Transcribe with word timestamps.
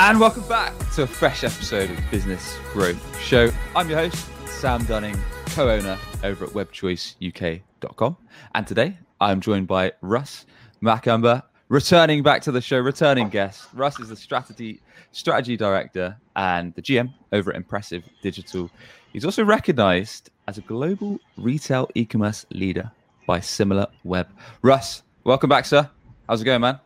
And 0.00 0.20
welcome 0.20 0.46
back 0.46 0.72
to 0.92 1.02
a 1.02 1.06
fresh 1.08 1.42
episode 1.42 1.90
of 1.90 1.98
Business 2.08 2.56
Growth 2.72 3.20
Show. 3.20 3.50
I'm 3.74 3.90
your 3.90 3.98
host, 3.98 4.28
Sam 4.46 4.84
Dunning, 4.84 5.18
co 5.46 5.68
owner 5.68 5.98
over 6.22 6.44
at 6.44 6.52
webchoiceuk.com. 6.52 8.16
And 8.54 8.64
today 8.64 8.96
I'm 9.20 9.40
joined 9.40 9.66
by 9.66 9.90
Russ 10.00 10.46
Macumber, 10.80 11.42
returning 11.68 12.22
back 12.22 12.42
to 12.42 12.52
the 12.52 12.60
show, 12.60 12.78
returning 12.78 13.28
guest. 13.28 13.66
Russ 13.74 13.98
is 13.98 14.10
the 14.10 14.14
strategy 14.14 14.80
strategy 15.10 15.56
director 15.56 16.16
and 16.36 16.72
the 16.76 16.82
GM 16.82 17.12
over 17.32 17.50
at 17.50 17.56
Impressive 17.56 18.04
Digital. 18.22 18.70
He's 19.12 19.24
also 19.24 19.44
recognized 19.44 20.30
as 20.46 20.58
a 20.58 20.62
global 20.62 21.18
retail 21.36 21.88
e-commerce 21.96 22.46
leader 22.52 22.88
by 23.26 23.40
Similar 23.40 23.88
Web. 24.04 24.28
Russ, 24.62 25.02
welcome 25.24 25.50
back, 25.50 25.66
sir. 25.66 25.90
How's 26.28 26.40
it 26.40 26.44
going, 26.44 26.60
man? 26.60 26.78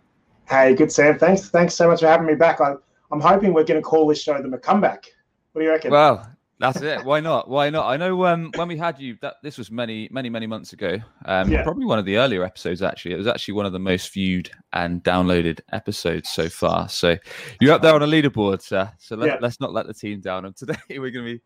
Hey, 0.48 0.74
good 0.74 0.90
Sam. 0.90 1.18
Thanks. 1.18 1.50
Thanks 1.50 1.74
so 1.74 1.88
much 1.88 2.00
for 2.00 2.06
having 2.06 2.26
me 2.26 2.36
back. 2.36 2.58
I, 2.62 2.76
I'm 3.12 3.20
hoping 3.20 3.52
we're 3.52 3.64
going 3.64 3.80
to 3.80 3.82
call 3.82 4.06
this 4.06 4.22
show 4.22 4.40
the 4.40 4.48
McComeback. 4.48 5.04
What 5.52 5.60
do 5.60 5.64
you 5.64 5.70
reckon? 5.70 5.90
Well, 5.90 6.26
that's 6.58 6.80
it. 6.80 7.04
Why 7.04 7.20
not? 7.20 7.50
Why 7.50 7.68
not? 7.68 7.86
I 7.86 7.98
know 7.98 8.24
um, 8.24 8.50
when 8.54 8.68
we 8.68 8.76
had 8.76 8.98
you, 8.98 9.18
that 9.20 9.34
this 9.42 9.58
was 9.58 9.70
many, 9.70 10.08
many, 10.10 10.30
many 10.30 10.46
months 10.46 10.72
ago. 10.72 10.96
Um, 11.26 11.50
yeah. 11.50 11.62
Probably 11.62 11.84
one 11.84 11.98
of 11.98 12.06
the 12.06 12.16
earlier 12.16 12.42
episodes. 12.42 12.80
Actually, 12.82 13.12
it 13.12 13.18
was 13.18 13.26
actually 13.26 13.54
one 13.54 13.66
of 13.66 13.72
the 13.72 13.78
most 13.78 14.14
viewed 14.14 14.50
and 14.72 15.04
downloaded 15.04 15.60
episodes 15.72 16.30
so 16.30 16.48
far. 16.48 16.88
So 16.88 17.16
you're 17.60 17.74
up 17.74 17.82
there 17.82 17.94
on 17.94 18.02
a 18.02 18.06
leaderboard, 18.06 18.62
sir. 18.62 18.90
So 18.98 19.16
let, 19.16 19.26
yeah. 19.26 19.36
let's 19.40 19.60
not 19.60 19.74
let 19.74 19.86
the 19.86 19.94
team 19.94 20.20
down. 20.20 20.46
And 20.46 20.56
today 20.56 20.76
we're 20.90 21.10
going 21.10 21.26
to 21.26 21.34
be 21.34 21.40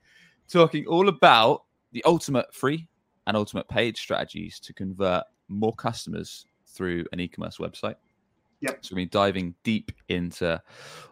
talking 0.49 0.87
all 0.87 1.09
about 1.09 1.65
the 1.91 2.05
ultimate 2.05 2.55
free 2.55 2.87
and 3.27 3.37
ultimate 3.37 3.67
paid 3.69 3.97
strategies 3.97 4.61
to 4.61 4.73
convert 4.73 5.25
more 5.49 5.75
customers 5.75 6.47
through 6.67 7.07
an 7.13 7.19
e-commerce 7.19 7.57
website. 7.57 7.97
Yep. 8.61 8.79
So 8.85 8.95
we're 8.95 9.07
diving 9.07 9.55
deep 9.65 9.93
into 10.09 10.61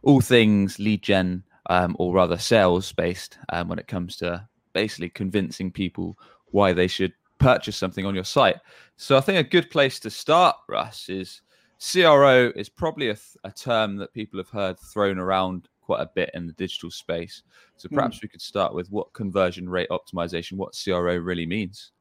all 0.03 0.21
things 0.21 0.79
lead 0.79 1.03
gen, 1.03 1.43
um, 1.71 1.97
or 1.99 2.15
rather 2.15 2.39
sales 2.39 2.93
based, 2.93 3.39
um, 3.51 3.69
when 3.69 3.79
it 3.79 3.87
comes 3.87 4.17
to 4.17 4.47
basically 4.73 5.11
convincing 5.11 5.71
people 5.71 6.19
why 6.51 6.73
they 6.73 6.87
should 6.87 7.13
purchase 7.39 7.77
something 7.77 8.07
on 8.07 8.15
your 8.15 8.25
site. 8.25 8.57
So 8.97 9.17
I 9.17 9.21
think 9.21 9.39
a 9.39 9.49
good 9.49 9.71
place 9.71 9.99
to 10.01 10.11
start, 10.11 10.57
Russ, 10.69 11.09
is 11.09 11.43
CRO 11.81 12.53
is 12.57 12.69
probably 12.69 13.11
a, 13.11 13.17
a 13.45 13.51
term 13.51 13.97
that 13.97 14.15
people 14.15 14.39
have 14.39 14.49
heard 14.49 14.79
thrown 14.79 15.19
around 15.19 15.69
quite 15.83 16.01
a 16.01 16.11
bit 16.15 16.31
in 16.35 16.47
the 16.47 16.53
digital 16.55 16.91
space. 16.91 17.43
So 17.77 17.89
hmm. 17.89 17.97
perhaps 17.97 18.19
mm. 18.19 18.23
we 18.23 18.29
could 18.29 18.41
start 18.41 18.75
with 18.75 18.91
what 18.91 19.13
conversion 19.13 19.69
rate 19.69 19.91
optimization, 19.91 20.53
what 20.55 20.75
CRO 20.83 21.17
really 21.17 21.47
means. 21.47 21.93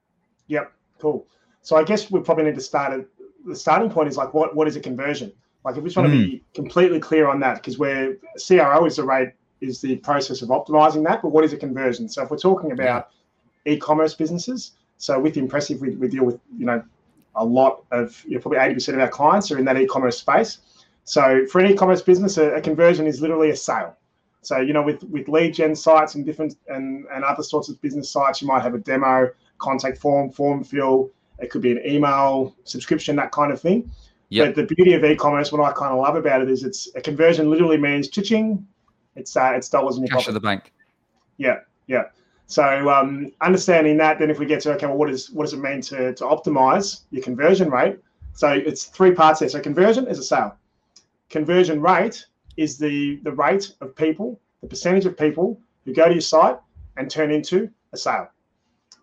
Yep, 0.47 0.71
cool. 0.99 1.27
So 1.61 1.75
I 1.75 1.83
guess 1.83 2.09
we 2.09 2.19
probably 2.21 2.45
need 2.45 2.55
to 2.55 2.61
start 2.61 2.93
at 2.93 3.05
the 3.45 3.55
starting 3.55 3.89
point 3.89 4.09
is 4.09 4.17
like 4.17 4.33
what 4.33 4.55
what 4.55 4.67
is 4.67 4.75
a 4.75 4.79
conversion? 4.79 5.31
Like 5.63 5.77
if 5.77 5.83
we 5.83 5.89
just 5.89 5.97
want 5.97 6.09
mm. 6.09 6.21
to 6.21 6.27
be 6.27 6.37
hmm. 6.37 6.43
completely 6.53 6.99
clear 6.99 7.27
on 7.27 7.39
that, 7.39 7.55
because 7.55 7.77
where 7.77 8.17
CRO 8.45 8.85
is 8.85 8.97
the 8.97 9.03
rate 9.03 9.29
is 9.61 9.79
the 9.79 9.95
process 9.97 10.41
of 10.41 10.49
optimizing 10.49 11.03
that, 11.05 11.21
but 11.21 11.29
what 11.29 11.43
is 11.45 11.53
a 11.53 11.57
conversion? 11.57 12.09
So 12.09 12.21
if 12.21 12.29
we're 12.29 12.37
talking 12.37 12.73
about 12.73 13.09
yeah. 13.65 13.73
e-commerce 13.73 14.13
businesses, 14.13 14.71
so 14.97 15.19
with 15.19 15.37
Impressive, 15.37 15.79
we, 15.81 15.91
we 15.95 16.07
deal 16.07 16.25
with 16.25 16.39
you 16.57 16.65
know 16.65 16.83
a 17.35 17.43
lot 17.43 17.83
of 17.91 18.23
you 18.25 18.35
know, 18.35 18.41
probably 18.41 18.59
eighty 18.59 18.73
percent 18.73 18.95
of 18.95 19.01
our 19.01 19.09
clients 19.09 19.51
are 19.51 19.57
in 19.57 19.65
that 19.65 19.77
e-commerce 19.77 20.19
space. 20.19 20.59
So 21.05 21.45
for 21.47 21.59
an 21.59 21.71
e-commerce 21.71 22.01
business, 22.01 22.37
a, 22.37 22.55
a, 22.55 22.61
conversion 22.61 23.07
is 23.07 23.19
literally 23.19 23.49
a 23.49 23.55
sale. 23.55 23.97
So 24.41 24.59
you 24.59 24.73
know 24.73 24.81
with 24.81 25.03
with 25.03 25.27
lead 25.27 25.53
gen 25.53 25.75
sites 25.75 26.15
and 26.15 26.25
different 26.25 26.55
and 26.67 27.05
and 27.11 27.23
other 27.23 27.43
sorts 27.43 27.69
of 27.69 27.81
business 27.81 28.09
sites, 28.09 28.41
you 28.41 28.47
might 28.47 28.61
have 28.61 28.75
a 28.75 28.79
demo, 28.79 29.29
contact 29.57 29.97
form, 29.97 30.29
form 30.29 30.63
fill. 30.63 31.09
It 31.39 31.49
could 31.49 31.61
be 31.61 31.71
an 31.71 31.81
email 31.85 32.55
subscription, 32.63 33.15
that 33.17 33.31
kind 33.31 33.51
of 33.51 33.61
thing. 33.61 33.91
Yep. 34.29 34.47
But 34.47 34.67
the 34.67 34.75
beauty 34.75 34.93
of 34.93 35.03
e-commerce, 35.03 35.51
what 35.51 35.61
I 35.61 35.71
kind 35.73 35.91
of 35.91 35.99
love 35.99 36.15
about 36.15 36.41
it 36.41 36.49
is 36.49 36.63
it's 36.63 36.89
a 36.95 37.01
conversion 37.01 37.49
literally 37.51 37.77
means 37.77 38.09
cha-ching. 38.09 38.65
It's 39.15 39.37
uh, 39.37 39.53
it's 39.55 39.69
dollars 39.69 39.97
in 39.97 40.03
your 40.03 40.09
cash 40.09 40.21
pocket. 40.21 40.29
of 40.29 40.33
the 40.35 40.39
bank. 40.39 40.73
Yeah, 41.37 41.59
yeah. 41.87 42.05
So 42.47 42.89
um, 42.89 43.31
understanding 43.41 43.97
that, 43.97 44.19
then 44.19 44.31
if 44.31 44.39
we 44.39 44.45
get 44.45 44.61
to 44.61 44.73
okay, 44.73 44.87
well, 44.87 44.97
what 44.97 45.09
is 45.09 45.29
what 45.29 45.43
does 45.43 45.53
it 45.53 45.59
mean 45.59 45.81
to 45.81 46.13
to 46.15 46.23
optimize 46.23 47.01
your 47.11 47.21
conversion 47.21 47.69
rate? 47.69 47.99
So 48.33 48.49
it's 48.49 48.85
three 48.85 49.11
parts 49.11 49.39
there. 49.39 49.49
So 49.49 49.59
conversion 49.59 50.07
is 50.07 50.17
a 50.17 50.23
sale. 50.23 50.55
Conversion 51.29 51.79
rate 51.81 52.25
is 52.57 52.77
the 52.77 53.17
the 53.23 53.31
rate 53.31 53.75
of 53.81 53.95
people, 53.95 54.39
the 54.61 54.67
percentage 54.67 55.05
of 55.05 55.15
people 55.17 55.59
who 55.85 55.93
go 55.93 56.05
to 56.05 56.11
your 56.13 56.21
site 56.21 56.57
and 56.97 57.09
turn 57.09 57.31
into 57.31 57.69
a 57.91 57.97
sale 57.97 58.29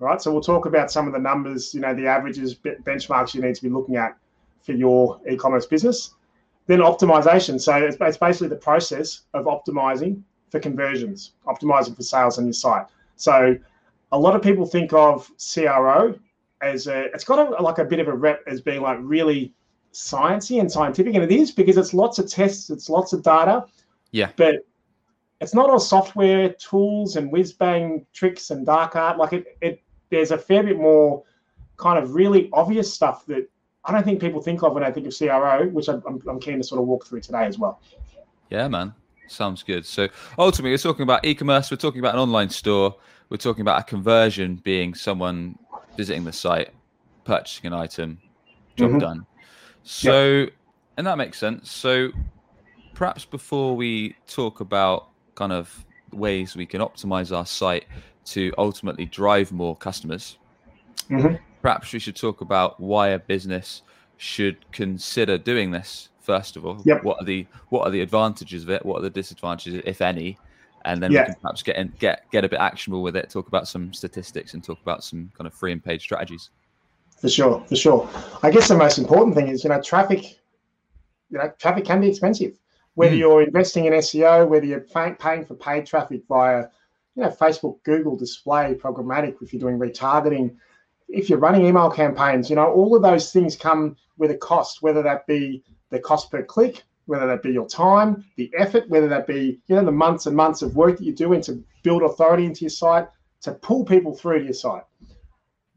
right? 0.00 0.20
So 0.20 0.32
we'll 0.32 0.42
talk 0.42 0.66
about 0.66 0.90
some 0.90 1.06
of 1.06 1.12
the 1.12 1.18
numbers, 1.18 1.72
you 1.74 1.80
know, 1.80 1.94
the 1.94 2.06
averages, 2.06 2.54
benchmarks 2.54 3.34
you 3.34 3.42
need 3.42 3.54
to 3.54 3.62
be 3.62 3.68
looking 3.68 3.96
at 3.96 4.16
for 4.62 4.72
your 4.72 5.20
e-commerce 5.30 5.66
business. 5.66 6.14
Then 6.66 6.80
optimization. 6.80 7.60
So 7.60 7.76
it's, 7.76 7.96
it's 8.00 8.16
basically 8.16 8.48
the 8.48 8.56
process 8.56 9.22
of 9.34 9.44
optimizing 9.46 10.22
for 10.50 10.58
conversions, 10.58 11.32
optimizing 11.46 11.94
for 11.94 12.02
sales 12.02 12.38
on 12.38 12.44
your 12.44 12.52
site. 12.52 12.86
So 13.16 13.56
a 14.12 14.18
lot 14.18 14.34
of 14.34 14.42
people 14.42 14.66
think 14.66 14.92
of 14.92 15.30
CRO 15.38 16.18
as 16.62 16.86
a, 16.86 17.04
it's 17.14 17.24
got 17.24 17.38
a, 17.38 17.62
like 17.62 17.78
a 17.78 17.84
bit 17.84 18.00
of 18.00 18.08
a 18.08 18.14
rep 18.14 18.42
as 18.46 18.60
being 18.60 18.82
like 18.82 18.98
really 19.00 19.54
sciencey 19.92 20.60
and 20.60 20.70
scientific, 20.70 21.14
and 21.14 21.24
it 21.24 21.32
is 21.32 21.50
because 21.50 21.76
it's 21.76 21.92
lots 21.92 22.18
of 22.18 22.28
tests, 22.28 22.70
it's 22.70 22.88
lots 22.88 23.12
of 23.12 23.22
data. 23.22 23.64
Yeah. 24.12 24.30
But 24.36 24.66
it's 25.40 25.54
not 25.54 25.70
all 25.70 25.80
software 25.80 26.50
tools 26.54 27.16
and 27.16 27.30
whiz 27.32 27.52
bang 27.52 28.06
tricks 28.12 28.50
and 28.50 28.66
dark 28.66 28.94
art. 28.96 29.18
Like 29.18 29.32
it, 29.32 29.56
it 29.60 29.82
there's 30.10 30.30
a 30.30 30.38
fair 30.38 30.62
bit 30.62 30.76
more 30.76 31.22
kind 31.76 31.98
of 32.02 32.14
really 32.14 32.50
obvious 32.52 32.92
stuff 32.92 33.24
that 33.26 33.48
I 33.84 33.92
don't 33.92 34.04
think 34.04 34.20
people 34.20 34.42
think 34.42 34.62
of 34.62 34.74
when 34.74 34.84
I 34.84 34.90
think 34.90 35.06
of 35.06 35.16
CRO, 35.16 35.68
which 35.68 35.88
I'm, 35.88 36.02
I'm 36.28 36.38
keen 36.38 36.58
to 36.58 36.64
sort 36.64 36.80
of 36.80 36.86
walk 36.86 37.06
through 37.06 37.22
today 37.22 37.46
as 37.46 37.58
well. 37.58 37.80
Yeah, 38.50 38.68
man. 38.68 38.92
Sounds 39.28 39.62
good. 39.62 39.86
So 39.86 40.08
ultimately, 40.38 40.72
we're 40.72 40.78
talking 40.78 41.04
about 41.04 41.24
e-commerce. 41.24 41.70
We're 41.70 41.76
talking 41.76 42.00
about 42.00 42.14
an 42.14 42.20
online 42.20 42.50
store. 42.50 42.96
We're 43.30 43.36
talking 43.36 43.62
about 43.62 43.80
a 43.80 43.84
conversion 43.84 44.56
being 44.56 44.92
someone 44.92 45.56
visiting 45.96 46.24
the 46.24 46.32
site, 46.32 46.70
purchasing 47.24 47.66
an 47.68 47.74
item, 47.74 48.18
job 48.76 48.90
mm-hmm. 48.90 48.98
done. 48.98 49.26
So, 49.84 50.46
and 50.96 51.06
that 51.06 51.16
makes 51.16 51.38
sense. 51.38 51.70
So, 51.70 52.10
perhaps 52.94 53.24
before 53.24 53.76
we 53.76 54.16
talk 54.26 54.60
about 54.60 55.08
kind 55.36 55.52
of 55.52 55.86
ways 56.12 56.56
we 56.56 56.66
can 56.66 56.80
optimize 56.80 57.34
our 57.34 57.46
site 57.46 57.86
to 58.30 58.52
ultimately 58.58 59.06
drive 59.06 59.52
more 59.52 59.76
customers, 59.76 60.38
mm-hmm. 61.08 61.36
perhaps 61.62 61.92
we 61.92 61.98
should 61.98 62.16
talk 62.16 62.40
about 62.40 62.80
why 62.80 63.08
a 63.08 63.18
business 63.18 63.82
should 64.16 64.70
consider 64.72 65.38
doing 65.38 65.70
this 65.70 66.10
first 66.20 66.56
of 66.56 66.64
all. 66.64 66.80
Yep. 66.84 67.04
What 67.04 67.20
are 67.20 67.24
the 67.24 67.46
what 67.70 67.86
are 67.86 67.90
the 67.90 68.00
advantages 68.00 68.62
of 68.62 68.70
it? 68.70 68.84
What 68.84 68.98
are 68.98 69.02
the 69.02 69.10
disadvantages, 69.10 69.82
if 69.84 70.00
any? 70.00 70.38
And 70.84 71.02
then 71.02 71.12
yeah. 71.12 71.22
we 71.22 71.26
can 71.26 71.34
perhaps 71.42 71.62
get 71.62 71.76
in, 71.76 71.92
get 71.98 72.30
get 72.30 72.44
a 72.44 72.48
bit 72.48 72.60
actionable 72.60 73.02
with 73.02 73.16
it. 73.16 73.28
Talk 73.30 73.48
about 73.48 73.66
some 73.66 73.92
statistics 73.92 74.54
and 74.54 74.62
talk 74.62 74.80
about 74.80 75.02
some 75.02 75.30
kind 75.36 75.46
of 75.46 75.54
free 75.54 75.72
and 75.72 75.82
paid 75.82 76.00
strategies. 76.00 76.50
For 77.20 77.28
sure, 77.28 77.64
for 77.68 77.76
sure. 77.76 78.08
I 78.42 78.50
guess 78.50 78.68
the 78.68 78.76
most 78.76 78.98
important 78.98 79.34
thing 79.34 79.48
is 79.48 79.64
you 79.64 79.70
know 79.70 79.80
traffic. 79.82 80.38
You 81.30 81.38
know, 81.38 81.52
traffic 81.58 81.84
can 81.84 82.00
be 82.00 82.08
expensive. 82.08 82.58
Whether 82.94 83.14
mm. 83.14 83.18
you're 83.18 83.42
investing 83.42 83.84
in 83.84 83.92
SEO, 83.92 84.48
whether 84.48 84.66
you're 84.66 84.80
pay, 84.80 85.14
paying 85.18 85.44
for 85.44 85.54
paid 85.54 85.86
traffic 85.86 86.22
via 86.28 86.66
you 87.14 87.22
know, 87.22 87.30
Facebook, 87.30 87.82
Google 87.84 88.16
display, 88.16 88.74
programmatic, 88.74 89.36
if 89.42 89.52
you're 89.52 89.60
doing 89.60 89.78
retargeting, 89.78 90.56
if 91.08 91.28
you're 91.28 91.38
running 91.38 91.66
email 91.66 91.90
campaigns, 91.90 92.48
you 92.48 92.56
know, 92.56 92.70
all 92.72 92.94
of 92.94 93.02
those 93.02 93.32
things 93.32 93.56
come 93.56 93.96
with 94.16 94.30
a 94.30 94.36
cost, 94.36 94.82
whether 94.82 95.02
that 95.02 95.26
be 95.26 95.62
the 95.90 95.98
cost 95.98 96.30
per 96.30 96.42
click, 96.42 96.84
whether 97.06 97.26
that 97.26 97.42
be 97.42 97.50
your 97.50 97.66
time, 97.66 98.24
the 98.36 98.50
effort, 98.56 98.88
whether 98.88 99.08
that 99.08 99.26
be, 99.26 99.60
you 99.66 99.74
know, 99.74 99.84
the 99.84 99.90
months 99.90 100.26
and 100.26 100.36
months 100.36 100.62
of 100.62 100.76
work 100.76 100.96
that 100.98 101.04
you're 101.04 101.14
doing 101.14 101.40
to 101.42 101.62
build 101.82 102.02
authority 102.02 102.44
into 102.44 102.60
your 102.60 102.70
site, 102.70 103.08
to 103.42 103.52
pull 103.54 103.84
people 103.84 104.14
through 104.14 104.38
to 104.38 104.44
your 104.44 104.54
site. 104.54 104.84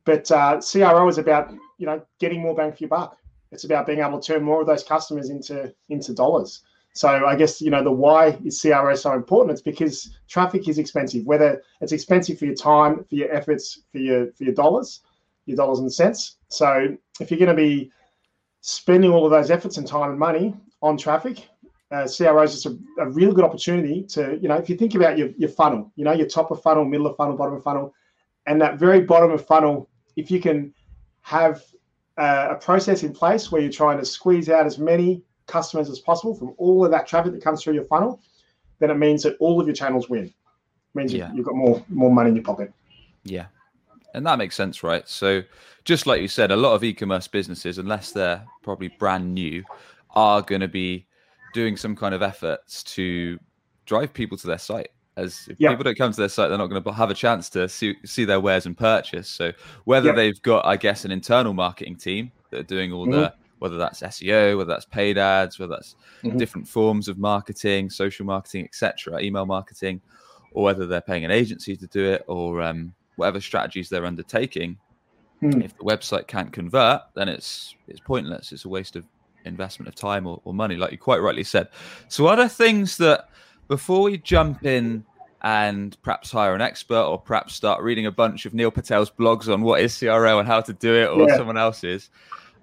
But 0.06 0.29
uh, 0.31 0.62
CRO 0.62 1.07
is 1.07 1.18
about, 1.18 1.51
you 1.77 1.86
know, 1.86 2.01
getting 2.19 2.41
more 2.41 2.53
bang 2.53 2.71
for 2.71 2.77
your 2.79 2.89
buck. 2.89 3.18
It's 3.51 3.63
about 3.63 3.88
being 3.88 4.00
able 4.00 4.19
to 4.19 4.33
turn 4.33 4.44
more 4.44 4.62
of 4.62 4.68
those 4.68 4.83
customers 4.83 5.29
into 5.29 5.74
into 5.89 6.13
dollars. 6.13 6.63
So 6.94 7.07
I 7.10 7.36
guess 7.36 7.60
you 7.60 7.72
know 7.72 7.84
the 7.84 7.92
why 7.92 8.38
is 8.45 8.62
CRO 8.62 8.94
so 8.95 9.13
important. 9.13 9.51
It's 9.51 9.62
because 9.62 10.16
traffic 10.28 10.68
is 10.68 10.78
expensive. 10.78 11.25
Whether 11.25 11.62
it's 11.81 11.92
expensive 11.92 12.38
for 12.38 12.45
your 12.45 12.56
time, 12.56 13.04
for 13.04 13.16
your 13.16 13.34
efforts, 13.34 13.81
for 13.92 13.98
your 13.98 14.31
for 14.34 14.44
your 14.44 14.54
dollars, 14.54 15.01
your 15.45 15.57
dollars 15.57 15.80
and 15.80 15.92
cents. 15.92 16.38
So 16.50 16.95
if 17.19 17.31
you're 17.31 17.40
going 17.40 17.56
to 17.56 17.62
be 17.62 17.92
spending 18.62 19.12
all 19.12 19.25
of 19.25 19.31
those 19.31 19.51
efforts 19.51 19.78
and 19.78 19.88
time 19.88 20.12
and 20.12 20.19
money 20.19 20.56
on 20.81 20.98
traffic, 20.98 21.50
uh, 21.92 22.07
CROs 22.07 22.56
is 22.56 22.66
a, 22.66 22.78
a 23.01 23.10
really 23.10 23.34
good 23.34 23.44
opportunity 23.44 24.04
to, 24.04 24.38
you 24.42 24.48
know, 24.48 24.56
if 24.56 24.69
you 24.69 24.75
think 24.75 24.96
about 24.96 25.18
your, 25.18 25.30
your 25.38 25.50
funnel, 25.50 25.92
you 25.96 26.04
know, 26.04 26.13
your 26.13 26.28
top 26.28 26.50
of 26.50 26.62
funnel, 26.62 26.86
middle 26.86 27.07
of 27.07 27.16
funnel, 27.18 27.36
bottom 27.36 27.56
of 27.56 27.63
funnel, 27.63 27.94
and 28.48 28.62
that 28.62 28.80
very 28.80 29.01
bottom 29.01 29.31
of 29.31 29.46
funnel, 29.46 29.89
if 30.16 30.31
you 30.31 30.39
can 30.39 30.74
have 31.22 31.63
uh, 32.18 32.50
a 32.51 32.56
process 32.56 33.04
in 33.04 33.13
place 33.13 33.51
where 33.51 33.62
you're 33.62 33.72
trying 33.72 34.00
to 34.00 34.06
squeeze 34.06 34.50
out 34.50 34.66
as 34.66 34.80
many 34.80 35.22
customers 35.48 35.90
as 35.90 36.00
possible 36.00 36.34
from 36.34 36.54
all 36.57 36.86
of 36.86 36.92
that 36.92 37.07
traffic 37.07 37.34
that 37.34 37.44
comes 37.44 37.63
through 37.63 37.74
your 37.74 37.86
funnel, 37.86 38.19
then 38.80 38.90
it 38.90 38.98
means 38.98 39.24
that 39.24 39.36
all 39.40 39.60
of 39.60 39.68
your 39.68 39.75
channels 39.75 40.10
win. 40.10 40.25
It 40.25 40.34
means 40.94 41.13
yeah. 41.13 41.31
you've 41.34 41.45
got 41.45 41.56
more 41.56 41.84
more 41.90 42.12
money 42.12 42.30
in 42.30 42.36
your 42.36 42.44
pocket. 42.44 42.72
Yeah, 43.24 43.45
and 44.13 44.25
that 44.25 44.38
makes 44.38 44.56
sense, 44.56 44.84
right? 44.84 45.07
So, 45.07 45.42
just 45.86 46.06
like 46.06 46.22
you 46.22 46.28
said, 46.28 46.51
a 46.51 46.56
lot 46.56 46.74
of 46.74 46.84
e-commerce 46.84 47.28
businesses, 47.28 47.78
unless 47.78 48.12
they're 48.12 48.45
probably 48.62 48.90
brand 49.00 49.34
new, 49.34 49.63
are 50.12 50.42
going 50.42 50.62
to 50.62 50.68
be 50.68 51.06
doing 51.54 51.78
some 51.78 51.96
kind 51.96 52.13
of 52.13 52.22
efforts 52.22 52.84
to 52.84 53.39
drive 53.86 54.13
people 54.13 54.38
to 54.38 54.48
their 54.48 54.57
site. 54.57 54.89
As 55.16 55.48
if 55.48 55.60
people 55.60 55.84
don't 55.84 55.98
come 55.98 56.12
to 56.12 56.19
their 56.19 56.30
site, 56.30 56.50
they're 56.50 56.57
not 56.57 56.68
going 56.68 56.84
to 56.84 56.92
have 56.92 57.12
a 57.12 57.16
chance 57.16 57.48
to 57.51 57.69
see, 57.69 57.96
see 58.04 58.25
their 58.25 58.39
wares 58.39 58.66
and 58.66 58.75
purchase. 58.75 59.30
So 59.30 59.51
whether 59.86 60.12
they've 60.12 60.42
got, 60.42 60.66
I 60.66 60.75
guess, 60.75 61.06
an 61.06 61.12
internal 61.12 61.54
marketing 61.54 61.98
team 61.98 62.31
that 62.50 62.62
are 62.62 62.63
doing 62.63 62.92
all 62.92 63.06
mm-hmm. 63.06 63.19
the 63.19 63.34
whether 63.63 63.77
that's 63.77 64.01
SEO, 64.01 64.57
whether 64.57 64.68
that's 64.68 64.83
paid 64.83 65.18
ads, 65.18 65.57
whether 65.57 65.69
that's 65.69 65.95
mm-hmm. 66.21 66.38
different 66.38 66.68
forms 66.68 67.07
of 67.07 67.18
marketing, 67.18 67.89
social 67.89 68.25
marketing, 68.25 68.65
etc., 68.65 69.21
email 69.21 69.45
marketing, 69.45 70.01
or 70.51 70.65
whether 70.65 70.86
they're 70.86 71.00
paying 71.00 71.24
an 71.24 71.31
agency 71.31 71.77
to 71.77 71.88
do 71.88 72.04
it, 72.04 72.25
or 72.27 72.62
um, 72.62 72.94
whatever 73.15 73.39
strategies 73.39 73.88
they're 73.88 74.06
undertaking. 74.06 74.77
Mm. 75.42 75.63
If 75.63 75.77
the 75.77 75.86
website 75.86 76.27
can't 76.27 76.51
convert, 76.51 77.04
then 77.15 77.30
it's 77.30 77.74
it's 77.88 78.01
pointless. 78.01 78.51
It's 78.51 78.65
a 78.65 78.69
waste 78.69 78.98
of 78.98 79.06
investment 79.45 79.88
of 79.88 79.95
time 79.95 80.27
or, 80.27 80.42
or 80.44 80.54
money, 80.54 80.75
like 80.75 80.92
you 80.92 80.98
quite 80.98 81.21
rightly 81.21 81.45
said. 81.45 81.69
So, 82.10 82.25
what 82.25 82.39
are 82.39 82.50
things 82.50 82.98
that 82.98 83.30
before 83.69 84.01
we 84.01 84.18
jump 84.18 84.65
in 84.65 85.06
and 85.42 85.95
perhaps 86.01 86.31
hire 86.31 86.54
an 86.54 86.60
expert 86.60 87.06
or 87.06 87.18
perhaps 87.18 87.54
start 87.54 87.81
reading 87.81 88.07
a 88.07 88.12
bunch 88.12 88.45
of 88.45 88.54
Neil 88.54 88.71
Patel's 88.71 89.10
blogs 89.10 89.51
on 89.51 89.62
what 89.62 89.80
is 89.80 89.98
CRO 89.98 90.39
and 90.39 90.48
how 90.50 90.60
to 90.60 90.74
do 90.74 90.94
it 90.95 91.07
or 91.07 91.30
yeah. 91.30 91.38
someone 91.38 91.57
else's, 91.57 92.10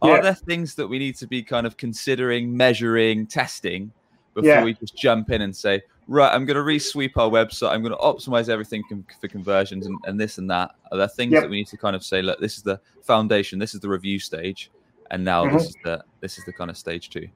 are 0.02 0.17
yeah. 0.17 0.20
there 0.20 0.35
things 0.35 0.75
that 0.76 0.87
we 0.87 0.99
need 0.99 1.17
to 1.17 1.26
be 1.26 1.43
kind 1.43 1.67
of 1.67 1.76
considering, 1.76 2.56
measuring, 2.56 3.26
testing 3.26 3.93
before 4.35 4.49
yeah. 4.49 4.64
we 4.64 4.75
just 4.75 4.97
jump 4.97 5.31
in 5.31 5.43
and 5.43 5.55
say, 5.55 5.82
right, 6.08 6.32
I'm 6.32 6.44
going 6.44 6.56
to 6.56 6.62
resweep 6.62 7.12
our 7.17 7.29
website, 7.29 7.70
I'm 7.70 7.82
going 7.82 7.93
to 7.93 7.99
optimize 7.99 8.49
everything 8.49 8.82
com- 8.88 9.05
for 9.20 9.29
conversions 9.29 9.87
and, 9.87 9.99
and, 10.05 10.19
this 10.19 10.38
and 10.38 10.50
that? 10.50 10.73
Are 10.91 10.99
there 10.99 11.08
things 11.08 11.32
that 11.35 11.49
we 11.49 11.56
need 11.56 11.69
to 11.69 11.76
kind 11.76 11.94
of 11.94 12.05
say, 12.05 12.23
look, 12.23 12.41
this 12.41 12.56
is 12.56 12.62
the 12.62 12.81
foundation, 13.02 13.58
this 13.58 13.75
is 13.75 13.81
the 13.81 13.88
review 13.88 14.19
stage, 14.19 14.70
and 15.11 15.25
now 15.25 15.44
mm-hmm. 15.44 15.56
this 15.56 15.69
is 15.69 15.76
the 15.85 16.05
this 16.20 16.38
is 16.38 16.44
the 16.44 16.52
kind 16.52 16.70
of 16.70 16.76
stage 16.76 17.11
two? 17.11 17.29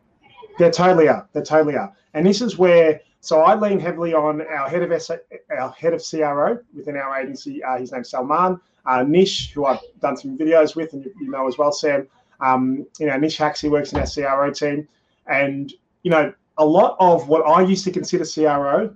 They're 0.59 0.71
totally 0.71 1.09
are. 1.09 1.29
They're 1.33 1.43
totally 1.43 1.77
are. 1.77 1.93
And 2.15 2.25
this 2.25 2.41
is 2.41 2.59
where 2.59 3.01
so 3.21 3.41
I 3.41 3.55
lean 3.57 3.81
heavily 3.81 4.15
on 4.15 4.43
our 4.43 4.69
head 4.69 4.83
of 4.83 4.93
S- 4.93 5.11
our 5.57 5.71
head 5.73 5.95
of 5.95 6.05
CRO 6.09 6.59
within 6.75 6.97
our 6.97 7.21
agency. 7.21 7.63
Uh, 7.65 7.79
his 7.79 7.91
name's 7.91 8.11
Salman 8.11 8.61
uh, 8.87 9.03
Nish, 9.03 9.53
who 9.53 9.65
I've 9.65 9.81
done 10.01 10.17
some 10.17 10.37
videos 10.37 10.77
with, 10.77 10.93
and 10.93 11.05
you, 11.05 11.13
you 11.21 11.31
know 11.31 11.47
as 11.49 11.59
well, 11.59 11.73
Sam. 11.73 12.07
Um, 12.45 12.87
you 12.99 13.07
know, 13.07 13.17
Nish 13.17 13.41
he 13.61 13.69
works 13.69 13.93
in 13.93 13.99
our 13.99 14.07
CRO 14.07 14.51
team. 14.53 14.87
And, 15.27 15.73
you 16.03 16.11
know, 16.11 16.33
a 16.59 16.65
lot 16.65 16.97
of 17.01 17.27
what 17.29 17.41
I 17.47 17.63
used 17.63 17.85
to 17.85 17.91
consider 17.91 18.25
CRO 18.25 18.95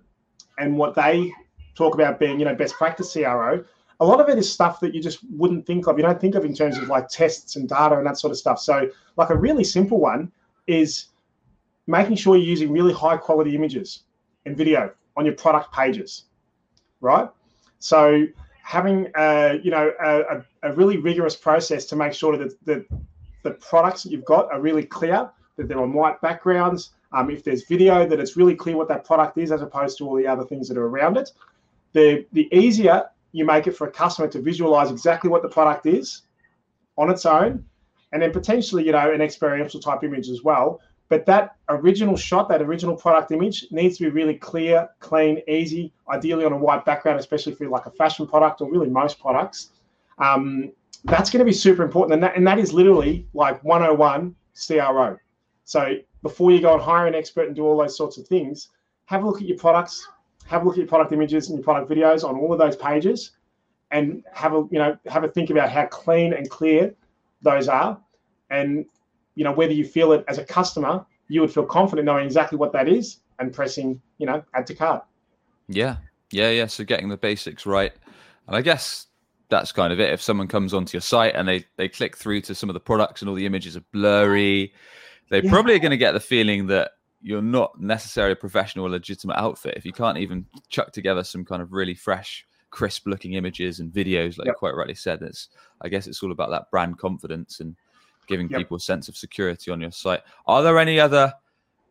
and 0.59 0.77
what 0.77 0.95
they 0.95 1.33
talk 1.75 1.95
about 1.95 2.19
being, 2.19 2.39
you 2.39 2.45
know, 2.45 2.55
best 2.55 2.75
practice 2.75 3.13
CRO, 3.13 3.65
a 4.01 4.05
lot 4.05 4.21
of 4.21 4.29
it 4.29 4.39
is 4.39 4.53
stuff 4.53 4.81
that 4.81 4.95
you 4.95 5.03
just 5.03 5.21
wouldn't 5.31 5.67
think 5.67 5.87
of. 5.87 5.97
You 5.97 6.05
don't 6.05 6.21
think 6.21 6.35
of 6.35 6.45
in 6.45 6.55
terms 6.55 6.77
of 6.77 6.89
like 6.89 7.09
tests 7.09 7.57
and 7.57 7.69
data 7.69 7.97
and 7.97 8.07
that 8.07 8.19
sort 8.19 8.31
of 8.31 8.37
stuff. 8.37 8.61
So, 8.61 8.91
like 9.17 9.31
a 9.31 9.37
really 9.37 9.65
simple 9.65 9.99
one 9.99 10.31
is 10.67 11.07
making 11.87 12.17
sure 12.17 12.37
you're 12.37 12.47
using 12.47 12.71
really 12.71 12.93
high 12.93 13.17
quality 13.17 13.57
images 13.57 14.05
and 14.47 14.57
video 14.57 14.93
on 15.17 15.25
your 15.25 15.35
product 15.35 15.73
pages, 15.73 16.25
right? 17.01 17.29
So, 17.81 18.27
having 18.63 19.11
a, 19.17 19.59
you 19.65 19.71
know 19.71 19.91
a, 20.01 20.45
a 20.63 20.73
really 20.75 20.99
rigorous 20.99 21.35
process 21.35 21.87
to 21.87 21.97
make 21.97 22.13
sure 22.13 22.37
that 22.37 22.55
the 22.67 22.85
the 23.43 23.53
products 23.53 24.03
that 24.03 24.13
you've 24.13 24.25
got 24.25 24.51
are 24.53 24.61
really 24.61 24.85
clear, 24.85 25.31
that 25.57 25.69
they're 25.69 25.81
on 25.81 25.93
white 25.93 26.21
backgrounds. 26.21 26.91
Um, 27.13 27.31
if 27.31 27.43
there's 27.43 27.65
video, 27.65 28.07
that 28.07 28.21
it's 28.21 28.37
really 28.37 28.55
clear 28.55 28.77
what 28.77 28.89
that 28.89 29.05
product 29.05 29.39
is 29.39 29.51
as 29.51 29.63
opposed 29.63 29.99
to 29.99 30.07
all 30.07 30.17
the 30.17 30.27
other 30.27 30.45
things 30.45 30.69
that 30.69 30.77
are 30.77 30.87
around 30.87 31.17
it. 31.17 31.31
The, 31.93 32.27
the 32.33 32.49
easier 32.55 33.05
you 33.33 33.45
make 33.45 33.67
it 33.67 33.77
for 33.77 33.87
a 33.87 33.91
customer 33.91 34.29
to 34.29 34.41
visualize 34.41 34.91
exactly 34.91 35.31
what 35.31 35.43
the 35.43 35.49
product 35.49 35.87
is 35.87 36.23
on 36.97 37.11
its 37.11 37.25
own, 37.27 37.65
and 38.13 38.23
then 38.23 38.33
potentially, 38.33 38.85
you 38.85 38.93
know, 38.93 39.13
an 39.13 39.21
experiential 39.21 39.81
type 39.81 40.03
image 40.05 40.29
as 40.29 40.43
well. 40.43 40.81
But 41.09 41.25
that 41.27 41.57
original 41.69 42.17
shot, 42.17 42.49
that 42.51 42.61
original 42.61 42.95
product 42.95 43.31
image 43.31 43.67
needs 43.71 43.97
to 43.99 44.05
be 44.05 44.11
really 44.11 44.35
clear, 44.35 44.89
clean, 45.01 45.41
easy, 45.49 45.93
ideally 46.11 46.45
on 46.45 46.53
a 46.53 46.57
white 46.57 46.85
background, 46.85 47.19
especially 47.19 47.55
for 47.55 47.67
like 47.69 47.87
a 47.87 47.91
fashion 47.91 48.27
product 48.27 48.61
or 48.61 48.71
really 48.71 48.91
most 48.91 49.19
products. 49.19 49.71
Um, 50.19 50.73
that's 51.11 51.31
going 51.31 51.39
to 51.39 51.45
be 51.45 51.53
super 51.53 51.83
important. 51.83 52.15
And 52.15 52.23
that, 52.23 52.37
and 52.37 52.47
that 52.47 52.59
is 52.59 52.73
literally 52.73 53.27
like 53.35 53.63
101 53.65 54.35
CRO. 54.67 55.17
So 55.65 55.97
before 56.23 56.51
you 56.51 56.61
go 56.61 56.75
and 56.75 56.83
hire 56.83 57.07
an 57.07 57.15
expert 57.15 57.47
and 57.47 57.57
do 57.57 57.65
all 57.65 57.79
those 57.79 57.97
sorts 57.97 58.19
of 58.19 58.27
things, 58.27 58.69
have 59.07 59.23
a 59.23 59.27
look 59.27 59.41
at 59.41 59.49
your 59.49 59.59
products, 59.59 60.07
have 60.47 60.63
a 60.63 60.65
look 60.65 60.75
at 60.75 60.79
your 60.79 60.87
product 60.87 61.13
images 61.13 61.49
and 61.49 61.59
your 61.59 61.65
product 61.65 61.91
videos 61.91 62.29
on 62.29 62.37
all 62.37 62.53
of 62.53 62.59
those 62.59 62.77
pages, 62.77 63.33
and 63.91 64.23
have 64.33 64.53
a 64.53 64.67
you 64.71 64.79
know 64.79 64.97
have 65.07 65.25
a 65.25 65.29
think 65.29 65.51
about 65.51 65.71
how 65.71 65.87
clean 65.87 66.35
and 66.35 66.49
clear 66.51 66.95
those 67.43 67.69
are, 67.69 67.99
and 68.51 68.85
you 69.35 69.45
know 69.45 69.53
whether 69.53 69.73
you 69.73 69.85
feel 69.85 70.13
it 70.13 70.25
as 70.29 70.39
a 70.39 70.45
customer, 70.45 71.05
you 71.29 71.41
would 71.41 71.53
feel 71.53 71.65
confident 71.65 72.05
knowing 72.07 72.27
exactly 72.27 72.59
what 72.59 72.73
that 72.73 72.89
is 72.89 73.21
and 73.39 73.53
pressing 73.53 74.01
you 74.19 74.27
know 74.27 74.43
add 74.55 74.67
to 74.67 74.75
cart. 74.75 75.05
Yeah, 75.69 75.97
yeah, 76.31 76.51
yeah. 76.51 76.67
So 76.67 76.85
getting 76.85 77.09
the 77.09 77.17
basics 77.17 77.65
right, 77.65 77.93
and 78.47 78.57
I 78.57 78.63
guess 78.63 79.08
that's 79.49 79.73
kind 79.73 79.93
of 79.93 80.01
it. 80.01 80.13
If 80.13 80.23
someone 80.23 80.49
comes 80.49 80.75
onto 80.75 80.97
your 80.97 81.03
site 81.03 81.35
and 81.35 81.49
they 81.49 81.65
they 81.77 81.89
click 81.89 82.17
through 82.17 82.43
to 82.43 82.55
some 82.55 82.69
of 82.69 82.75
the 82.75 82.81
products 82.81 83.23
and 83.23 83.29
all 83.29 83.35
the 83.35 83.47
images 83.47 83.77
are 83.77 83.85
blurry, 83.93 84.73
they 85.31 85.43
yeah. 85.43 85.51
probably 85.51 85.75
are 85.75 85.79
going 85.79 85.91
to 85.91 85.97
get 85.97 86.13
the 86.13 86.21
feeling 86.21 86.67
that 86.69 86.93
you're 87.21 87.43
not 87.43 87.81
necessarily 87.81 88.33
a 88.33 88.37
professional 88.37 88.87
or 88.87 88.91
legitimate 88.91 89.37
outfit 89.39 89.75
if 89.77 89.85
you 89.85 89.93
can't 89.93 90.19
even 90.19 90.47
chuck 90.69 90.93
together 90.93 91.25
some 91.25 91.45
kind 91.45 91.61
of 91.61 91.73
really 91.73 91.95
fresh, 91.95 92.47
crisp 92.71 93.07
looking 93.07 93.35
images 93.35 93.81
and 93.81 93.93
videos, 93.93 94.39
like 94.39 94.47
yep. 94.47 94.55
you 94.55 94.59
quite 94.59 94.75
rightly 94.75 94.95
said. 94.95 95.23
It's 95.23 95.49
I 95.81 95.89
guess 95.89 96.07
it's 96.07 96.23
all 96.23 96.33
about 96.33 96.51
that 96.51 96.71
brand 96.71 96.99
confidence 96.99 97.61
and 97.61 97.75
giving 98.27 98.49
yep. 98.49 98.59
people 98.59 98.77
a 98.77 98.81
sense 98.81 99.09
of 99.09 99.17
security 99.17 99.71
on 99.71 99.81
your 99.81 99.91
site. 99.91 100.21
Are 100.47 100.63
there 100.63 100.79
any 100.79 101.01
other 101.01 101.33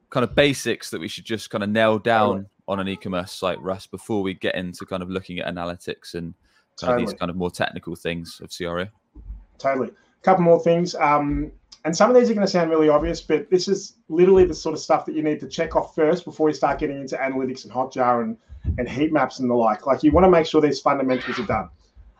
kind 0.09 0.23
of 0.23 0.35
basics 0.35 0.89
that 0.91 1.01
we 1.01 1.07
should 1.07 1.25
just 1.25 1.49
kind 1.49 1.63
of 1.63 1.69
nail 1.69 1.93
oh. 1.93 1.99
down 1.99 2.47
on 2.67 2.79
an 2.79 2.87
e-commerce 2.87 3.31
site, 3.31 3.61
Russ, 3.61 3.87
before 3.87 4.21
we 4.21 4.33
get 4.33 4.55
into 4.55 4.85
kind 4.85 5.01
of 5.01 5.09
looking 5.09 5.39
at 5.39 5.53
analytics 5.53 6.13
and 6.13 6.33
kind 6.79 6.91
totally. 6.91 7.03
of 7.03 7.09
these 7.09 7.19
kind 7.19 7.29
of 7.29 7.35
more 7.35 7.51
technical 7.51 7.95
things 7.95 8.39
of 8.41 8.51
CRO. 8.55 8.85
Totally. 9.57 9.89
A 9.89 10.23
couple 10.23 10.43
more 10.43 10.59
things. 10.59 10.95
Um, 10.95 11.51
and 11.85 11.95
some 11.95 12.09
of 12.09 12.15
these 12.15 12.29
are 12.29 12.33
going 12.33 12.45
to 12.45 12.51
sound 12.51 12.69
really 12.69 12.89
obvious, 12.89 13.21
but 13.21 13.49
this 13.49 13.67
is 13.67 13.95
literally 14.09 14.45
the 14.45 14.53
sort 14.53 14.73
of 14.73 14.79
stuff 14.79 15.05
that 15.05 15.15
you 15.15 15.23
need 15.23 15.39
to 15.39 15.47
check 15.47 15.75
off 15.75 15.95
first 15.95 16.25
before 16.25 16.49
you 16.49 16.53
start 16.53 16.79
getting 16.79 16.99
into 16.99 17.15
analytics 17.15 17.63
and 17.63 17.73
Hotjar 17.73 18.23
and, 18.23 18.37
and 18.77 18.89
heat 18.89 19.13
maps 19.13 19.39
and 19.39 19.49
the 19.49 19.53
like. 19.53 19.85
Like 19.85 20.03
you 20.03 20.11
want 20.11 20.25
to 20.25 20.29
make 20.29 20.45
sure 20.45 20.59
these 20.59 20.81
fundamentals 20.81 21.39
are 21.39 21.45
done. 21.45 21.69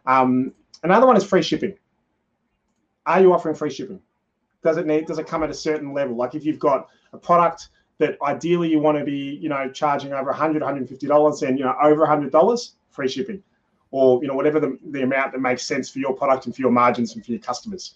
Um, 0.06 0.54
another 0.84 1.06
one 1.06 1.18
is 1.18 1.24
free 1.24 1.42
shipping. 1.42 1.76
Are 3.06 3.22
you 3.22 3.34
offering 3.34 3.56
free 3.56 3.70
shipping? 3.70 4.00
Does 4.64 4.78
it 4.78 4.86
need? 4.86 5.06
Does 5.06 5.20
it 5.20 5.28
come 5.28 5.44
at 5.44 5.50
a 5.50 5.54
certain 5.54 5.94
level? 5.94 6.16
Like 6.16 6.34
if 6.34 6.46
you've 6.46 6.60
got 6.60 6.88
a 7.14 7.18
product 7.18 7.70
that 8.00 8.18
ideally 8.22 8.70
you 8.70 8.80
want 8.80 8.98
to 8.98 9.04
be, 9.04 9.38
you 9.42 9.50
know, 9.50 9.70
charging 9.70 10.14
over 10.14 10.30
100 10.30 10.62
$150 10.62 11.48
and 11.48 11.60
you 11.60 11.66
know 11.66 11.76
over 11.82 12.06
$100, 12.06 12.72
free 12.90 13.08
shipping 13.08 13.44
or 13.92 14.22
you 14.22 14.28
know 14.28 14.36
whatever 14.36 14.60
the, 14.60 14.78
the 14.92 15.04
amount 15.04 15.32
that 15.32 15.40
makes 15.40 15.64
sense 15.64 15.90
for 15.90 16.00
your 16.00 16.14
product 16.14 16.46
and 16.46 16.56
for 16.56 16.62
your 16.62 16.72
margins 16.72 17.16
and 17.16 17.26
for 17.26 17.32
your 17.32 17.42
customers. 17.42 17.96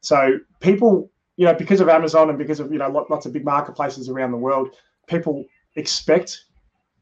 So 0.00 0.38
people, 0.60 1.10
you 1.36 1.44
know, 1.44 1.54
because 1.54 1.80
of 1.80 1.88
Amazon 1.88 2.28
and 2.28 2.38
because 2.38 2.60
of 2.60 2.72
you 2.72 2.78
know 2.78 3.06
lots 3.08 3.26
of 3.26 3.32
big 3.32 3.44
marketplaces 3.44 4.08
around 4.08 4.32
the 4.32 4.38
world, 4.38 4.76
people 5.06 5.44
expect 5.76 6.44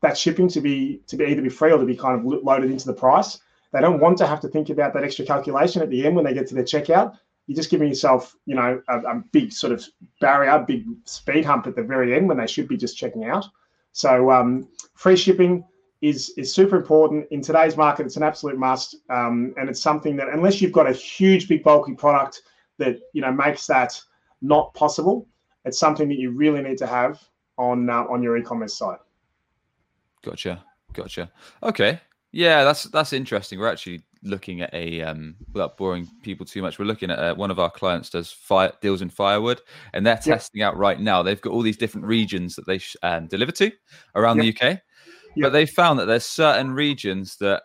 that 0.00 0.16
shipping 0.16 0.48
to 0.48 0.60
be 0.60 1.00
to 1.06 1.16
be 1.16 1.24
either 1.24 1.42
be 1.42 1.48
free 1.48 1.72
or 1.72 1.78
to 1.78 1.84
be 1.84 1.96
kind 1.96 2.18
of 2.18 2.44
loaded 2.44 2.70
into 2.70 2.86
the 2.86 2.94
price. 2.94 3.40
They 3.72 3.80
don't 3.80 4.00
want 4.00 4.18
to 4.18 4.26
have 4.26 4.40
to 4.40 4.48
think 4.48 4.70
about 4.70 4.94
that 4.94 5.04
extra 5.04 5.24
calculation 5.24 5.82
at 5.82 5.90
the 5.90 6.06
end 6.06 6.16
when 6.16 6.24
they 6.24 6.34
get 6.34 6.46
to 6.48 6.54
their 6.54 6.64
checkout. 6.64 7.18
You're 7.46 7.56
just 7.56 7.70
giving 7.70 7.88
yourself, 7.88 8.34
you 8.46 8.54
know, 8.54 8.80
a, 8.88 8.98
a 9.00 9.22
big 9.32 9.52
sort 9.52 9.72
of 9.72 9.84
barrier, 10.20 10.64
big 10.66 10.84
speed 11.04 11.44
hump 11.44 11.66
at 11.66 11.76
the 11.76 11.82
very 11.82 12.14
end 12.14 12.28
when 12.28 12.38
they 12.38 12.46
should 12.46 12.68
be 12.68 12.76
just 12.76 12.96
checking 12.96 13.24
out. 13.24 13.46
So 13.92 14.30
um, 14.30 14.68
free 14.94 15.16
shipping, 15.16 15.64
is 16.02 16.30
is 16.36 16.52
super 16.52 16.76
important 16.76 17.26
in 17.30 17.40
today's 17.40 17.76
market. 17.76 18.06
It's 18.06 18.16
an 18.16 18.22
absolute 18.22 18.58
must, 18.58 18.96
um, 19.10 19.54
and 19.56 19.68
it's 19.68 19.80
something 19.80 20.16
that 20.16 20.28
unless 20.28 20.60
you've 20.60 20.72
got 20.72 20.88
a 20.88 20.92
huge, 20.92 21.48
big, 21.48 21.62
bulky 21.62 21.94
product 21.94 22.42
that 22.78 22.98
you 23.12 23.22
know 23.22 23.32
makes 23.32 23.66
that 23.66 24.00
not 24.42 24.74
possible, 24.74 25.26
it's 25.64 25.78
something 25.78 26.08
that 26.08 26.18
you 26.18 26.30
really 26.30 26.62
need 26.62 26.78
to 26.78 26.86
have 26.86 27.20
on 27.58 27.88
uh, 27.88 28.04
on 28.04 28.22
your 28.22 28.36
e-commerce 28.36 28.76
site. 28.76 28.98
Gotcha, 30.22 30.62
gotcha. 30.92 31.30
Okay, 31.62 32.00
Yeah, 32.32 32.64
that's 32.64 32.84
that's 32.84 33.12
interesting. 33.12 33.58
We're 33.58 33.70
actually 33.70 34.02
looking 34.22 34.60
at 34.60 34.74
a 34.74 35.00
um, 35.02 35.36
without 35.52 35.76
boring 35.76 36.06
people 36.22 36.44
too 36.44 36.60
much. 36.60 36.78
We're 36.78 36.84
looking 36.84 37.10
at 37.10 37.18
uh, 37.18 37.34
one 37.34 37.50
of 37.50 37.58
our 37.58 37.70
clients 37.70 38.10
does 38.10 38.30
fire 38.30 38.72
deals 38.82 39.00
in 39.00 39.08
firewood, 39.08 39.62
and 39.94 40.04
they're 40.04 40.14
yep. 40.14 40.24
testing 40.24 40.62
out 40.62 40.76
right 40.76 41.00
now. 41.00 41.22
They've 41.22 41.40
got 41.40 41.52
all 41.52 41.62
these 41.62 41.76
different 41.76 42.06
regions 42.06 42.54
that 42.56 42.66
they 42.66 42.78
sh- 42.78 42.96
um, 43.02 43.26
deliver 43.26 43.52
to 43.52 43.72
around 44.14 44.42
yep. 44.42 44.54
the 44.58 44.68
UK, 44.68 44.80
yep. 45.36 45.46
but 45.46 45.52
they 45.52 45.66
found 45.66 45.98
that 45.98 46.06
there's 46.06 46.26
certain 46.26 46.72
regions 46.72 47.36
that 47.38 47.62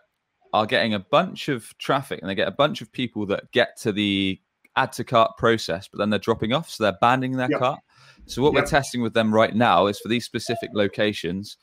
are 0.52 0.66
getting 0.66 0.94
a 0.94 1.00
bunch 1.00 1.48
of 1.48 1.76
traffic, 1.78 2.20
and 2.20 2.28
they 2.28 2.34
get 2.34 2.48
a 2.48 2.52
bunch 2.52 2.80
of 2.80 2.92
people 2.92 3.26
that 3.26 3.50
get 3.52 3.76
to 3.78 3.92
the 3.92 4.40
add 4.76 4.92
to 4.92 5.04
cart 5.04 5.36
process, 5.36 5.88
but 5.88 5.98
then 5.98 6.10
they're 6.10 6.18
dropping 6.18 6.52
off, 6.52 6.70
so 6.70 6.84
they're 6.84 6.94
abandoning 6.94 7.36
their 7.36 7.48
cart. 7.58 7.80
So 8.26 8.42
what 8.42 8.54
we're 8.54 8.64
testing 8.64 9.02
with 9.02 9.14
them 9.14 9.34
right 9.34 9.54
now 9.54 9.86
is 9.86 9.98
for 9.98 10.08
these 10.08 10.24
specific 10.24 10.70
locations 10.74 11.56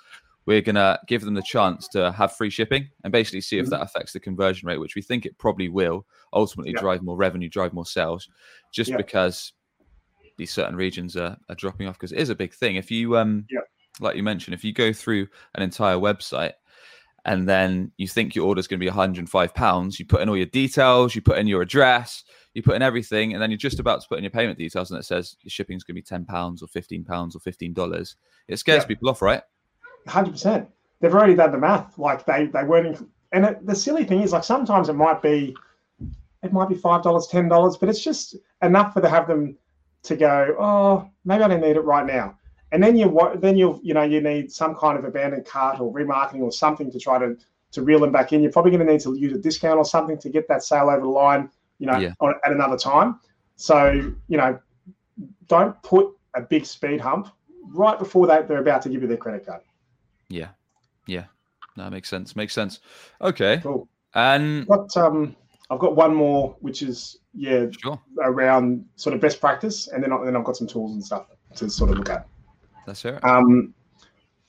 we're 0.50 0.62
going 0.62 0.76
to 0.76 1.00
give 1.06 1.22
them 1.22 1.36
the 1.36 1.44
chance 1.44 1.88
to 1.88 2.12
have 2.12 2.36
free 2.36 2.50
shipping 2.50 2.90
and 3.04 3.12
basically 3.12 3.40
see 3.40 3.60
if 3.60 3.66
mm-hmm. 3.66 3.70
that 3.70 3.82
affects 3.82 4.14
the 4.14 4.20
conversion 4.20 4.68
rate, 4.68 4.80
which 4.80 4.96
we 4.96 5.02
think 5.04 5.28
it 5.28 5.38
probably 5.38 5.70
will 5.70 6.08
ultimately 6.34 6.72
yeah. 6.74 6.82
drive 6.82 7.04
more 7.04 7.18
revenue, 7.18 7.48
drive 7.48 7.72
more 7.72 7.86
sales, 7.86 8.28
just 8.72 8.90
yeah. 8.90 8.98
because 8.98 9.54
these 10.38 10.52
certain 10.52 10.76
regions 10.76 11.16
are, 11.16 11.38
are 11.50 11.56
dropping 11.56 11.88
off 11.88 12.00
because 12.00 12.12
it 12.12 12.18
is 12.18 12.30
a 12.30 12.36
big 12.36 12.52
thing. 12.52 12.78
If 12.78 12.90
you, 12.90 13.16
um, 13.16 13.46
yeah. 13.52 13.60
Like 14.00 14.16
you 14.16 14.24
mentioned, 14.24 14.54
if 14.54 14.64
you 14.64 14.74
go 14.74 14.94
through 14.94 15.28
an 15.56 15.64
entire 15.64 15.96
website 15.96 16.54
and 17.26 17.48
then 17.48 17.92
you 17.98 18.08
think 18.08 18.36
your 18.36 18.48
order 18.48 18.60
is 18.60 18.68
going 18.68 18.80
to 18.80 18.84
be 18.84 18.88
105 18.88 19.54
pounds, 19.54 20.00
you 20.00 20.06
put 20.06 20.22
in 20.22 20.30
all 20.30 20.38
your 20.38 20.46
details, 20.46 21.14
you 21.14 21.22
put 21.22 21.38
in 21.38 21.48
your 21.48 21.62
address, 21.62 22.24
you 22.54 22.64
put 22.64 22.76
in 22.76 22.82
everything, 22.82 23.34
and 23.34 23.42
then 23.42 23.52
you're 23.52 23.58
just 23.58 23.80
about 23.80 24.02
to 24.02 24.08
put 24.08 24.18
in 24.18 24.24
your 24.24 24.32
payment 24.32 24.58
details, 24.58 24.90
and 24.90 25.00
it 25.00 25.04
says 25.04 25.36
your 25.42 25.50
shipping 25.50 25.78
is 25.78 25.84
going 25.84 25.96
to 25.96 26.02
be 26.02 26.06
10 26.06 26.26
pounds 26.26 26.64
or 26.64 26.68
15 26.68 27.04
pounds 27.04 27.36
or 27.36 27.40
15 27.40 27.74
dollars. 27.74 28.16
It 28.48 28.58
scares 28.58 28.86
people 28.86 29.10
off, 29.10 29.22
right? 29.22 29.44
hundred 30.08 30.32
percent. 30.32 30.68
They've 31.00 31.14
already 31.14 31.36
done 31.36 31.52
the 31.52 31.58
math. 31.58 31.98
Like 31.98 32.26
they 32.26 32.48
they 32.48 32.64
weren't. 32.64 32.88
In, 32.98 33.08
and 33.32 33.46
it, 33.46 33.66
the 33.66 33.76
silly 33.76 34.06
thing 34.06 34.22
is, 34.22 34.32
like 34.32 34.44
sometimes 34.44 34.90
it 34.90 34.94
might 34.94 35.22
be, 35.22 35.56
it 36.42 36.52
might 36.52 36.70
be 36.70 36.76
five 36.76 37.04
dollars, 37.04 37.28
ten 37.28 37.48
dollars, 37.48 37.78
but 37.78 37.90
it's 37.90 38.04
just 38.04 38.36
enough 38.62 38.94
for 38.94 39.02
to 39.02 39.10
have 39.10 39.28
them 39.28 39.58
to 40.04 40.16
go. 40.16 40.56
Oh, 40.60 41.10
maybe 41.26 41.44
I 41.44 41.48
don't 41.48 41.62
need 41.62 41.76
it 41.76 41.82
right 41.82 42.06
now. 42.06 42.39
And 42.72 42.84
then 42.84 42.96
you 42.98 43.20
then 43.38 43.58
you 43.58 43.80
you 43.84 43.94
know 43.94 44.04
you 44.04 44.22
need 44.22 44.52
some 44.52 44.76
kind 44.76 44.98
of 44.98 45.06
abandoned 45.06 45.46
cart 45.46 45.80
or 45.80 45.92
remarketing 45.92 46.42
or 46.42 46.52
something 46.52 46.92
to 46.92 47.00
try 47.00 47.18
to 47.18 47.36
to 47.72 47.82
reel 47.82 48.00
them 48.00 48.12
back 48.12 48.34
in. 48.34 48.42
You're 48.42 48.52
probably 48.52 48.72
going 48.72 48.86
to 48.86 48.92
need 48.92 49.02
to 49.02 49.16
use 49.18 49.34
a 49.34 49.38
discount 49.38 49.78
or 49.78 49.86
something 49.86 50.18
to 50.20 50.30
get 50.30 50.48
that 50.48 50.64
sale 50.64 50.90
over 50.90 51.02
the 51.02 51.08
line. 51.08 51.50
You 51.80 51.88
know, 51.88 51.98
yeah. 51.98 52.14
on, 52.20 52.34
at 52.44 52.52
another 52.52 52.78
time. 52.78 53.20
So 53.56 54.14
you 54.28 54.38
know, 54.38 54.60
don't 55.48 55.82
put 55.84 56.08
a 56.36 56.42
big 56.42 56.66
speed 56.66 57.02
hump 57.02 57.30
right 57.72 57.98
before 57.98 58.28
they, 58.28 58.42
they're 58.44 58.60
about 58.60 58.82
to 58.84 58.90
give 58.90 59.02
you 59.02 59.08
their 59.08 59.18
credit 59.18 59.46
card. 59.46 59.62
Yeah, 60.30 60.50
yeah, 61.08 61.26
that 61.78 61.92
makes 61.92 62.10
sense. 62.10 62.36
Makes 62.36 62.54
sense. 62.54 62.80
Okay, 63.22 63.60
cool. 63.64 63.88
And 64.14 64.66
what 64.68 64.96
um, 64.98 65.36
I've 65.70 65.80
got 65.80 65.96
one 65.96 66.14
more, 66.14 66.56
which 66.60 66.82
is 66.82 67.18
yeah, 67.34 67.68
sure. 67.72 68.00
around 68.22 68.86
sort 68.96 69.14
of 69.14 69.22
best 69.22 69.40
practice, 69.40 69.88
and 69.88 70.04
then 70.04 70.12
then 70.24 70.36
I've 70.36 70.44
got 70.44 70.58
some 70.58 70.68
tools 70.68 70.94
and 70.94 71.04
stuff 71.04 71.28
to 71.56 71.70
sort 71.70 71.92
of 71.92 71.98
look 71.98 72.10
at. 72.10 72.28
That's 72.86 73.06
it. 73.06 73.24
Um, 73.24 73.74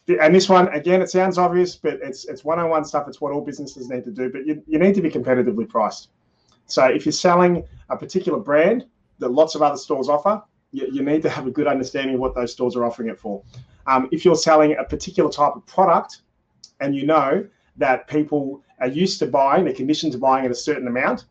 and 0.08 0.34
this 0.34 0.48
one 0.48 0.68
again, 0.68 1.02
it 1.02 1.10
sounds 1.10 1.38
obvious, 1.38 1.76
but 1.76 1.94
it's 2.02 2.24
it's 2.24 2.44
one-on-one 2.44 2.84
stuff. 2.84 3.06
It's 3.06 3.20
what 3.20 3.32
all 3.32 3.40
businesses 3.40 3.88
need 3.88 4.04
to 4.04 4.10
do, 4.10 4.30
but 4.30 4.46
you, 4.46 4.62
you 4.66 4.78
need 4.78 4.94
to 4.94 5.02
be 5.02 5.10
competitively 5.10 5.68
priced. 5.68 6.08
So 6.66 6.84
if 6.86 7.04
you're 7.04 7.12
selling 7.12 7.64
a 7.88 7.96
particular 7.96 8.38
brand 8.38 8.86
that 9.18 9.30
lots 9.30 9.54
of 9.54 9.62
other 9.62 9.76
stores 9.76 10.08
offer, 10.08 10.42
you, 10.72 10.88
you 10.92 11.02
need 11.02 11.22
to 11.22 11.28
have 11.28 11.46
a 11.46 11.50
good 11.50 11.66
understanding 11.66 12.14
of 12.14 12.20
what 12.20 12.34
those 12.34 12.52
stores 12.52 12.76
are 12.76 12.84
offering 12.84 13.08
it 13.08 13.18
for. 13.18 13.42
Um, 13.86 14.08
if 14.12 14.24
you're 14.24 14.36
selling 14.36 14.76
a 14.76 14.84
particular 14.84 15.30
type 15.30 15.54
of 15.56 15.66
product 15.66 16.22
and 16.80 16.94
you 16.94 17.06
know 17.06 17.46
that 17.76 18.06
people 18.06 18.62
are 18.80 18.88
used 18.88 19.18
to 19.20 19.26
buying, 19.26 19.64
they're 19.64 19.74
conditioned 19.74 20.12
to 20.12 20.18
buying 20.18 20.44
at 20.44 20.50
a 20.50 20.54
certain 20.54 20.86
amount, 20.86 21.26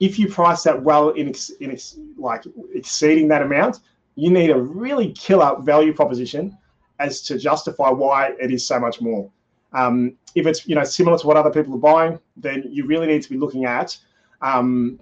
if 0.00 0.18
you 0.18 0.28
price 0.28 0.62
that 0.64 0.82
well 0.82 1.10
in, 1.10 1.28
ex, 1.28 1.50
in 1.60 1.70
ex, 1.70 1.98
like 2.18 2.44
exceeding 2.74 3.28
that 3.28 3.42
amount, 3.42 3.80
you 4.16 4.30
need 4.30 4.50
a 4.50 4.58
really 4.58 5.12
killer 5.12 5.56
value 5.60 5.92
proposition 5.92 6.56
as 6.98 7.22
to 7.22 7.38
justify 7.38 7.90
why 7.90 8.32
it 8.40 8.50
is 8.50 8.66
so 8.66 8.80
much 8.80 9.00
more. 9.00 9.30
Um, 9.72 10.16
if 10.34 10.46
it's 10.46 10.66
you 10.66 10.74
know 10.74 10.84
similar 10.84 11.18
to 11.18 11.26
what 11.26 11.36
other 11.36 11.50
people 11.50 11.74
are 11.74 11.78
buying, 11.78 12.18
then 12.36 12.64
you 12.68 12.86
really 12.86 13.06
need 13.06 13.22
to 13.22 13.30
be 13.30 13.36
looking 13.36 13.64
at 13.64 13.96
um, 14.42 14.98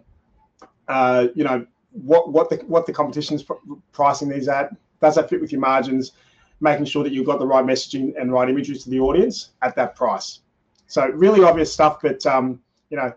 uh, 0.89 1.29
you 1.35 1.45
know 1.45 1.67
what 1.93 2.33
what 2.33 2.51
the 2.51 2.57
what 2.67 2.87
the 2.87 2.93
competition's 2.93 3.45
pricing 3.93 4.29
these 4.29 4.49
at. 4.49 4.75
Does 5.01 5.15
that 5.15 5.31
fit 5.31 5.41
with 5.41 5.53
your 5.53 5.61
margins? 5.61 6.13
making 6.61 6.87
sure 6.87 7.05
that 7.05 7.13
you've 7.13 7.27
got 7.27 7.39
the 7.39 7.47
right 7.47 7.65
messaging 7.65 8.19
and 8.19 8.33
right 8.33 8.49
imagery 8.49 8.77
to 8.77 8.91
the 8.91 9.01
audience 9.01 9.51
at 9.63 9.77
that 9.77 9.95
price. 9.95 10.41
So 10.87 11.07
really 11.09 11.45
obvious 11.45 11.73
stuff, 11.73 12.01
but 12.03 12.25
um, 12.27 12.61
you 12.91 12.97
know, 12.97 13.13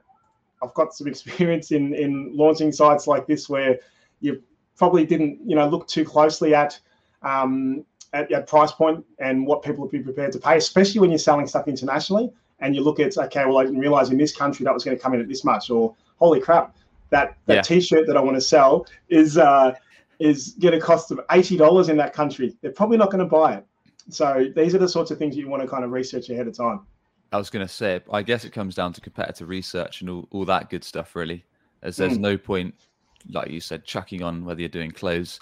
I've 0.62 0.74
got 0.74 0.94
some 0.94 1.08
experience 1.14 1.72
in 1.72 1.96
in 1.96 2.36
launching 2.36 2.72
sites 2.72 3.08
like 3.08 3.26
this 3.26 3.50
where 3.50 3.80
you 4.20 4.44
probably 4.78 5.06
didn't 5.06 5.40
you 5.46 5.56
know 5.56 5.68
look 5.68 5.88
too 5.88 6.06
closely 6.06 6.54
at 6.54 6.80
um, 7.24 7.84
at, 8.14 8.32
at 8.32 8.48
price 8.48 8.72
point 8.72 9.04
and 9.20 9.46
what 9.46 9.64
people 9.64 9.82
would 9.82 9.92
be 9.92 10.00
prepared 10.00 10.32
to 10.32 10.40
pay, 10.40 10.58
especially 10.58 11.02
when 11.02 11.10
you're 11.10 11.20
selling 11.20 11.48
stuff 11.48 11.68
internationally 11.68 12.32
and 12.60 12.76
you 12.76 12.82
look 12.82 13.00
at 13.00 13.18
okay, 13.18 13.46
well 13.46 13.58
I 13.58 13.64
didn't 13.64 13.80
realize 13.80 14.10
in 14.10 14.18
this 14.18 14.36
country 14.36 14.64
that 14.66 14.74
was 14.74 14.84
going 14.84 14.96
to 14.96 15.02
come 15.02 15.14
in 15.14 15.22
at 15.22 15.28
this 15.28 15.44
much, 15.44 15.70
or 15.70 15.96
holy 16.20 16.40
crap, 16.40 16.76
that 17.10 17.38
that 17.46 17.56
yeah. 17.56 17.62
t-shirt 17.62 18.08
that 18.08 18.18
I 18.18 18.22
want 18.22 18.36
to 18.36 18.42
sell 18.42 18.86
is 19.10 19.38
uh, 19.38 19.74
is 20.20 20.56
get 20.60 20.74
a 20.74 20.80
cost 20.80 21.12
of 21.12 21.20
$80 21.30 21.90
in 21.90 21.98
that 21.98 22.14
country, 22.14 22.56
they're 22.62 22.72
probably 22.72 22.98
not 22.98 23.12
going 23.12 23.20
to 23.20 23.30
buy 23.30 23.56
it. 23.56 23.66
So 24.10 24.48
these 24.56 24.74
are 24.74 24.80
the 24.80 24.90
sorts 24.90 25.12
of 25.12 25.18
things 25.18 25.36
you 25.36 25.48
want 25.48 25.62
to 25.62 25.68
kind 25.68 25.84
of 25.84 25.92
research 25.92 26.30
ahead 26.30 26.48
of 26.48 26.56
time. 26.56 26.82
I 27.32 27.38
was 27.38 27.50
going 27.50 27.66
to 27.66 27.72
say, 27.72 28.02
I 28.12 28.22
guess 28.22 28.46
it 28.46 28.52
comes 28.52 28.74
down 28.74 28.94
to 28.94 29.02
competitor 29.02 29.46
research 29.46 30.02
and 30.02 30.10
all, 30.10 30.28
all 30.32 30.46
that 30.46 30.70
good 30.70 30.84
stuff, 30.84 31.16
really. 31.16 31.44
As 31.84 31.98
there's 31.98 32.18
mm. 32.18 32.22
no 32.22 32.38
point, 32.38 32.74
like 33.30 33.50
you 33.50 33.60
said, 33.60 33.86
chucking 33.86 34.24
on 34.24 34.46
whether 34.46 34.60
you're 34.60 34.70
doing 34.70 34.92
clothes, 34.92 35.40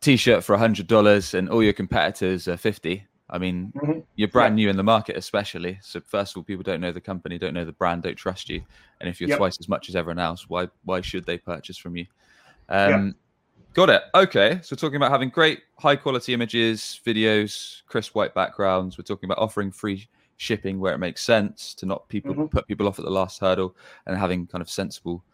t-shirt 0.00 0.44
for 0.44 0.54
a 0.54 0.58
hundred 0.58 0.86
dollars, 0.86 1.34
and 1.34 1.48
all 1.48 1.62
your 1.62 1.72
competitors 1.72 2.48
are 2.48 2.56
fifty. 2.56 3.06
I 3.30 3.38
mean, 3.38 3.72
mm-hmm. 3.74 4.00
you're 4.16 4.28
brand 4.28 4.58
yeah. 4.58 4.66
new 4.66 4.70
in 4.70 4.76
the 4.76 4.82
market, 4.82 5.16
especially. 5.16 5.78
So 5.82 6.00
first 6.00 6.32
of 6.32 6.38
all, 6.38 6.42
people 6.44 6.62
don't 6.62 6.80
know 6.80 6.92
the 6.92 7.00
company, 7.00 7.38
don't 7.38 7.54
know 7.54 7.64
the 7.64 7.72
brand, 7.72 8.02
don't 8.02 8.16
trust 8.16 8.48
you, 8.48 8.62
and 9.00 9.08
if 9.08 9.20
you're 9.20 9.30
yep. 9.30 9.38
twice 9.38 9.56
as 9.58 9.68
much 9.68 9.88
as 9.88 9.96
everyone 9.96 10.18
else, 10.18 10.48
why 10.48 10.68
why 10.84 11.00
should 11.00 11.24
they 11.24 11.38
purchase 11.38 11.78
from 11.78 11.96
you? 11.96 12.06
Um, 12.68 13.06
yep. 13.06 13.14
Got 13.74 13.88
it. 13.88 14.02
Okay. 14.14 14.60
So 14.62 14.76
talking 14.76 14.96
about 14.96 15.10
having 15.10 15.30
great 15.30 15.60
high 15.78 15.96
quality 15.96 16.34
images, 16.34 17.00
videos, 17.06 17.82
crisp 17.86 18.14
white 18.14 18.34
backgrounds. 18.34 18.98
We're 18.98 19.04
talking 19.04 19.26
about 19.26 19.38
offering 19.38 19.72
free 19.72 20.08
shipping 20.36 20.78
where 20.78 20.92
it 20.92 20.98
makes 20.98 21.22
sense 21.22 21.72
to 21.74 21.86
not 21.86 22.06
people 22.08 22.34
mm-hmm. 22.34 22.46
put 22.46 22.66
people 22.66 22.86
off 22.86 22.98
at 22.98 23.04
the 23.04 23.10
last 23.10 23.40
hurdle 23.40 23.74
and 24.06 24.18
having 24.18 24.46
kind 24.46 24.60
of 24.60 24.68
sensible 24.68 25.24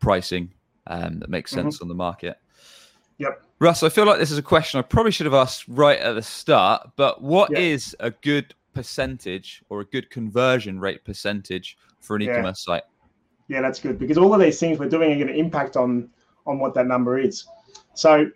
pricing 0.00 0.52
um, 0.88 1.20
that 1.20 1.30
makes 1.30 1.50
sense 1.50 1.76
mm-hmm. 1.76 1.84
on 1.84 1.88
the 1.88 1.94
market. 1.94 2.38
Yep. 3.18 3.42
Russ, 3.60 3.82
I 3.82 3.88
feel 3.88 4.06
like 4.06 4.18
this 4.18 4.30
is 4.30 4.38
a 4.38 4.42
question 4.42 4.78
I 4.78 4.82
probably 4.82 5.12
should 5.12 5.26
have 5.26 5.34
asked 5.34 5.66
right 5.68 5.98
at 5.98 6.14
the 6.14 6.22
start, 6.22 6.90
but 6.96 7.22
what 7.22 7.50
yep. 7.50 7.60
is 7.60 7.96
a 8.00 8.10
good 8.10 8.54
percentage 8.74 9.62
or 9.68 9.80
a 9.80 9.84
good 9.84 10.08
conversion 10.10 10.78
rate 10.78 11.04
percentage 11.04 11.76
for 12.00 12.16
an 12.16 12.22
yeah. 12.22 12.32
e-commerce 12.32 12.64
site? 12.64 12.84
Yeah, 13.48 13.60
that's 13.60 13.80
good 13.80 13.98
because 13.98 14.18
all 14.18 14.32
of 14.32 14.40
these 14.40 14.60
things 14.60 14.78
we're 14.78 14.88
doing 14.88 15.10
are 15.10 15.16
going 15.16 15.28
to 15.28 15.34
impact 15.34 15.76
on 15.76 16.10
on 16.46 16.58
what 16.58 16.74
that 16.74 16.86
number 16.86 17.18
is. 17.18 17.46
So 17.94 18.30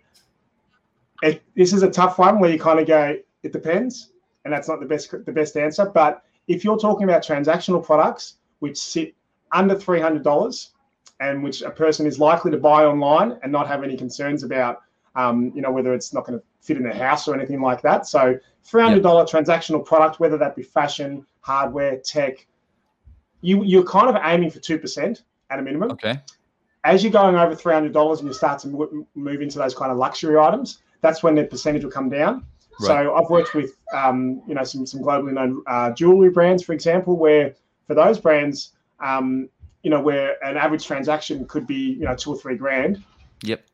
it, 1.21 1.41
this 1.55 1.71
is 1.71 1.83
a 1.83 1.89
tough 1.89 2.19
one 2.19 2.39
where 2.39 2.51
you 2.51 2.59
kind 2.59 2.79
of 2.79 2.87
go, 2.87 3.15
it 3.43 3.53
depends, 3.53 4.11
and 4.43 4.53
that's 4.53 4.67
not 4.67 4.79
the 4.79 4.85
best 4.85 5.11
the 5.11 5.31
best 5.31 5.55
answer. 5.55 5.85
But 5.85 6.23
if 6.47 6.63
you're 6.63 6.77
talking 6.77 7.05
about 7.05 7.23
transactional 7.23 7.83
products 7.83 8.35
which 8.59 8.77
sit 8.77 9.15
under 9.51 9.75
three 9.75 10.01
hundred 10.01 10.23
dollars 10.23 10.72
and 11.23 11.43
which 11.43 11.61
a 11.61 11.69
person 11.69 12.05
is 12.05 12.19
likely 12.19 12.51
to 12.51 12.57
buy 12.57 12.83
online 12.85 13.39
and 13.43 13.51
not 13.51 13.67
have 13.67 13.83
any 13.83 13.97
concerns 13.97 14.43
about, 14.43 14.81
um, 15.15 15.51
you 15.55 15.61
know, 15.61 15.71
whether 15.71 15.93
it's 15.93 16.13
not 16.13 16.25
going 16.25 16.39
to 16.39 16.45
fit 16.61 16.77
in 16.77 16.83
their 16.83 16.93
house 16.93 17.27
or 17.27 17.35
anything 17.35 17.61
like 17.61 17.81
that. 17.81 18.07
So 18.07 18.37
three 18.63 18.83
hundred 18.83 19.03
dollar 19.03 19.21
yep. 19.21 19.29
transactional 19.29 19.85
product, 19.85 20.19
whether 20.19 20.37
that 20.37 20.55
be 20.55 20.63
fashion, 20.63 21.25
hardware, 21.41 21.97
tech, 21.97 22.45
you 23.41 23.63
you're 23.63 23.83
kind 23.83 24.09
of 24.09 24.21
aiming 24.23 24.51
for 24.51 24.59
two 24.59 24.77
percent 24.77 25.23
at 25.49 25.59
a 25.59 25.61
minimum. 25.61 25.91
Okay 25.91 26.19
as 26.83 27.03
you're 27.03 27.11
going 27.11 27.35
over 27.35 27.55
$300 27.55 28.19
and 28.19 28.27
you 28.27 28.33
start 28.33 28.59
to 28.59 29.05
move 29.15 29.41
into 29.41 29.57
those 29.57 29.73
kind 29.73 29.91
of 29.91 29.97
luxury 29.97 30.37
items, 30.37 30.79
that's 31.01 31.23
when 31.23 31.35
the 31.35 31.43
percentage 31.45 31.83
will 31.83 31.91
come 31.91 32.09
down. 32.09 32.45
Right. 32.79 32.87
So 32.87 33.15
I've 33.15 33.29
worked 33.29 33.53
with, 33.53 33.77
um, 33.93 34.41
you 34.47 34.55
know, 34.55 34.63
some, 34.63 34.85
some 34.85 35.01
globally 35.01 35.33
known 35.33 35.63
uh, 35.67 35.91
jewelry 35.91 36.29
brands, 36.29 36.63
for 36.63 36.73
example, 36.73 37.17
where 37.17 37.55
for 37.87 37.93
those 37.93 38.19
brands, 38.19 38.73
um, 38.99 39.49
you 39.83 39.89
know, 39.89 40.01
where 40.01 40.43
an 40.43 40.57
average 40.57 40.85
transaction 40.85 41.45
could 41.45 41.67
be, 41.67 41.75
you 41.75 42.05
know, 42.05 42.15
two 42.15 42.31
or 42.31 42.37
three 42.37 42.55
grand. 42.55 43.03
Yep. 43.43 43.65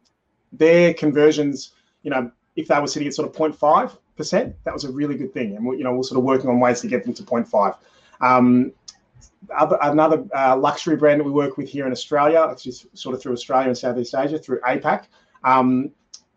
Their 0.51 0.93
conversions, 0.93 1.73
you 2.03 2.09
know, 2.09 2.31
if 2.55 2.67
they 2.67 2.79
were 2.79 2.87
sitting 2.87 3.07
at 3.07 3.13
sort 3.13 3.29
of 3.29 3.35
0.5 3.35 3.97
percent, 4.17 4.55
that 4.65 4.73
was 4.73 4.83
a 4.83 4.91
really 4.91 5.15
good 5.15 5.33
thing. 5.33 5.55
And 5.55 5.65
we, 5.65 5.77
you 5.77 5.83
know, 5.83 5.93
we're 5.93 6.03
sort 6.03 6.17
of 6.17 6.23
working 6.23 6.49
on 6.49 6.59
ways 6.59 6.81
to 6.81 6.87
get 6.87 7.05
them 7.05 7.13
to 7.13 7.23
0.5. 7.23 7.75
Um, 8.21 8.73
other, 9.55 9.77
another 9.81 10.25
uh, 10.35 10.57
luxury 10.57 10.97
brand 10.97 11.19
that 11.19 11.23
we 11.23 11.31
work 11.31 11.57
with 11.57 11.69
here 11.69 11.85
in 11.85 11.91
Australia, 11.91 12.47
it's 12.51 12.63
just 12.63 12.97
sort 12.97 13.15
of 13.15 13.21
through 13.21 13.33
Australia 13.33 13.67
and 13.67 13.77
Southeast 13.77 14.13
Asia 14.17 14.37
through 14.37 14.59
APAC. 14.61 15.05
Um, 15.43 15.91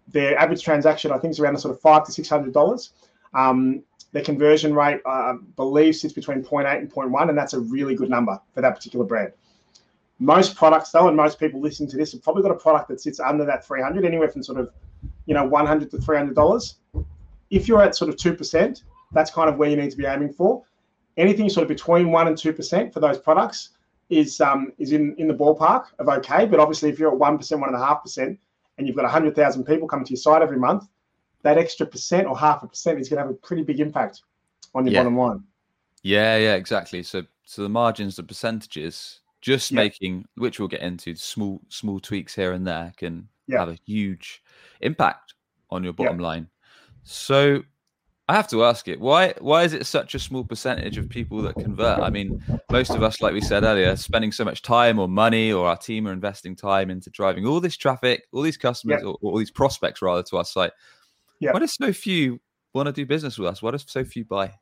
their 0.08 0.38
average 0.38 0.62
transaction, 0.62 1.10
I 1.10 1.18
think, 1.18 1.32
is 1.32 1.40
around 1.40 1.56
a 1.56 1.58
sort 1.58 1.74
of 1.74 1.80
five 1.80 2.04
to 2.06 2.12
six 2.12 2.28
hundred 2.28 2.52
dollars. 2.52 2.92
Um, 3.34 3.82
their 4.12 4.22
conversion 4.22 4.74
rate, 4.74 5.00
I 5.06 5.34
believe, 5.56 5.96
sits 5.96 6.12
between 6.12 6.42
0.8 6.42 6.78
and 6.78 6.92
0.1, 6.92 7.28
and 7.30 7.36
that's 7.36 7.54
a 7.54 7.60
really 7.60 7.94
good 7.94 8.10
number 8.10 8.38
for 8.54 8.60
that 8.60 8.74
particular 8.74 9.06
brand. 9.06 9.32
Most 10.22 10.54
products, 10.54 10.92
though, 10.92 11.08
and 11.08 11.16
most 11.16 11.40
people 11.40 11.60
listening 11.60 11.90
to 11.90 11.96
this 11.96 12.12
have 12.12 12.22
probably 12.22 12.44
got 12.44 12.52
a 12.52 12.56
product 12.56 12.86
that 12.90 13.00
sits 13.00 13.18
under 13.18 13.44
that 13.44 13.66
300, 13.66 14.04
anywhere 14.04 14.28
from 14.28 14.44
sort 14.44 14.60
of, 14.60 14.70
you 15.26 15.34
know, 15.34 15.44
100 15.44 15.90
to 15.90 15.98
300 15.98 16.32
dollars. 16.32 16.76
If 17.50 17.66
you're 17.66 17.82
at 17.82 17.96
sort 17.96 18.08
of 18.08 18.16
two 18.16 18.32
percent, 18.32 18.84
that's 19.10 19.32
kind 19.32 19.50
of 19.50 19.56
where 19.56 19.68
you 19.68 19.76
need 19.76 19.90
to 19.90 19.96
be 19.96 20.06
aiming 20.06 20.32
for. 20.32 20.62
Anything 21.16 21.48
sort 21.48 21.62
of 21.62 21.68
between 21.68 22.12
one 22.12 22.28
and 22.28 22.38
two 22.38 22.52
percent 22.52 22.94
for 22.94 23.00
those 23.00 23.18
products 23.18 23.70
is 24.10 24.40
um, 24.40 24.72
is 24.78 24.92
in 24.92 25.16
in 25.18 25.26
the 25.26 25.34
ballpark 25.34 25.86
of 25.98 26.08
okay. 26.08 26.46
But 26.46 26.60
obviously, 26.60 26.88
if 26.88 27.00
you're 27.00 27.10
at 27.10 27.18
one 27.18 27.36
percent, 27.36 27.60
one 27.60 27.70
and 27.74 27.82
a 27.82 27.84
half 27.84 28.04
percent, 28.04 28.38
and 28.78 28.86
you've 28.86 28.94
got 28.94 29.10
hundred 29.10 29.34
thousand 29.34 29.64
people 29.64 29.88
coming 29.88 30.04
to 30.06 30.10
your 30.10 30.18
site 30.18 30.40
every 30.40 30.58
month, 30.58 30.84
that 31.42 31.58
extra 31.58 31.84
percent 31.84 32.28
or 32.28 32.38
half 32.38 32.62
a 32.62 32.68
percent 32.68 33.00
is 33.00 33.08
going 33.08 33.16
to 33.16 33.24
have 33.24 33.30
a 33.30 33.38
pretty 33.38 33.64
big 33.64 33.80
impact 33.80 34.22
on 34.72 34.84
your 34.84 34.94
yeah. 34.94 35.00
bottom 35.00 35.18
line. 35.18 35.42
Yeah, 36.04 36.36
yeah, 36.36 36.54
exactly. 36.54 37.02
So, 37.02 37.24
so 37.44 37.62
the 37.62 37.68
margins, 37.68 38.16
the 38.16 38.22
percentages, 38.22 39.20
just 39.42 39.70
yeah. 39.70 39.76
making, 39.76 40.25
which 40.37 40.58
we'll 40.58 40.68
get 40.68 40.80
into, 40.80 41.14
small 41.14 41.61
small 41.68 42.00
tweaks 42.00 42.34
here 42.34 42.52
and 42.52 42.66
there 42.66 42.92
can 42.96 43.28
yeah. 43.46 43.58
have 43.61 43.68
a 43.68 43.78
huge 43.84 44.42
impact 44.80 45.34
on 45.70 45.84
your 45.84 45.92
bottom 45.92 46.18
line. 46.18 46.49
So, 47.02 47.62
I 48.28 48.34
have 48.34 48.49
to 48.49 48.64
ask 48.64 48.87
it 48.87 49.00
why 49.00 49.34
why 49.40 49.64
is 49.64 49.75
it 49.75 49.84
such 49.84 50.14
a 50.14 50.18
small 50.18 50.44
percentage 50.44 50.96
of 50.96 51.08
people 51.08 51.42
that 51.42 51.56
convert? 51.56 51.99
I 51.99 52.08
mean, 52.08 52.42
most 52.70 52.90
of 52.90 53.02
us, 53.02 53.20
like 53.20 53.34
we 53.34 53.40
said 53.40 53.64
earlier, 53.64 53.94
spending 53.96 54.32
so 54.32 54.44
much 54.44 54.62
time 54.62 54.99
or 54.99 55.08
money, 55.08 55.52
or 55.52 55.66
our 55.66 55.76
team 55.76 56.06
are 56.06 56.12
investing 56.12 56.54
time 56.54 56.88
into 56.88 57.11
driving 57.11 57.44
all 57.44 57.61
this 57.61 57.76
traffic, 57.76 58.25
all 58.32 58.42
these 58.42 58.56
customers, 58.56 59.00
yeah. 59.02 59.08
or, 59.08 59.18
or, 59.20 59.32
all 59.32 59.38
these 59.38 59.50
prospects 59.50 60.00
rather 60.00 60.22
to 60.22 60.37
our 60.38 60.44
site. 60.44 60.72
Yeah. 61.40 61.52
Why 61.52 61.58
do 61.58 61.66
so 61.66 61.92
few 61.92 62.40
want 62.72 62.87
to 62.87 62.92
do 62.92 63.04
business 63.04 63.37
with 63.38 63.49
us? 63.49 63.61
Why 63.61 63.72
do 63.72 63.78
so 63.78 64.04
few 64.04 64.25
buy? 64.25 64.54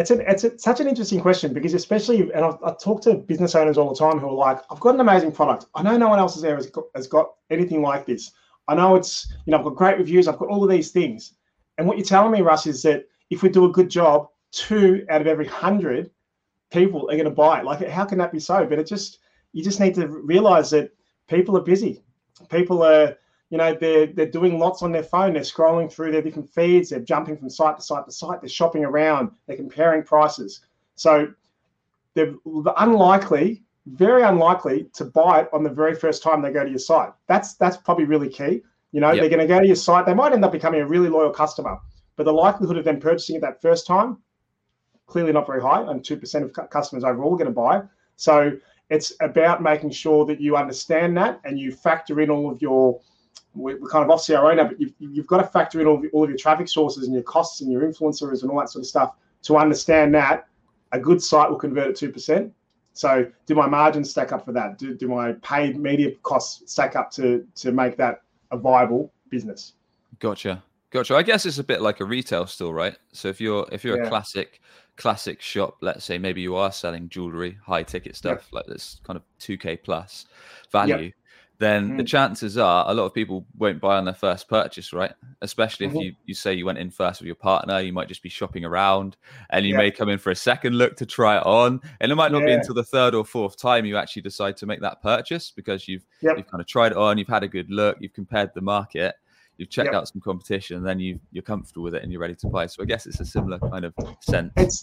It's 0.00 0.10
an 0.10 0.22
it's 0.26 0.44
a, 0.44 0.58
such 0.58 0.80
an 0.80 0.88
interesting 0.88 1.20
question 1.20 1.52
because 1.52 1.74
especially, 1.74 2.20
and 2.32 2.44
I've, 2.44 2.56
I 2.64 2.74
talk 2.82 3.02
to 3.02 3.14
business 3.14 3.54
owners 3.54 3.78
all 3.78 3.88
the 3.88 3.98
time 3.98 4.18
who 4.18 4.28
are 4.28 4.32
like, 4.32 4.60
I've 4.70 4.80
got 4.80 4.94
an 4.94 5.00
amazing 5.00 5.32
product. 5.32 5.66
I 5.74 5.82
know 5.82 5.96
no 5.96 6.08
one 6.08 6.18
else 6.18 6.40
there 6.40 6.56
has 6.56 6.68
got, 6.70 6.84
has 6.94 7.06
got 7.06 7.34
anything 7.50 7.82
like 7.82 8.06
this. 8.06 8.32
I 8.66 8.74
know 8.74 8.96
it's 8.96 9.32
you 9.46 9.50
know 9.50 9.58
I've 9.58 9.64
got 9.64 9.76
great 9.76 9.98
reviews. 9.98 10.26
I've 10.26 10.38
got 10.38 10.48
all 10.48 10.64
of 10.64 10.70
these 10.70 10.90
things 10.90 11.34
and 11.80 11.88
what 11.88 11.96
you're 11.96 12.04
telling 12.04 12.30
me, 12.30 12.42
Russ, 12.42 12.66
is 12.66 12.82
that 12.82 13.06
if 13.30 13.42
we 13.42 13.48
do 13.48 13.64
a 13.64 13.72
good 13.72 13.88
job, 13.88 14.28
two 14.52 15.06
out 15.08 15.22
of 15.22 15.26
every 15.26 15.46
hundred 15.46 16.10
people 16.70 17.08
are 17.08 17.16
going 17.16 17.24
to 17.24 17.30
buy 17.30 17.60
it. 17.60 17.64
Like, 17.64 17.88
how 17.88 18.04
can 18.04 18.18
that 18.18 18.30
be 18.30 18.38
so? 18.38 18.66
But 18.66 18.78
it 18.78 18.86
just, 18.86 19.20
you 19.54 19.64
just 19.64 19.80
need 19.80 19.94
to 19.94 20.06
realize 20.06 20.68
that 20.72 20.90
people 21.26 21.56
are 21.56 21.62
busy. 21.62 22.02
People 22.50 22.82
are, 22.82 23.16
you 23.50 23.58
know, 23.58 23.74
they're 23.74 24.06
they're 24.06 24.30
doing 24.30 24.58
lots 24.58 24.82
on 24.82 24.92
their 24.92 25.02
phone. 25.02 25.32
They're 25.34 25.42
scrolling 25.42 25.92
through 25.92 26.12
their 26.12 26.22
different 26.22 26.48
feeds. 26.48 26.90
They're 26.90 27.00
jumping 27.00 27.36
from 27.36 27.50
site 27.50 27.76
to 27.76 27.82
site 27.82 28.06
to 28.06 28.12
site. 28.12 28.40
They're 28.40 28.48
shopping 28.48 28.84
around. 28.84 29.32
They're 29.46 29.56
comparing 29.56 30.04
prices. 30.04 30.60
So 30.94 31.28
they're 32.14 32.34
unlikely, 32.76 33.62
very 33.86 34.22
unlikely 34.22 34.88
to 34.94 35.04
buy 35.04 35.42
it 35.42 35.48
on 35.52 35.62
the 35.62 35.70
very 35.70 35.94
first 35.94 36.22
time 36.22 36.42
they 36.42 36.52
go 36.52 36.64
to 36.64 36.70
your 36.70 36.78
site. 36.78 37.10
That's 37.26 37.54
that's 37.54 37.76
probably 37.76 38.04
really 38.04 38.28
key. 38.28 38.62
You 38.92 39.00
know, 39.00 39.12
yep. 39.12 39.20
they're 39.20 39.30
going 39.30 39.46
to 39.46 39.52
go 39.52 39.60
to 39.60 39.66
your 39.66 39.76
site. 39.76 40.06
They 40.06 40.14
might 40.14 40.32
end 40.32 40.44
up 40.44 40.52
becoming 40.52 40.80
a 40.80 40.86
really 40.86 41.08
loyal 41.08 41.30
customer, 41.30 41.78
but 42.16 42.24
the 42.24 42.32
likelihood 42.32 42.76
of 42.76 42.84
them 42.84 43.00
purchasing 43.00 43.36
it 43.36 43.42
that 43.42 43.62
first 43.62 43.86
time, 43.86 44.18
clearly 45.06 45.32
not 45.32 45.46
very 45.46 45.62
high. 45.62 45.82
And 45.82 46.02
2% 46.02 46.42
of 46.42 46.70
customers 46.70 47.04
overall 47.04 47.34
are 47.34 47.38
going 47.38 47.46
to 47.46 47.52
buy. 47.52 47.82
So 48.16 48.52
it's 48.90 49.12
about 49.20 49.62
making 49.62 49.90
sure 49.90 50.26
that 50.26 50.40
you 50.40 50.56
understand 50.56 51.16
that 51.16 51.40
and 51.44 51.58
you 51.58 51.72
factor 51.72 52.20
in 52.20 52.30
all 52.30 52.50
of 52.50 52.60
your, 52.60 53.00
we're 53.54 53.78
kind 53.88 54.04
of 54.04 54.10
off 54.10 54.24
CRO 54.24 54.54
now, 54.54 54.68
but 54.68 54.80
you've, 54.80 54.92
you've 54.98 55.26
got 55.26 55.38
to 55.38 55.44
factor 55.44 55.80
in 55.80 55.86
all 55.86 55.96
of, 55.96 56.04
all 56.12 56.24
of 56.24 56.30
your 56.30 56.38
traffic 56.38 56.68
sources 56.68 57.04
and 57.04 57.14
your 57.14 57.22
costs 57.22 57.60
and 57.60 57.70
your 57.70 57.82
influencers 57.82 58.42
and 58.42 58.50
all 58.50 58.58
that 58.58 58.70
sort 58.70 58.82
of 58.82 58.86
stuff 58.86 59.14
to 59.42 59.56
understand 59.56 60.14
that 60.14 60.46
a 60.92 60.98
good 60.98 61.22
site 61.22 61.50
will 61.50 61.56
convert 61.58 61.88
at 61.88 62.14
2%. 62.14 62.50
So 62.92 63.30
do 63.46 63.54
my 63.54 63.66
margins 63.66 64.10
stack 64.10 64.32
up 64.32 64.44
for 64.44 64.52
that? 64.52 64.78
Do, 64.78 64.94
do 64.94 65.08
my 65.08 65.32
paid 65.42 65.78
media 65.78 66.12
costs 66.22 66.70
stack 66.70 66.96
up 66.96 67.10
to, 67.12 67.46
to 67.56 67.72
make 67.72 67.96
that 67.96 68.22
a 68.50 68.56
viable 68.56 69.12
business. 69.30 69.74
Gotcha. 70.18 70.62
Gotcha. 70.90 71.14
I 71.14 71.22
guess 71.22 71.46
it's 71.46 71.58
a 71.58 71.64
bit 71.64 71.80
like 71.80 72.00
a 72.00 72.04
retail 72.04 72.46
store, 72.46 72.74
right? 72.74 72.96
So 73.12 73.28
if 73.28 73.40
you're 73.40 73.66
if 73.70 73.84
you're 73.84 73.98
yeah. 73.98 74.06
a 74.06 74.08
classic 74.08 74.60
classic 74.96 75.40
shop, 75.40 75.76
let's 75.80 76.04
say 76.04 76.18
maybe 76.18 76.40
you 76.40 76.56
are 76.56 76.72
selling 76.72 77.08
jewelry, 77.08 77.56
high 77.64 77.84
ticket 77.84 78.16
stuff 78.16 78.52
like 78.52 78.66
this 78.66 79.00
kind 79.04 79.16
of 79.16 79.22
2k 79.38 79.84
plus 79.84 80.26
value, 80.72 81.12
then 81.60 81.90
mm. 81.90 81.96
the 81.98 82.04
chances 82.04 82.56
are 82.56 82.90
a 82.90 82.94
lot 82.94 83.04
of 83.04 83.12
people 83.12 83.46
won't 83.58 83.82
buy 83.82 83.98
on 83.98 84.06
their 84.06 84.14
first 84.14 84.48
purchase, 84.48 84.94
right? 84.94 85.12
Especially 85.42 85.86
mm-hmm. 85.86 85.96
if 85.96 86.02
you, 86.02 86.12
you 86.24 86.34
say 86.34 86.54
you 86.54 86.64
went 86.64 86.78
in 86.78 86.90
first 86.90 87.20
with 87.20 87.26
your 87.26 87.36
partner, 87.36 87.80
you 87.80 87.92
might 87.92 88.08
just 88.08 88.22
be 88.22 88.30
shopping 88.30 88.64
around 88.64 89.18
and 89.50 89.66
you 89.66 89.76
may 89.76 89.90
come 89.90 90.08
in 90.08 90.18
for 90.18 90.30
a 90.30 90.34
second 90.34 90.78
look 90.78 90.96
to 90.96 91.04
try 91.04 91.36
it 91.36 91.44
on. 91.44 91.82
And 92.00 92.10
it 92.10 92.14
might 92.14 92.32
not 92.32 92.40
yeah. 92.40 92.46
be 92.46 92.52
until 92.54 92.74
the 92.74 92.82
third 92.82 93.14
or 93.14 93.26
fourth 93.26 93.58
time 93.58 93.84
you 93.84 93.98
actually 93.98 94.22
decide 94.22 94.56
to 94.56 94.66
make 94.66 94.80
that 94.80 95.02
purchase 95.02 95.52
because 95.54 95.86
you've 95.86 96.06
yep. 96.22 96.38
you've 96.38 96.50
kind 96.50 96.62
of 96.62 96.66
tried 96.66 96.92
it 96.92 96.98
on, 96.98 97.18
you've 97.18 97.28
had 97.28 97.42
a 97.42 97.48
good 97.48 97.70
look, 97.70 97.98
you've 98.00 98.14
compared 98.14 98.54
the 98.54 98.62
market, 98.62 99.16
you've 99.58 99.68
checked 99.68 99.88
yep. 99.92 99.94
out 99.96 100.08
some 100.08 100.22
competition, 100.22 100.78
and 100.78 100.86
then 100.86 100.98
you 100.98 101.20
you're 101.30 101.42
comfortable 101.42 101.82
with 101.82 101.94
it 101.94 102.02
and 102.02 102.10
you're 102.10 102.22
ready 102.22 102.36
to 102.36 102.46
buy. 102.46 102.64
So 102.64 102.82
I 102.82 102.86
guess 102.86 103.06
it's 103.06 103.20
a 103.20 103.26
similar 103.26 103.58
kind 103.58 103.84
of 103.84 103.92
sense. 104.20 104.50
It's 104.56 104.82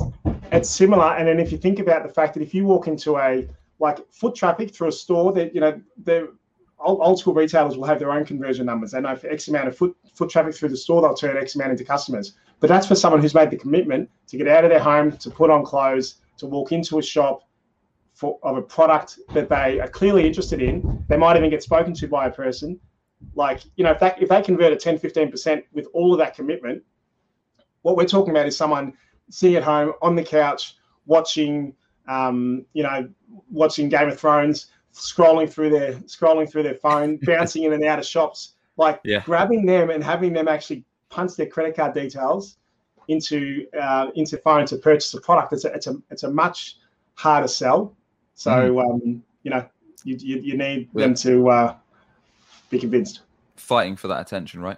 it's 0.51 0.69
similar. 0.69 1.15
And 1.15 1.28
then 1.28 1.39
if 1.39 1.51
you 1.51 1.58
think 1.58 1.80
about 1.80 2.08
the 2.08 2.13
fact 2.13 2.36
that 2.36 2.43
if 2.43 2.54
you 2.54 2.65
walk 2.65 2.88
into 2.88 3.17
a 3.17 3.47
like 3.80 3.99
foot 4.12 4.36
traffic 4.36 4.75
through 4.75 4.89
a 4.89 4.91
store 4.91 5.34
that 5.34 5.56
you 5.56 5.62
know 5.62 5.82
the 6.04 6.32
old, 6.79 6.99
old 7.01 7.19
school 7.19 7.33
retailers 7.33 7.77
will 7.77 7.85
have 7.85 7.99
their 7.99 8.11
own 8.11 8.25
conversion 8.25 8.65
numbers. 8.65 8.91
They 8.91 9.01
know 9.01 9.15
for 9.15 9.29
X 9.29 9.47
amount 9.47 9.67
of 9.67 9.77
foot 9.77 9.95
foot 10.13 10.29
traffic 10.29 10.55
through 10.55 10.69
the 10.69 10.77
store, 10.77 11.01
they'll 11.01 11.13
turn 11.13 11.37
X 11.37 11.55
amount 11.55 11.71
into 11.71 11.83
customers. 11.83 12.33
But 12.59 12.67
that's 12.67 12.87
for 12.87 12.95
someone 12.95 13.21
who's 13.21 13.35
made 13.35 13.51
the 13.51 13.57
commitment 13.57 14.09
to 14.27 14.37
get 14.37 14.47
out 14.47 14.63
of 14.63 14.69
their 14.69 14.79
home, 14.79 15.11
to 15.17 15.29
put 15.29 15.49
on 15.49 15.63
clothes, 15.63 16.15
to 16.37 16.47
walk 16.47 16.71
into 16.71 16.99
a 16.99 17.03
shop 17.03 17.43
for 18.13 18.39
of 18.43 18.57
a 18.57 18.61
product 18.61 19.19
that 19.33 19.49
they 19.49 19.79
are 19.79 19.87
clearly 19.87 20.25
interested 20.25 20.61
in. 20.61 21.05
They 21.07 21.17
might 21.17 21.37
even 21.37 21.49
get 21.49 21.63
spoken 21.63 21.93
to 21.95 22.07
by 22.07 22.27
a 22.27 22.31
person. 22.31 22.79
Like, 23.35 23.61
you 23.75 23.83
know, 23.83 23.91
if 23.91 23.99
that 23.99 24.21
if 24.21 24.29
they 24.29 24.41
convert 24.41 24.71
at 24.71 24.79
10, 24.79 24.99
15% 24.99 25.63
with 25.73 25.87
all 25.93 26.13
of 26.13 26.19
that 26.19 26.35
commitment, 26.35 26.83
what 27.81 27.95
we're 27.95 28.05
talking 28.05 28.31
about 28.31 28.47
is 28.47 28.57
someone 28.57 28.93
sitting 29.29 29.55
at 29.55 29.63
home 29.63 29.93
on 30.01 30.15
the 30.15 30.23
couch 30.23 30.75
watching 31.05 31.73
um, 32.07 32.65
you 32.73 32.83
know, 32.83 33.09
watching 33.51 33.89
Game 33.89 34.07
of 34.07 34.19
Thrones, 34.19 34.67
scrolling 34.97 35.49
through 35.49 35.69
their 35.69 35.93
scrolling 35.93 36.49
through 36.49 36.63
their 36.63 36.75
phone, 36.75 37.17
bouncing 37.23 37.63
in 37.63 37.73
and 37.73 37.83
out 37.86 37.99
of 37.99 38.05
shops, 38.05 38.53
like 38.77 38.99
yeah. 39.03 39.21
grabbing 39.21 39.65
them 39.65 39.89
and 39.89 40.03
having 40.03 40.33
them 40.33 40.47
actually 40.47 40.83
punch 41.10 41.36
their 41.36 41.47
credit 41.47 41.75
card 41.75 41.93
details 41.93 42.57
into 43.07 43.65
uh, 43.79 44.07
into 44.15 44.38
phone 44.38 44.65
to 44.65 44.77
purchase 44.77 45.13
a 45.13 45.21
product. 45.21 45.53
It's 45.53 45.65
a 45.65 45.73
it's 45.73 45.88
a 45.88 45.95
it's 46.10 46.23
a 46.23 46.31
much 46.31 46.77
harder 47.15 47.47
sell. 47.47 47.95
So 48.36 48.51
mm. 48.51 48.83
um, 48.83 49.23
you 49.43 49.51
know 49.51 49.65
you 50.03 50.17
you, 50.19 50.39
you 50.39 50.57
need 50.57 50.89
yeah. 50.93 51.05
them 51.05 51.13
to 51.15 51.49
uh, 51.49 51.75
be 52.69 52.79
convinced. 52.79 53.21
Fighting 53.55 53.95
for 53.95 54.07
that 54.07 54.21
attention, 54.21 54.62
right? 54.62 54.77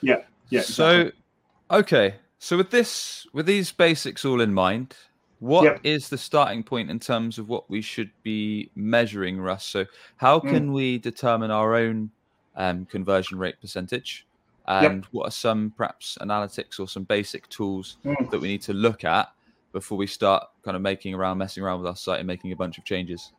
Yeah. 0.00 0.22
Yeah. 0.50 0.62
So 0.62 0.90
exactly. 0.90 1.22
okay. 1.70 2.14
So 2.38 2.56
with 2.56 2.70
this 2.70 3.26
with 3.32 3.46
these 3.46 3.70
basics 3.72 4.24
all 4.24 4.40
in 4.40 4.52
mind, 4.52 4.96
what 5.42 5.64
yep. 5.64 5.80
is 5.82 6.08
the 6.08 6.16
starting 6.16 6.62
point 6.62 6.88
in 6.88 7.00
terms 7.00 7.36
of 7.36 7.48
what 7.48 7.68
we 7.68 7.82
should 7.82 8.10
be 8.22 8.70
measuring, 8.76 9.40
Russ? 9.40 9.64
So, 9.64 9.84
how 10.16 10.38
mm. 10.38 10.48
can 10.48 10.68
mm. 10.68 10.72
we 10.72 10.98
determine 10.98 11.50
our 11.50 11.74
own 11.74 12.12
um, 12.54 12.86
conversion 12.86 13.38
rate 13.38 13.60
percentage? 13.60 14.24
And 14.68 15.02
yep. 15.02 15.04
what 15.10 15.26
are 15.26 15.32
some 15.32 15.72
perhaps 15.76 16.16
analytics 16.20 16.78
or 16.78 16.86
some 16.86 17.02
basic 17.02 17.48
tools 17.48 17.96
mm. 18.04 18.30
that 18.30 18.40
we 18.40 18.46
need 18.46 18.62
to 18.62 18.72
look 18.72 19.02
at 19.02 19.32
before 19.72 19.98
we 19.98 20.06
start 20.06 20.44
kind 20.64 20.76
of 20.76 20.82
making 20.82 21.12
around, 21.12 21.38
messing 21.38 21.64
around 21.64 21.80
with 21.80 21.88
our 21.88 21.96
site 21.96 22.20
and 22.20 22.26
making 22.28 22.52
a 22.52 22.56
bunch 22.56 22.78
of 22.78 22.84
changes? 22.84 23.32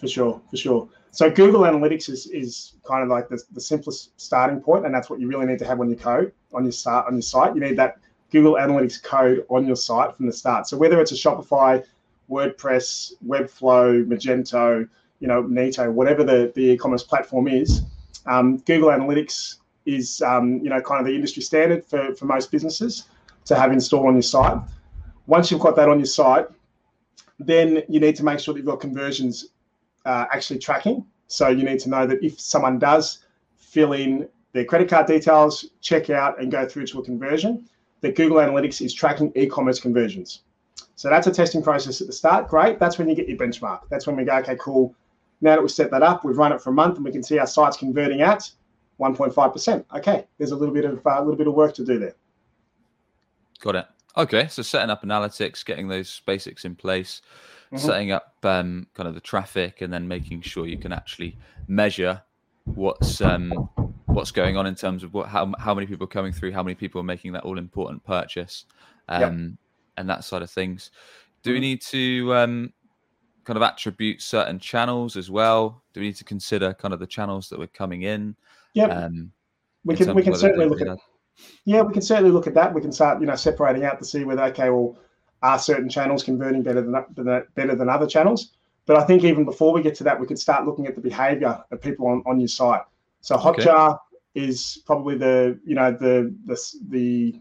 For 0.00 0.08
sure, 0.08 0.40
for 0.50 0.56
sure. 0.56 0.88
So 1.10 1.30
Google 1.30 1.60
Analytics 1.60 2.08
is, 2.08 2.28
is 2.28 2.76
kind 2.82 3.02
of 3.02 3.10
like 3.10 3.28
the, 3.28 3.42
the 3.52 3.60
simplest 3.60 4.18
starting 4.18 4.62
point, 4.62 4.86
and 4.86 4.94
that's 4.94 5.10
what 5.10 5.20
you 5.20 5.28
really 5.28 5.44
need 5.44 5.58
to 5.58 5.66
have 5.66 5.80
on 5.80 5.90
your 5.90 5.98
code 5.98 6.32
on 6.54 6.64
your 6.64 6.72
start 6.72 7.06
on 7.06 7.12
your 7.12 7.22
site. 7.22 7.54
You 7.54 7.60
need 7.60 7.76
that 7.76 7.98
Google 8.32 8.54
Analytics 8.54 9.02
code 9.02 9.44
on 9.48 9.66
your 9.66 9.76
site 9.76 10.16
from 10.16 10.26
the 10.26 10.32
start. 10.32 10.66
So 10.66 10.76
whether 10.76 11.00
it's 11.00 11.12
a 11.12 11.14
Shopify, 11.14 11.84
WordPress, 12.30 13.12
Webflow, 13.24 14.04
Magento, 14.06 14.88
you 15.20 15.28
know, 15.28 15.42
Neto, 15.42 15.90
whatever 15.90 16.24
the, 16.24 16.50
the 16.54 16.72
e-commerce 16.72 17.04
platform 17.04 17.46
is, 17.46 17.82
um, 18.26 18.56
Google 18.58 18.88
Analytics 18.88 19.56
is 19.84 20.22
um, 20.22 20.58
you 20.62 20.70
know 20.70 20.80
kind 20.80 21.00
of 21.00 21.06
the 21.06 21.14
industry 21.14 21.42
standard 21.42 21.84
for, 21.84 22.14
for 22.14 22.24
most 22.24 22.50
businesses 22.50 23.04
to 23.44 23.54
have 23.56 23.72
installed 23.72 24.06
on 24.06 24.14
your 24.14 24.22
site. 24.22 24.56
Once 25.26 25.50
you've 25.50 25.60
got 25.60 25.76
that 25.76 25.88
on 25.88 25.98
your 25.98 26.06
site, 26.06 26.46
then 27.38 27.82
you 27.88 28.00
need 28.00 28.16
to 28.16 28.24
make 28.24 28.38
sure 28.38 28.54
that 28.54 28.60
you've 28.60 28.66
got 28.66 28.80
conversions 28.80 29.48
uh, 30.04 30.26
actually 30.32 30.58
tracking. 30.58 31.04
So 31.26 31.48
you 31.48 31.64
need 31.64 31.80
to 31.80 31.88
know 31.88 32.06
that 32.06 32.22
if 32.22 32.40
someone 32.40 32.78
does 32.78 33.24
fill 33.56 33.92
in 33.92 34.28
their 34.52 34.64
credit 34.64 34.88
card 34.88 35.06
details, 35.06 35.70
check 35.80 36.10
out, 36.10 36.40
and 36.40 36.50
go 36.52 36.68
through 36.68 36.86
to 36.86 37.00
a 37.00 37.04
conversion, 37.04 37.68
that 38.02 38.14
Google 38.16 38.38
Analytics 38.38 38.84
is 38.84 38.92
tracking 38.92 39.32
e-commerce 39.34 39.80
conversions. 39.80 40.42
So 40.96 41.08
that's 41.08 41.26
a 41.26 41.32
testing 41.32 41.62
process 41.62 42.00
at 42.00 42.06
the 42.06 42.12
start. 42.12 42.48
Great. 42.48 42.78
That's 42.78 42.98
when 42.98 43.08
you 43.08 43.14
get 43.14 43.28
your 43.28 43.38
benchmark. 43.38 43.80
That's 43.88 44.06
when 44.06 44.16
we 44.16 44.24
go, 44.24 44.36
okay, 44.38 44.56
cool. 44.60 44.94
Now 45.40 45.56
that 45.56 45.62
we've 45.62 45.70
set 45.70 45.90
that 45.90 46.02
up, 46.02 46.24
we've 46.24 46.36
run 46.36 46.52
it 46.52 46.60
for 46.60 46.70
a 46.70 46.72
month, 46.72 46.96
and 46.96 47.04
we 47.04 47.10
can 47.10 47.22
see 47.22 47.38
our 47.38 47.46
site's 47.46 47.76
converting 47.76 48.20
at 48.22 48.48
1.5%. 49.00 49.84
Okay, 49.96 50.26
there's 50.38 50.52
a 50.52 50.56
little 50.56 50.74
bit 50.74 50.84
of 50.84 51.04
a 51.04 51.10
uh, 51.10 51.20
little 51.20 51.36
bit 51.36 51.48
of 51.48 51.54
work 51.54 51.74
to 51.74 51.84
do 51.84 51.98
there. 51.98 52.14
Got 53.60 53.76
it. 53.76 53.86
Okay, 54.16 54.46
so 54.48 54.62
setting 54.62 54.90
up 54.90 55.02
analytics, 55.02 55.64
getting 55.64 55.88
those 55.88 56.20
basics 56.26 56.64
in 56.64 56.76
place, 56.76 57.22
mm-hmm. 57.72 57.78
setting 57.78 58.12
up 58.12 58.34
um, 58.44 58.86
kind 58.94 59.08
of 59.08 59.14
the 59.14 59.20
traffic, 59.20 59.80
and 59.80 59.92
then 59.92 60.06
making 60.06 60.42
sure 60.42 60.66
you 60.66 60.78
can 60.78 60.92
actually 60.92 61.36
measure 61.66 62.22
what's 62.64 63.20
um, 63.20 63.68
what's 64.12 64.30
going 64.30 64.56
on 64.56 64.66
in 64.66 64.74
terms 64.74 65.02
of 65.02 65.14
what 65.14 65.28
how 65.28 65.52
how 65.58 65.74
many 65.74 65.86
people 65.86 66.04
are 66.04 66.08
coming 66.08 66.32
through, 66.32 66.52
how 66.52 66.62
many 66.62 66.74
people 66.74 67.00
are 67.00 67.04
making 67.04 67.32
that 67.32 67.44
all 67.44 67.58
important 67.58 68.04
purchase, 68.04 68.66
um, 69.08 69.20
yep. 69.20 69.32
and 69.96 70.10
that 70.10 70.24
side 70.24 70.42
of 70.42 70.50
things. 70.50 70.90
Do 71.42 71.50
we 71.50 71.56
mm-hmm. 71.56 71.62
need 71.62 71.82
to 71.82 72.34
um, 72.34 72.72
kind 73.44 73.56
of 73.56 73.62
attribute 73.62 74.22
certain 74.22 74.58
channels 74.58 75.16
as 75.16 75.30
well? 75.30 75.82
Do 75.92 76.00
we 76.00 76.06
need 76.06 76.16
to 76.16 76.24
consider 76.24 76.72
kind 76.74 76.94
of 76.94 77.00
the 77.00 77.06
channels 77.06 77.48
that 77.48 77.58
we're 77.58 77.66
coming 77.68 78.02
in? 78.02 78.36
Yeah, 78.74 78.86
um, 78.86 79.32
we 79.84 79.96
can 79.96 80.14
we 80.14 80.22
can 80.22 80.34
certainly 80.34 80.66
look 80.66 80.80
at. 80.80 80.98
Yeah, 81.64 81.82
we 81.82 81.92
can 81.92 82.02
certainly 82.02 82.30
look 82.30 82.46
at 82.46 82.54
that. 82.54 82.72
We 82.74 82.80
can 82.80 82.92
start, 82.92 83.20
you 83.20 83.26
know, 83.26 83.36
separating 83.36 83.84
out 83.84 83.98
to 83.98 84.04
see 84.04 84.24
whether 84.24 84.42
okay, 84.44 84.70
well, 84.70 84.98
are 85.42 85.58
certain 85.58 85.88
channels 85.88 86.22
converting 86.22 86.62
better 86.62 86.82
than 86.82 86.92
better 87.54 87.74
than 87.74 87.88
other 87.88 88.06
channels? 88.06 88.52
But 88.84 88.96
I 88.96 89.04
think 89.04 89.24
even 89.24 89.44
before 89.44 89.72
we 89.72 89.82
get 89.82 89.94
to 89.96 90.04
that, 90.04 90.18
we 90.18 90.26
could 90.26 90.38
start 90.38 90.66
looking 90.66 90.86
at 90.86 90.94
the 90.94 91.00
behaviour 91.00 91.62
of 91.70 91.80
people 91.80 92.08
on, 92.08 92.22
on 92.26 92.40
your 92.40 92.48
site. 92.48 92.82
So 93.22 93.36
Hotjar 93.36 93.94
okay. 93.94 93.98
is 94.34 94.82
probably 94.84 95.16
the 95.16 95.58
you 95.64 95.74
know 95.74 95.90
the 95.90 96.34
the 96.44 96.60
the 96.90 97.40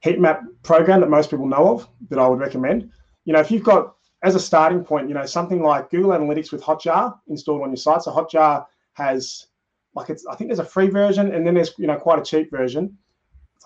heat 0.00 0.18
map 0.18 0.42
program 0.62 1.00
that 1.00 1.10
most 1.10 1.30
people 1.30 1.46
know 1.46 1.74
of 1.74 1.88
that 2.08 2.18
I 2.18 2.26
would 2.26 2.38
recommend. 2.38 2.90
You 3.24 3.32
know, 3.32 3.40
if 3.40 3.50
you've 3.50 3.64
got 3.64 3.96
as 4.22 4.34
a 4.34 4.40
starting 4.40 4.82
point, 4.82 5.08
you 5.08 5.14
know, 5.14 5.26
something 5.26 5.62
like 5.62 5.90
Google 5.90 6.12
Analytics 6.12 6.52
with 6.52 6.62
Hotjar 6.62 7.18
installed 7.28 7.62
on 7.62 7.70
your 7.70 7.76
site. 7.76 8.02
So 8.02 8.12
Hotjar 8.12 8.64
has 8.94 9.48
like 9.94 10.10
it's 10.10 10.24
I 10.26 10.36
think 10.36 10.48
there's 10.48 10.60
a 10.60 10.64
free 10.64 10.88
version 10.88 11.34
and 11.34 11.46
then 11.46 11.54
there's 11.54 11.72
you 11.76 11.86
know 11.86 11.96
quite 11.96 12.18
a 12.18 12.22
cheap 12.22 12.50
version. 12.50 12.96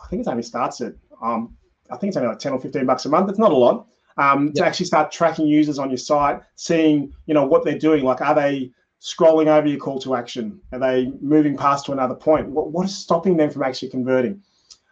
I 0.02 0.08
think 0.08 0.22
it 0.22 0.28
only 0.28 0.42
starts 0.42 0.80
at 0.80 0.94
um, 1.22 1.56
I 1.90 1.96
think 1.96 2.10
it's 2.10 2.16
only 2.16 2.28
like 2.28 2.38
10 2.38 2.52
or 2.52 2.60
15 2.60 2.86
bucks 2.86 3.04
a 3.04 3.08
month. 3.08 3.28
It's 3.30 3.38
not 3.38 3.52
a 3.52 3.56
lot. 3.56 3.86
Um, 4.16 4.52
to 4.54 4.66
actually 4.66 4.86
start 4.86 5.12
tracking 5.12 5.46
users 5.46 5.78
on 5.78 5.90
your 5.90 5.96
site, 5.96 6.40
seeing 6.56 7.12
you 7.26 7.34
know 7.34 7.46
what 7.46 7.64
they're 7.64 7.78
doing. 7.78 8.02
Like, 8.04 8.20
are 8.20 8.34
they 8.34 8.72
scrolling 9.00 9.46
over 9.46 9.66
your 9.66 9.78
call 9.78 9.98
to 10.00 10.14
action? 10.14 10.60
Are 10.72 10.78
they 10.78 11.12
moving 11.20 11.56
past 11.56 11.86
to 11.86 11.92
another 11.92 12.14
point? 12.14 12.48
What, 12.48 12.72
what 12.72 12.86
is 12.86 12.96
stopping 12.96 13.36
them 13.36 13.50
from 13.50 13.62
actually 13.62 13.90
converting? 13.90 14.42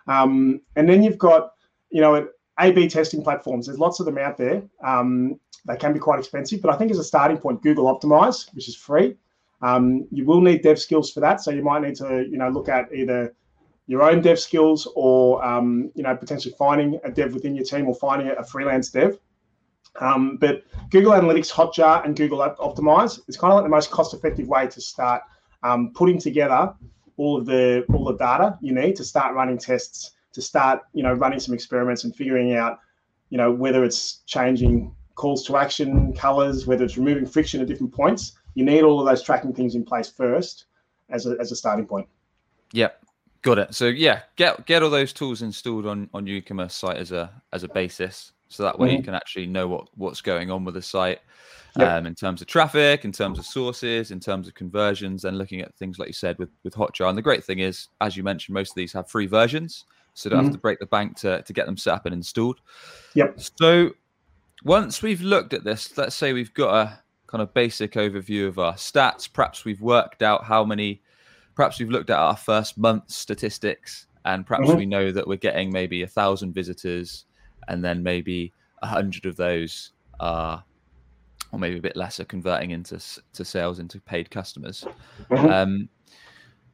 Um, 0.06 0.60
and 0.76 0.88
then 0.88 1.02
you've 1.02 1.18
got 1.18 1.52
you 1.90 2.00
know 2.00 2.28
A/B 2.60 2.88
testing 2.88 3.22
platforms. 3.22 3.66
There's 3.66 3.78
lots 3.78 4.00
of 4.00 4.06
them 4.06 4.18
out 4.18 4.36
there. 4.36 4.62
Um, 4.84 5.38
they 5.66 5.76
can 5.76 5.92
be 5.92 5.98
quite 5.98 6.18
expensive, 6.18 6.62
but 6.62 6.72
I 6.72 6.76
think 6.76 6.90
as 6.90 6.98
a 6.98 7.04
starting 7.04 7.38
point, 7.38 7.62
Google 7.62 7.86
Optimize, 7.86 8.54
which 8.54 8.68
is 8.68 8.76
free. 8.76 9.16
Um, 9.62 10.06
you 10.12 10.24
will 10.24 10.40
need 10.40 10.62
dev 10.62 10.78
skills 10.78 11.12
for 11.12 11.20
that, 11.20 11.40
so 11.40 11.50
you 11.50 11.62
might 11.62 11.82
need 11.82 11.96
to 11.96 12.26
you 12.30 12.38
know 12.38 12.48
look 12.48 12.68
at 12.68 12.92
either 12.92 13.34
your 13.88 14.02
own 14.02 14.20
dev 14.20 14.38
skills 14.38 14.88
or 14.94 15.44
um, 15.44 15.90
you 15.94 16.02
know 16.02 16.14
potentially 16.14 16.54
finding 16.58 17.00
a 17.04 17.10
dev 17.10 17.34
within 17.34 17.54
your 17.54 17.64
team 17.64 17.88
or 17.88 17.94
finding 17.94 18.28
a 18.28 18.44
freelance 18.44 18.90
dev. 18.90 19.18
Um, 20.00 20.36
but 20.36 20.64
Google 20.90 21.12
Analytics 21.12 21.50
Hotjar 21.50 22.04
and 22.04 22.16
Google 22.16 22.38
Optimize 22.38 23.20
is 23.28 23.36
kind 23.36 23.52
of 23.52 23.56
like 23.56 23.64
the 23.64 23.70
most 23.70 23.90
cost-effective 23.90 24.46
way 24.46 24.66
to 24.66 24.80
start 24.80 25.22
um, 25.62 25.92
putting 25.94 26.18
together 26.18 26.74
all 27.16 27.38
of 27.38 27.46
the 27.46 27.84
all 27.92 28.04
the 28.04 28.16
data 28.16 28.58
you 28.60 28.74
need 28.74 28.94
to 28.96 29.04
start 29.04 29.34
running 29.34 29.58
tests, 29.58 30.12
to 30.32 30.42
start 30.42 30.82
you 30.92 31.02
know 31.02 31.12
running 31.14 31.40
some 31.40 31.54
experiments 31.54 32.04
and 32.04 32.14
figuring 32.14 32.54
out 32.54 32.78
you 33.30 33.38
know 33.38 33.50
whether 33.50 33.84
it's 33.84 34.22
changing 34.26 34.94
calls 35.14 35.44
to 35.46 35.56
action 35.56 36.12
colors, 36.12 36.66
whether 36.66 36.84
it's 36.84 36.96
removing 36.96 37.26
friction 37.26 37.60
at 37.60 37.66
different 37.66 37.92
points. 37.92 38.32
You 38.54 38.64
need 38.64 38.82
all 38.82 39.00
of 39.00 39.06
those 39.06 39.22
tracking 39.22 39.52
things 39.52 39.74
in 39.74 39.84
place 39.84 40.08
first 40.08 40.66
as 41.08 41.26
a, 41.26 41.36
as 41.40 41.52
a 41.52 41.56
starting 41.56 41.86
point. 41.86 42.06
Yep, 42.72 43.02
got 43.42 43.58
it. 43.58 43.74
So 43.74 43.86
yeah, 43.86 44.22
get 44.36 44.66
get 44.66 44.82
all 44.82 44.90
those 44.90 45.12
tools 45.12 45.42
installed 45.42 45.86
on 45.86 46.08
on 46.14 46.26
your 46.26 46.36
e-commerce 46.36 46.74
site 46.74 46.96
as 46.96 47.12
a 47.12 47.30
as 47.52 47.64
a 47.64 47.68
basis, 47.68 48.32
so 48.48 48.62
that 48.62 48.78
way 48.78 48.88
mm-hmm. 48.88 48.98
you 48.98 49.02
can 49.02 49.14
actually 49.14 49.46
know 49.46 49.68
what 49.68 49.88
what's 49.96 50.20
going 50.20 50.50
on 50.50 50.64
with 50.64 50.74
the 50.74 50.82
site. 50.82 51.20
Yep. 51.78 51.90
Um, 51.90 52.06
in 52.06 52.14
terms 52.14 52.40
of 52.40 52.46
traffic, 52.46 53.04
in 53.04 53.12
terms 53.12 53.38
of 53.38 53.44
sources, 53.44 54.10
in 54.10 54.18
terms 54.18 54.48
of 54.48 54.54
conversions, 54.54 55.26
and 55.26 55.36
looking 55.36 55.60
at 55.60 55.74
things 55.74 55.98
like 55.98 56.08
you 56.08 56.14
said 56.14 56.38
with 56.38 56.48
with 56.64 56.74
Hotjar. 56.74 57.08
And 57.10 57.18
the 57.18 57.22
great 57.22 57.44
thing 57.44 57.58
is, 57.58 57.88
as 58.00 58.16
you 58.16 58.22
mentioned, 58.22 58.54
most 58.54 58.70
of 58.70 58.76
these 58.76 58.94
have 58.94 59.10
free 59.10 59.26
versions, 59.26 59.84
so 60.14 60.30
don't 60.30 60.38
mm-hmm. 60.38 60.46
have 60.46 60.54
to 60.54 60.58
break 60.58 60.78
the 60.78 60.86
bank 60.86 61.16
to 61.18 61.42
to 61.42 61.52
get 61.52 61.66
them 61.66 61.76
set 61.76 61.92
up 61.92 62.06
and 62.06 62.14
installed. 62.14 62.60
Yep. 63.12 63.40
So 63.60 63.90
once 64.64 65.02
we've 65.02 65.20
looked 65.20 65.52
at 65.52 65.64
this, 65.64 65.96
let's 65.98 66.16
say 66.16 66.32
we've 66.32 66.54
got 66.54 66.74
a 66.74 66.98
kind 67.26 67.42
of 67.42 67.52
basic 67.52 67.92
overview 67.92 68.48
of 68.48 68.58
our 68.58 68.74
stats. 68.74 69.30
Perhaps 69.30 69.64
we've 69.64 69.80
worked 69.80 70.22
out 70.22 70.44
how 70.44 70.64
many, 70.64 71.02
perhaps 71.54 71.78
we've 71.78 71.90
looked 71.90 72.10
at 72.10 72.18
our 72.18 72.36
first 72.36 72.78
month 72.78 73.10
statistics, 73.10 74.06
and 74.24 74.46
perhaps 74.46 74.68
mm-hmm. 74.68 74.78
we 74.78 74.86
know 74.86 75.12
that 75.12 75.26
we're 75.26 75.36
getting 75.36 75.70
maybe 75.70 76.02
a 76.02 76.06
thousand 76.06 76.54
visitors, 76.54 77.25
and 77.68 77.84
then 77.84 78.02
maybe 78.02 78.52
a 78.82 78.86
hundred 78.86 79.26
of 79.26 79.36
those 79.36 79.92
are, 80.20 80.62
or 81.52 81.58
maybe 81.58 81.78
a 81.78 81.82
bit 81.82 81.96
less, 81.96 82.20
are 82.20 82.24
converting 82.24 82.70
into 82.70 82.98
to 83.32 83.44
sales 83.44 83.78
into 83.78 84.00
paid 84.00 84.30
customers. 84.30 84.84
Mm-hmm. 85.30 85.46
Um, 85.46 85.88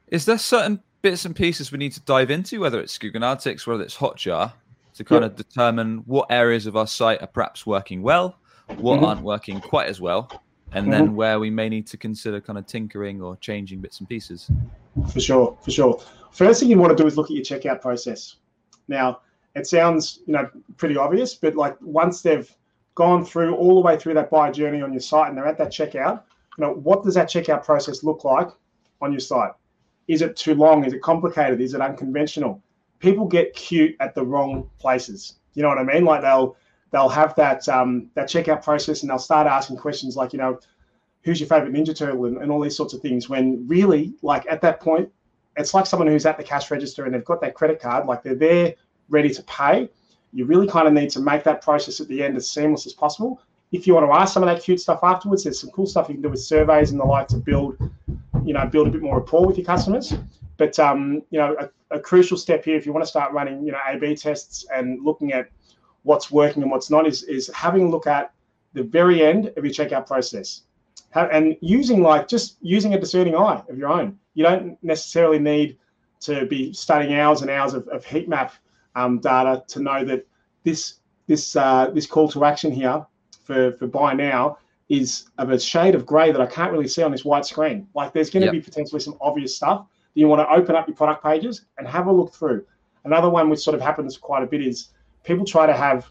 is 0.07 0.25
there 0.25 0.37
certain 0.37 0.81
bits 1.01 1.25
and 1.25 1.35
pieces 1.35 1.71
we 1.71 1.77
need 1.77 1.91
to 1.93 2.01
dive 2.01 2.31
into, 2.31 2.59
whether 2.59 2.79
it's 2.79 2.97
Google 2.97 3.21
Analytics, 3.21 3.67
whether 3.67 3.83
it's 3.83 3.97
Hotjar, 3.97 4.53
to 4.95 5.03
kind 5.03 5.23
of 5.23 5.35
determine 5.35 6.03
what 6.05 6.27
areas 6.29 6.65
of 6.67 6.75
our 6.75 6.87
site 6.87 7.21
are 7.21 7.27
perhaps 7.27 7.65
working 7.65 8.01
well, 8.01 8.37
what 8.77 8.97
mm-hmm. 8.97 9.05
aren't 9.05 9.21
working 9.21 9.59
quite 9.59 9.87
as 9.87 9.99
well, 9.99 10.29
and 10.71 10.83
mm-hmm. 10.83 10.91
then 10.91 11.15
where 11.15 11.39
we 11.39 11.49
may 11.49 11.67
need 11.67 11.87
to 11.87 11.97
consider 11.97 12.39
kind 12.39 12.59
of 12.59 12.67
tinkering 12.67 13.21
or 13.21 13.35
changing 13.37 13.81
bits 13.81 13.99
and 13.99 14.07
pieces. 14.07 14.49
For 15.11 15.19
sure, 15.19 15.57
for 15.63 15.71
sure. 15.71 16.01
First 16.31 16.59
thing 16.59 16.69
you 16.69 16.77
want 16.77 16.95
to 16.95 17.01
do 17.01 17.07
is 17.07 17.17
look 17.17 17.27
at 17.27 17.35
your 17.35 17.43
checkout 17.43 17.81
process. 17.81 18.35
Now, 18.87 19.21
it 19.55 19.67
sounds 19.67 20.19
you 20.25 20.33
know 20.33 20.49
pretty 20.77 20.97
obvious, 20.97 21.35
but 21.35 21.55
like 21.55 21.75
once 21.81 22.21
they've 22.21 22.51
gone 22.95 23.25
through 23.25 23.55
all 23.55 23.75
the 23.75 23.81
way 23.81 23.97
through 23.97 24.13
that 24.13 24.29
buyer 24.29 24.51
journey 24.51 24.81
on 24.81 24.93
your 24.93 25.01
site 25.01 25.29
and 25.29 25.37
they're 25.37 25.47
at 25.47 25.57
that 25.57 25.71
checkout, 25.71 26.23
you 26.57 26.63
know 26.63 26.73
what 26.73 27.03
does 27.03 27.15
that 27.15 27.27
checkout 27.27 27.63
process 27.63 28.03
look 28.03 28.23
like 28.23 28.49
on 29.01 29.11
your 29.11 29.19
site? 29.19 29.51
Is 30.07 30.21
it 30.21 30.35
too 30.35 30.53
long? 30.53 30.85
Is 30.85 30.93
it 30.93 31.01
complicated? 31.01 31.61
Is 31.61 31.73
it 31.73 31.81
unconventional? 31.81 32.61
people 33.03 33.27
get 33.27 33.53
cute 33.53 33.95
at 33.99 34.15
the 34.15 34.23
wrong 34.23 34.69
places. 34.79 35.35
You 35.55 35.61
know 35.61 35.67
what 35.67 35.77
I 35.77 35.83
mean? 35.83 36.05
Like 36.05 36.21
they'll 36.21 36.55
they'll 36.91 37.09
have 37.09 37.35
that 37.35 37.67
um, 37.67 38.09
that 38.15 38.29
checkout 38.29 38.63
process 38.63 39.01
and 39.01 39.09
they'll 39.09 39.19
start 39.19 39.45
asking 39.45 39.77
questions 39.77 40.15
like, 40.15 40.31
you 40.31 40.39
know, 40.39 40.59
who's 41.23 41.39
your 41.39 41.49
favorite 41.49 41.73
Ninja 41.73 41.95
Turtle 41.95 42.25
and, 42.25 42.37
and 42.37 42.49
all 42.49 42.61
these 42.61 42.77
sorts 42.77 42.93
of 42.93 43.01
things. 43.01 43.29
When 43.29 43.67
really, 43.67 44.13
like 44.23 44.45
at 44.49 44.61
that 44.61 44.79
point, 44.79 45.11
it's 45.57 45.73
like 45.73 45.85
someone 45.85 46.07
who's 46.07 46.25
at 46.25 46.37
the 46.37 46.43
cash 46.43 46.71
register 46.71 47.03
and 47.03 47.13
they've 47.13 47.25
got 47.25 47.41
that 47.41 47.53
credit 47.53 47.79
card, 47.79 48.07
like 48.07 48.23
they're 48.23 48.35
there 48.35 48.73
ready 49.09 49.29
to 49.29 49.43
pay. 49.43 49.89
You 50.31 50.45
really 50.45 50.67
kind 50.67 50.87
of 50.87 50.93
need 50.93 51.09
to 51.11 51.19
make 51.19 51.43
that 51.43 51.61
process 51.61 52.01
at 52.01 52.07
the 52.07 52.23
end 52.23 52.35
as 52.35 52.49
seamless 52.49 52.85
as 52.85 52.93
possible. 52.93 53.41
If 53.71 53.87
you 53.87 53.95
want 53.95 54.07
to 54.07 54.13
ask 54.13 54.33
some 54.33 54.43
of 54.43 54.49
that 54.49 54.63
cute 54.63 54.79
stuff 54.79 54.99
afterwards, 55.03 55.43
there's 55.43 55.59
some 55.59 55.71
cool 55.71 55.85
stuff 55.85 56.07
you 56.07 56.15
can 56.15 56.21
do 56.21 56.29
with 56.29 56.41
surveys 56.41 56.91
and 56.91 56.99
the 56.99 57.05
like 57.05 57.27
to 57.29 57.37
build, 57.37 57.77
you 58.43 58.53
know, 58.53 58.65
build 58.67 58.87
a 58.87 58.91
bit 58.91 59.01
more 59.01 59.19
rapport 59.19 59.45
with 59.45 59.57
your 59.57 59.65
customers. 59.65 60.13
But 60.57 60.77
um, 60.79 61.23
you 61.29 61.39
know, 61.39 61.55
a, 61.59 61.95
a, 61.95 61.99
crucial 61.99 62.37
step 62.37 62.63
here, 62.63 62.77
if 62.77 62.85
you 62.85 62.93
want 62.93 63.03
to 63.03 63.09
start 63.09 63.33
running, 63.33 63.65
you 63.65 63.71
know, 63.71 63.79
A/B 63.87 64.15
tests 64.15 64.65
and 64.73 65.03
looking 65.03 65.33
at 65.33 65.49
what's 66.03 66.29
working 66.31 66.61
and 66.61 66.71
what's 66.71 66.89
not, 66.89 67.07
is 67.07 67.23
is 67.23 67.49
having 67.55 67.87
a 67.87 67.89
look 67.89 68.05
at 68.05 68.31
the 68.73 68.83
very 68.83 69.23
end 69.23 69.51
of 69.57 69.65
your 69.65 69.73
checkout 69.73 70.05
process, 70.05 70.61
and 71.15 71.57
using 71.61 72.03
like 72.03 72.27
just 72.27 72.57
using 72.61 72.93
a 72.93 72.99
discerning 72.99 73.35
eye 73.35 73.63
of 73.67 73.77
your 73.77 73.89
own. 73.89 74.19
You 74.35 74.43
don't 74.43 74.77
necessarily 74.83 75.39
need 75.39 75.77
to 76.21 76.45
be 76.45 76.73
studying 76.73 77.15
hours 77.19 77.41
and 77.41 77.49
hours 77.49 77.73
of, 77.73 77.87
of 77.89 78.05
heat 78.05 78.29
map 78.29 78.53
um, 78.95 79.19
data 79.19 79.63
to 79.67 79.81
know 79.81 80.03
that 80.05 80.25
this 80.63 80.95
this 81.27 81.55
uh, 81.55 81.91
this 81.93 82.05
call 82.05 82.27
to 82.29 82.45
action 82.45 82.71
here 82.71 83.05
for 83.43 83.73
for 83.73 83.87
buy 83.87 84.13
now 84.13 84.57
is 84.89 85.29
of 85.37 85.49
a 85.49 85.59
shade 85.59 85.95
of 85.95 86.05
grey 86.05 86.31
that 86.31 86.41
I 86.41 86.45
can't 86.45 86.71
really 86.71 86.87
see 86.87 87.03
on 87.03 87.11
this 87.11 87.25
white 87.25 87.45
screen. 87.45 87.87
Like 87.95 88.13
there's 88.13 88.29
going 88.29 88.41
to 88.41 88.47
yep. 88.47 88.53
be 88.53 88.61
potentially 88.61 88.99
some 88.99 89.17
obvious 89.21 89.55
stuff 89.55 89.87
that 90.13 90.19
you 90.19 90.27
want 90.27 90.41
to 90.41 90.53
open 90.53 90.75
up 90.75 90.87
your 90.87 90.95
product 90.95 91.23
pages 91.23 91.65
and 91.77 91.87
have 91.87 92.07
a 92.07 92.11
look 92.11 92.33
through. 92.33 92.65
Another 93.05 93.29
one 93.29 93.49
which 93.49 93.59
sort 93.59 93.75
of 93.75 93.81
happens 93.81 94.17
quite 94.17 94.43
a 94.43 94.45
bit 94.45 94.61
is 94.61 94.89
people 95.23 95.45
try 95.45 95.65
to 95.65 95.73
have 95.73 96.09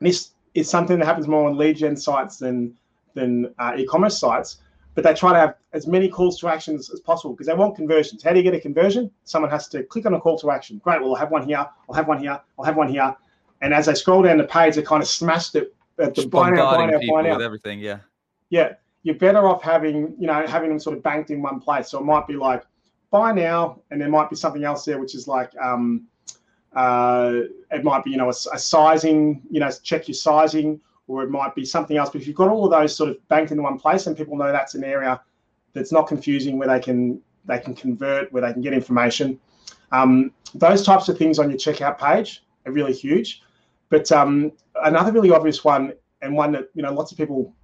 this 0.00 0.30
is 0.54 0.68
something 0.68 0.98
that 0.98 1.06
happens 1.06 1.26
more 1.26 1.48
on 1.48 1.56
lead 1.56 1.76
gen 1.76 1.96
sites 1.96 2.36
than 2.36 2.76
than 3.14 3.54
uh, 3.58 3.74
e-commerce 3.76 4.18
sites, 4.18 4.58
but 4.94 5.04
they 5.04 5.14
try 5.14 5.32
to 5.32 5.38
have 5.38 5.56
as 5.72 5.86
many 5.86 6.08
calls 6.08 6.38
to 6.40 6.48
actions 6.48 6.90
as 6.90 7.00
possible 7.00 7.34
because 7.34 7.46
they 7.46 7.54
want 7.54 7.76
conversions. 7.76 8.22
How 8.22 8.30
do 8.30 8.36
you 8.36 8.42
get 8.42 8.54
a 8.54 8.60
conversion? 8.60 9.10
Someone 9.24 9.50
has 9.50 9.68
to 9.68 9.82
click 9.84 10.06
on 10.06 10.14
a 10.14 10.20
call 10.20 10.38
to 10.38 10.50
action. 10.50 10.80
Great, 10.84 11.00
well, 11.00 11.10
I'll 11.10 11.20
have 11.20 11.30
one 11.30 11.46
here, 11.46 11.66
I'll 11.88 11.94
have 11.94 12.08
one 12.08 12.18
here, 12.18 12.40
I'll 12.58 12.64
have 12.64 12.76
one 12.76 12.88
here. 12.88 13.14
And 13.60 13.72
as 13.72 13.86
they 13.86 13.94
scroll 13.94 14.22
down 14.22 14.38
the 14.38 14.44
page, 14.44 14.76
they 14.76 14.82
kind 14.82 15.02
of 15.02 15.08
smashed 15.08 15.54
it 15.54 15.74
at 15.98 16.14
the 16.14 16.26
buy 16.26 16.50
now, 16.50 16.74
buy 16.74 16.86
now, 16.86 16.98
buy 17.08 17.22
now. 17.22 17.36
With 17.36 17.42
everything, 17.42 17.80
yeah. 17.80 17.98
Yeah. 18.50 18.74
You're 19.02 19.16
better 19.16 19.46
off 19.46 19.62
having, 19.62 20.14
you 20.18 20.26
know, 20.26 20.46
having 20.46 20.70
them 20.70 20.78
sort 20.78 20.96
of 20.96 21.02
banked 21.02 21.30
in 21.30 21.42
one 21.42 21.60
place. 21.60 21.90
So 21.90 21.98
it 21.98 22.04
might 22.04 22.26
be 22.26 22.36
like 22.36 22.64
buy 23.10 23.32
now, 23.32 23.80
and 23.90 24.00
there 24.00 24.08
might 24.08 24.30
be 24.30 24.36
something 24.36 24.64
else 24.64 24.84
there, 24.84 24.98
which 24.98 25.14
is 25.14 25.28
like 25.28 25.54
um, 25.62 26.06
uh, 26.74 27.42
it 27.70 27.84
might 27.84 28.02
be 28.02 28.10
you 28.10 28.16
know 28.16 28.26
a, 28.26 28.34
a, 28.52 28.58
sizing, 28.58 29.42
you 29.50 29.60
know, 29.60 29.70
check 29.82 30.08
your 30.08 30.14
sizing, 30.14 30.80
or 31.06 31.22
it 31.22 31.30
might 31.30 31.54
be 31.54 31.64
something 31.64 31.96
else. 31.96 32.10
But 32.10 32.22
if 32.22 32.26
you've 32.26 32.36
got 32.36 32.48
all 32.48 32.64
of 32.64 32.70
those 32.70 32.94
sort 32.96 33.10
of 33.10 33.28
banked 33.28 33.52
in 33.52 33.62
one 33.62 33.78
place, 33.78 34.06
and 34.06 34.16
people 34.16 34.36
know 34.36 34.50
that's 34.50 34.74
an 34.74 34.84
area 34.84 35.20
that's 35.72 35.92
not 35.92 36.06
confusing, 36.06 36.58
where 36.58 36.68
they 36.68 36.80
can 36.80 37.20
they 37.44 37.58
can 37.58 37.74
convert, 37.74 38.32
where 38.32 38.42
they 38.42 38.52
can 38.52 38.62
get 38.62 38.72
information. 38.72 39.38
Um, 39.92 40.32
those 40.54 40.84
types 40.84 41.08
of 41.08 41.18
things 41.18 41.38
on 41.38 41.50
your 41.50 41.58
checkout 41.58 41.98
page 41.98 42.42
are 42.66 42.72
really 42.72 42.92
huge. 42.92 43.42
But 43.90 44.10
um, 44.12 44.52
another 44.82 45.12
really 45.12 45.30
obvious 45.30 45.62
one, 45.62 45.92
and 46.22 46.34
one 46.34 46.52
that 46.52 46.68
you 46.74 46.82
know 46.82 46.92
lots 46.92 47.12
of 47.12 47.18
people 47.18 47.54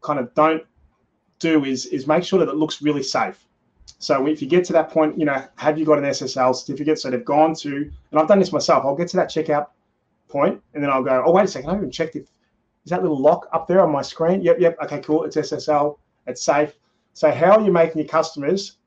kind 0.00 0.18
of 0.18 0.34
don't 0.34 0.62
do, 1.38 1.64
is 1.64 1.86
is 1.86 2.06
make 2.06 2.24
sure 2.24 2.38
that 2.38 2.48
it 2.48 2.56
looks 2.56 2.80
really 2.80 3.02
safe. 3.02 3.44
So 3.98 4.26
if 4.26 4.42
you 4.42 4.48
get 4.48 4.64
to 4.66 4.72
that 4.74 4.90
point, 4.90 5.18
you 5.18 5.24
know, 5.24 5.44
have 5.56 5.78
you 5.78 5.84
got 5.84 5.98
an 5.98 6.04
SSL 6.04 6.54
certificate? 6.54 6.98
So 6.98 7.10
they've 7.10 7.24
gone 7.24 7.54
to, 7.56 7.76
and 8.10 8.20
I've 8.20 8.28
done 8.28 8.38
this 8.38 8.52
myself. 8.52 8.84
I'll 8.84 8.96
get 8.96 9.08
to 9.08 9.16
that 9.16 9.30
checkout 9.30 9.68
point, 10.28 10.60
and 10.74 10.82
then 10.82 10.90
I'll 10.90 11.04
go, 11.04 11.22
oh 11.24 11.32
wait 11.32 11.44
a 11.44 11.48
second, 11.48 11.70
I 11.70 11.74
haven't 11.74 11.92
checked 11.92 12.16
if 12.16 12.26
is 12.86 12.90
that 12.90 13.02
little 13.02 13.20
lock 13.20 13.48
up 13.52 13.66
there 13.66 13.80
on 13.80 13.90
my 13.90 14.00
screen. 14.00 14.40
Yep, 14.40 14.60
yep. 14.60 14.76
Okay, 14.84 15.00
cool. 15.00 15.24
It's 15.24 15.36
SSL. 15.36 15.98
It's 16.28 16.42
safe. 16.42 16.76
So 17.14 17.32
how 17.32 17.58
are 17.58 17.60
you 17.60 17.72
making 17.72 17.98
your 17.98 18.08
customers 18.08 18.78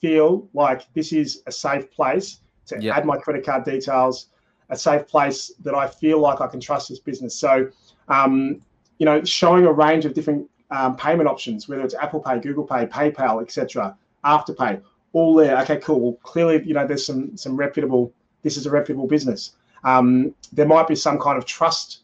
feel 0.00 0.46
like 0.52 0.86
this 0.92 1.10
is 1.12 1.42
a 1.46 1.52
safe 1.52 1.90
place 1.90 2.40
to 2.66 2.78
yep. 2.78 2.98
add 2.98 3.06
my 3.06 3.16
credit 3.16 3.46
card 3.46 3.64
details, 3.64 4.26
a 4.68 4.76
safe 4.76 5.08
place 5.08 5.52
that 5.60 5.74
I 5.74 5.86
feel 5.86 6.20
like 6.20 6.42
I 6.42 6.48
can 6.48 6.60
trust 6.60 6.90
this 6.90 6.98
business? 6.98 7.34
So, 7.34 7.70
um, 8.08 8.60
you 8.98 9.06
know, 9.06 9.24
showing 9.24 9.64
a 9.64 9.72
range 9.72 10.04
of 10.04 10.12
different 10.12 10.50
um, 10.70 10.94
payment 10.94 11.26
options, 11.26 11.66
whether 11.66 11.82
it's 11.82 11.94
Apple 11.94 12.20
Pay, 12.20 12.40
Google 12.40 12.64
Pay, 12.64 12.86
PayPal, 12.86 13.40
etc 13.40 13.96
Afterpay, 14.22 14.82
all 15.14 15.34
there. 15.34 15.56
Okay, 15.62 15.78
cool. 15.78 16.00
Well, 16.00 16.12
clearly, 16.22 16.62
you 16.66 16.74
know, 16.74 16.86
there's 16.86 17.06
some 17.06 17.36
some 17.36 17.56
reputable. 17.56 18.12
This 18.42 18.58
is 18.58 18.66
a 18.66 18.70
reputable 18.70 19.06
business. 19.06 19.52
Um, 19.84 20.34
there 20.52 20.66
might 20.66 20.88
be 20.88 20.96
some 20.96 21.18
kind 21.18 21.38
of 21.38 21.46
trust 21.46 22.02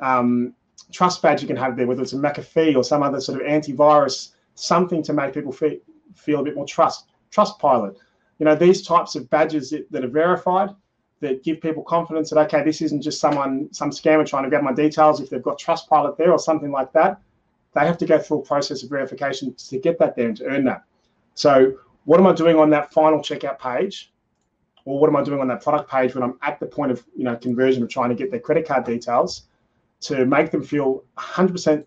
um, 0.00 0.54
trust 0.92 1.22
badge 1.22 1.42
you 1.42 1.48
can 1.48 1.56
have 1.56 1.76
there, 1.76 1.86
whether 1.86 2.02
it's 2.02 2.12
a 2.12 2.16
McAfee 2.16 2.76
or 2.76 2.84
some 2.84 3.02
other 3.02 3.20
sort 3.20 3.40
of 3.40 3.46
antivirus, 3.46 4.32
something 4.54 5.02
to 5.02 5.12
make 5.12 5.34
people 5.34 5.52
feel, 5.52 5.76
feel 6.14 6.40
a 6.40 6.44
bit 6.44 6.54
more 6.54 6.66
trust. 6.66 7.06
Trust 7.30 7.58
pilot, 7.58 7.96
you 8.38 8.46
know, 8.46 8.54
these 8.54 8.82
types 8.82 9.14
of 9.14 9.28
badges 9.30 9.70
that, 9.70 9.90
that 9.92 10.04
are 10.04 10.08
verified 10.08 10.70
that 11.20 11.42
give 11.42 11.60
people 11.60 11.82
confidence 11.82 12.30
that 12.30 12.38
okay, 12.46 12.62
this 12.62 12.80
isn't 12.80 13.02
just 13.02 13.20
someone, 13.20 13.68
some 13.72 13.90
scammer 13.90 14.26
trying 14.26 14.44
to 14.44 14.50
grab 14.50 14.62
my 14.62 14.72
details. 14.72 15.20
If 15.20 15.30
they've 15.30 15.42
got 15.42 15.58
trust 15.58 15.88
pilot 15.88 16.16
there 16.16 16.30
or 16.30 16.38
something 16.38 16.70
like 16.70 16.92
that, 16.92 17.20
they 17.74 17.80
have 17.80 17.98
to 17.98 18.06
go 18.06 18.18
through 18.18 18.40
a 18.40 18.42
process 18.42 18.82
of 18.82 18.90
verification 18.90 19.54
to 19.54 19.78
get 19.78 19.98
that 19.98 20.16
there 20.16 20.28
and 20.28 20.36
to 20.36 20.44
earn 20.44 20.64
that. 20.64 20.84
So 21.34 21.74
what 22.04 22.20
am 22.20 22.26
I 22.26 22.32
doing 22.32 22.56
on 22.56 22.70
that 22.70 22.92
final 22.92 23.18
checkout 23.18 23.58
page? 23.58 24.12
Or 24.84 24.98
what 24.98 25.08
am 25.10 25.16
I 25.16 25.22
doing 25.22 25.40
on 25.40 25.48
that 25.48 25.62
product 25.62 25.90
page 25.90 26.14
when 26.14 26.22
I'm 26.22 26.38
at 26.40 26.58
the 26.60 26.66
point 26.66 26.92
of 26.92 27.04
you 27.14 27.24
know 27.24 27.36
conversion 27.36 27.82
of 27.82 27.90
trying 27.90 28.08
to 28.08 28.14
get 28.14 28.30
their 28.30 28.40
credit 28.40 28.66
card 28.66 28.84
details 28.84 29.47
to 30.00 30.24
make 30.26 30.50
them 30.50 30.62
feel 30.62 31.04
100% 31.18 31.84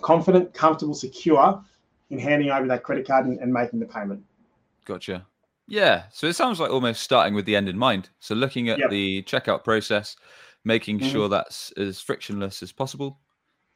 confident, 0.00 0.52
comfortable, 0.54 0.94
secure 0.94 1.62
in 2.10 2.18
handing 2.18 2.50
over 2.50 2.66
that 2.68 2.82
credit 2.82 3.06
card 3.06 3.26
and, 3.26 3.38
and 3.40 3.52
making 3.52 3.80
the 3.80 3.86
payment. 3.86 4.22
Gotcha. 4.84 5.26
Yeah. 5.66 6.04
So 6.12 6.26
it 6.26 6.34
sounds 6.34 6.60
like 6.60 6.70
almost 6.70 7.02
starting 7.02 7.34
with 7.34 7.46
the 7.46 7.56
end 7.56 7.68
in 7.68 7.78
mind. 7.78 8.10
So 8.20 8.34
looking 8.34 8.68
at 8.68 8.78
yep. 8.78 8.90
the 8.90 9.22
checkout 9.22 9.64
process, 9.64 10.16
making 10.64 10.98
mm-hmm. 10.98 11.08
sure 11.08 11.28
that's 11.28 11.72
as 11.72 12.00
frictionless 12.00 12.62
as 12.62 12.72
possible. 12.72 13.18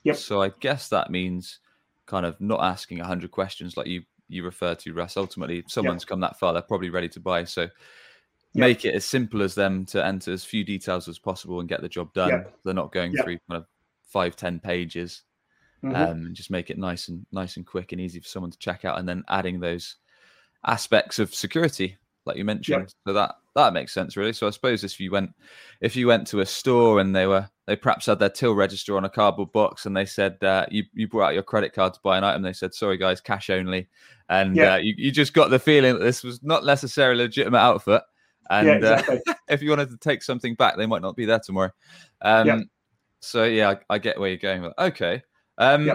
Yep. 0.05 0.17
So 0.17 0.43
I 0.43 0.51
guess 0.61 0.89
that 0.89 1.11
means 1.11 1.61
kind 2.07 2.27
of 2.27 2.41
not 2.41 2.63
asking 2.63 2.99
100 2.99 3.31
questions 3.31 3.77
like 3.77 3.87
you 3.87 4.03
you 4.29 4.45
refer 4.45 4.75
to, 4.75 4.93
Russ. 4.93 5.17
Ultimately, 5.17 5.65
someone's 5.69 6.05
come 6.05 6.21
that 6.21 6.39
far, 6.39 6.53
they're 6.53 6.63
probably 6.63 6.91
ready 6.91 7.09
to 7.11 7.21
buy. 7.21 7.45
So 7.45 7.69
make 8.59 8.85
it 8.85 8.95
as 8.95 9.05
simple 9.05 9.43
as 9.43 9.55
them 9.55 9.85
to 9.87 10.05
enter 10.05 10.33
as 10.33 10.45
few 10.45 10.65
details 10.65 11.09
as 11.09 11.19
possible 11.19 11.61
and 11.61 11.69
get 11.69 11.81
the 11.81 11.89
job 11.89 12.13
done. 12.13 12.47
They're 12.65 12.75
not 12.75 12.93
going 12.93 13.13
through 13.13 13.39
kind 13.49 13.63
of 13.63 13.67
five, 14.03 14.37
ten 14.37 14.61
pages. 14.61 15.23
Mm-hmm. 15.85 15.95
Um, 15.95 16.27
and 16.27 16.35
just 16.35 16.51
make 16.51 16.71
it 16.71 16.79
nice 16.79 17.09
and 17.09 17.27
nice 17.33 17.59
and 17.59 17.67
quick 17.67 17.93
and 17.93 18.01
easy 18.01 18.19
for 18.19 18.27
someone 18.27 18.51
to 18.51 18.59
check 18.59 18.87
out, 18.87 18.99
and 18.99 19.07
then 19.07 19.23
adding 19.29 19.61
those 19.61 19.97
aspects 20.65 21.19
of 21.19 21.35
security, 21.35 21.99
like 22.25 22.39
you 22.39 22.47
mentioned. 22.47 22.95
So 23.07 23.13
that 23.13 23.35
that 23.55 23.75
makes 23.75 23.93
sense, 23.93 24.17
really. 24.17 24.33
So 24.33 24.47
I 24.47 24.51
suppose 24.51 24.85
if 24.85 24.99
you 24.99 25.11
went 25.11 25.31
if 25.83 25.95
you 25.95 26.07
went 26.07 26.27
to 26.29 26.41
a 26.41 26.47
store 26.47 26.99
and 26.99 27.15
they 27.15 27.27
were 27.27 27.49
they 27.67 27.77
perhaps 27.77 28.07
had 28.07 28.19
their 28.19 28.31
till 28.31 28.55
register 28.55 28.97
on 28.97 29.05
a 29.05 29.11
cardboard 29.11 29.53
box 29.53 29.85
and 29.85 29.95
they 29.95 30.07
said 30.07 30.43
uh, 30.43 30.65
you 30.71 30.85
you 30.95 31.09
brought 31.09 31.29
out 31.29 31.35
your 31.35 31.43
credit 31.43 31.75
card 31.75 31.93
to 31.93 32.01
buy 32.03 32.17
an 32.17 32.25
item, 32.25 32.43
they 32.43 32.55
said 32.55 32.73
sorry 32.73 32.97
guys, 32.97 33.21
cash 33.21 33.51
only, 33.51 33.87
and 34.31 34.57
yeah. 34.57 34.75
uh, 34.75 34.79
you, 34.79 34.95
you 34.97 35.13
just 35.13 35.35
got 35.35 35.51
the 35.51 35.59
feeling 35.59 35.93
that 35.93 36.05
this 36.05 36.25
was 36.25 36.43
not 36.43 36.65
necessarily 36.65 37.21
a 37.21 37.25
legitimate 37.25 37.59
outfit. 37.59 38.03
And 38.51 38.67
yeah, 38.67 38.75
uh, 38.75 38.77
exactly. 38.77 39.21
uh, 39.29 39.35
if 39.49 39.63
you 39.63 39.71
wanted 39.71 39.91
to 39.91 39.97
take 39.97 40.23
something 40.23 40.55
back, 40.55 40.77
they 40.77 40.87
might 40.87 41.03
not 41.03 41.17
be 41.17 41.25
there 41.25 41.41
tomorrow. 41.41 41.71
Um, 42.23 42.47
yeah. 42.47 42.61
So 43.21 43.45
yeah, 43.45 43.71
I, 43.71 43.95
I, 43.95 43.99
get 43.99 44.21
where 44.21 44.29
you're 44.29 44.39
going. 44.39 44.73
Okay. 44.79 45.23
Um, 45.59 45.93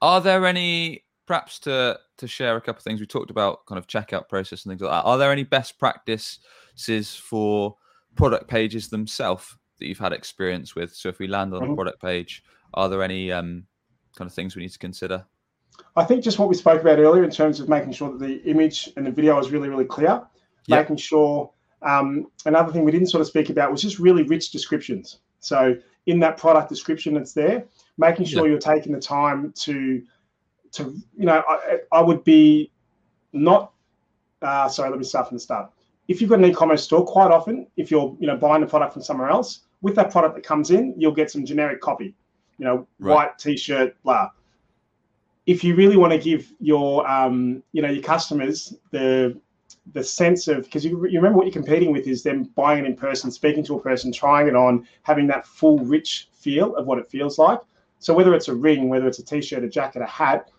Are 0.00 0.20
there 0.20 0.46
any 0.46 1.04
perhaps 1.26 1.58
to 1.60 1.98
to 2.18 2.28
share 2.28 2.56
a 2.56 2.60
couple 2.60 2.80
of 2.80 2.84
things 2.84 3.00
we 3.00 3.06
talked 3.06 3.30
about, 3.30 3.64
kind 3.66 3.78
of 3.78 3.86
checkout 3.86 4.28
process 4.28 4.64
and 4.64 4.70
things 4.70 4.82
like 4.82 4.90
that? 4.90 5.08
Are 5.08 5.18
there 5.18 5.32
any 5.32 5.44
best 5.44 5.78
practices 5.78 7.14
for 7.16 7.76
product 8.16 8.48
pages 8.48 8.88
themselves 8.88 9.56
that 9.78 9.86
you've 9.86 9.98
had 9.98 10.12
experience 10.12 10.74
with? 10.74 10.94
So 10.94 11.08
if 11.08 11.18
we 11.18 11.26
land 11.26 11.54
on 11.54 11.62
mm-hmm. 11.62 11.72
a 11.72 11.74
product 11.74 12.02
page, 12.02 12.42
are 12.74 12.88
there 12.88 13.02
any 13.02 13.32
um, 13.32 13.66
kind 14.16 14.28
of 14.28 14.34
things 14.34 14.54
we 14.54 14.62
need 14.62 14.72
to 14.72 14.78
consider? 14.78 15.24
I 15.96 16.04
think 16.04 16.22
just 16.22 16.38
what 16.38 16.48
we 16.48 16.54
spoke 16.54 16.80
about 16.80 16.98
earlier 16.98 17.24
in 17.24 17.30
terms 17.30 17.60
of 17.60 17.68
making 17.68 17.92
sure 17.92 18.10
that 18.10 18.20
the 18.20 18.42
image 18.42 18.90
and 18.96 19.06
the 19.06 19.10
video 19.10 19.38
is 19.38 19.50
really, 19.50 19.68
really 19.68 19.84
clear, 19.84 20.22
yep. 20.66 20.82
making 20.82 20.96
sure. 20.96 21.50
Um, 21.82 22.28
another 22.46 22.72
thing 22.72 22.84
we 22.84 22.92
didn't 22.92 23.08
sort 23.08 23.20
of 23.20 23.26
speak 23.26 23.50
about 23.50 23.70
was 23.70 23.82
just 23.82 23.98
really 23.98 24.22
rich 24.22 24.50
descriptions. 24.50 25.18
So 25.40 25.76
in 26.06 26.20
that 26.20 26.36
product 26.36 26.68
description 26.68 27.14
that's 27.14 27.32
there, 27.32 27.64
making 27.98 28.26
sure 28.26 28.46
yep. 28.46 28.50
you're 28.50 28.74
taking 28.74 28.92
the 28.92 29.00
time 29.00 29.52
to, 29.52 30.02
to 30.72 30.96
you 31.16 31.26
know, 31.26 31.42
I, 31.48 31.78
I 31.90 32.00
would 32.00 32.22
be 32.24 32.70
not. 33.32 33.72
Uh, 34.40 34.68
sorry, 34.68 34.90
let 34.90 34.98
me 34.98 35.04
start 35.04 35.28
from 35.28 35.36
the 35.36 35.40
start. 35.40 35.70
If 36.08 36.20
you've 36.20 36.30
got 36.30 36.40
an 36.40 36.44
e-commerce 36.44 36.82
store, 36.82 37.04
quite 37.06 37.30
often, 37.30 37.66
if 37.76 37.90
you're 37.90 38.16
you 38.18 38.26
know 38.26 38.36
buying 38.36 38.60
the 38.60 38.66
product 38.66 38.92
from 38.92 39.02
somewhere 39.02 39.28
else, 39.28 39.60
with 39.82 39.94
that 39.96 40.10
product 40.10 40.34
that 40.34 40.44
comes 40.44 40.70
in, 40.70 40.94
you'll 40.96 41.12
get 41.12 41.30
some 41.30 41.44
generic 41.44 41.80
copy. 41.80 42.14
You 42.58 42.64
know, 42.64 42.86
right. 42.98 43.14
white 43.14 43.38
t-shirt, 43.38 43.96
blah 44.02 44.30
if 45.46 45.64
you 45.64 45.74
really 45.74 45.96
want 45.96 46.12
to 46.12 46.18
give 46.18 46.52
your 46.60 47.08
um, 47.10 47.62
you 47.72 47.82
know 47.82 47.90
your 47.90 48.02
customers 48.02 48.74
the 48.90 49.38
the 49.92 50.04
sense 50.04 50.48
of 50.48 50.64
because 50.64 50.84
you, 50.84 51.06
you 51.06 51.18
remember 51.18 51.38
what 51.38 51.46
you're 51.46 51.52
competing 51.52 51.90
with 51.90 52.06
is 52.06 52.22
them 52.22 52.44
buying 52.54 52.84
it 52.84 52.86
in 52.86 52.96
person, 52.96 53.30
speaking 53.30 53.64
to 53.64 53.76
a 53.76 53.80
person, 53.80 54.12
trying 54.12 54.46
it 54.46 54.54
on, 54.54 54.86
having 55.02 55.26
that 55.26 55.46
full 55.46 55.78
rich 55.80 56.28
feel 56.32 56.76
of 56.76 56.86
what 56.86 56.98
it 56.98 57.10
feels 57.10 57.38
like. 57.38 57.60
So 57.98 58.14
whether 58.14 58.34
it's 58.34 58.48
a 58.48 58.54
ring, 58.54 58.88
whether 58.88 59.06
it's 59.06 59.18
a 59.18 59.24
t-shirt, 59.24 59.64
a 59.64 59.68
jacket, 59.68 60.02
a 60.02 60.06
hat, 60.06 60.50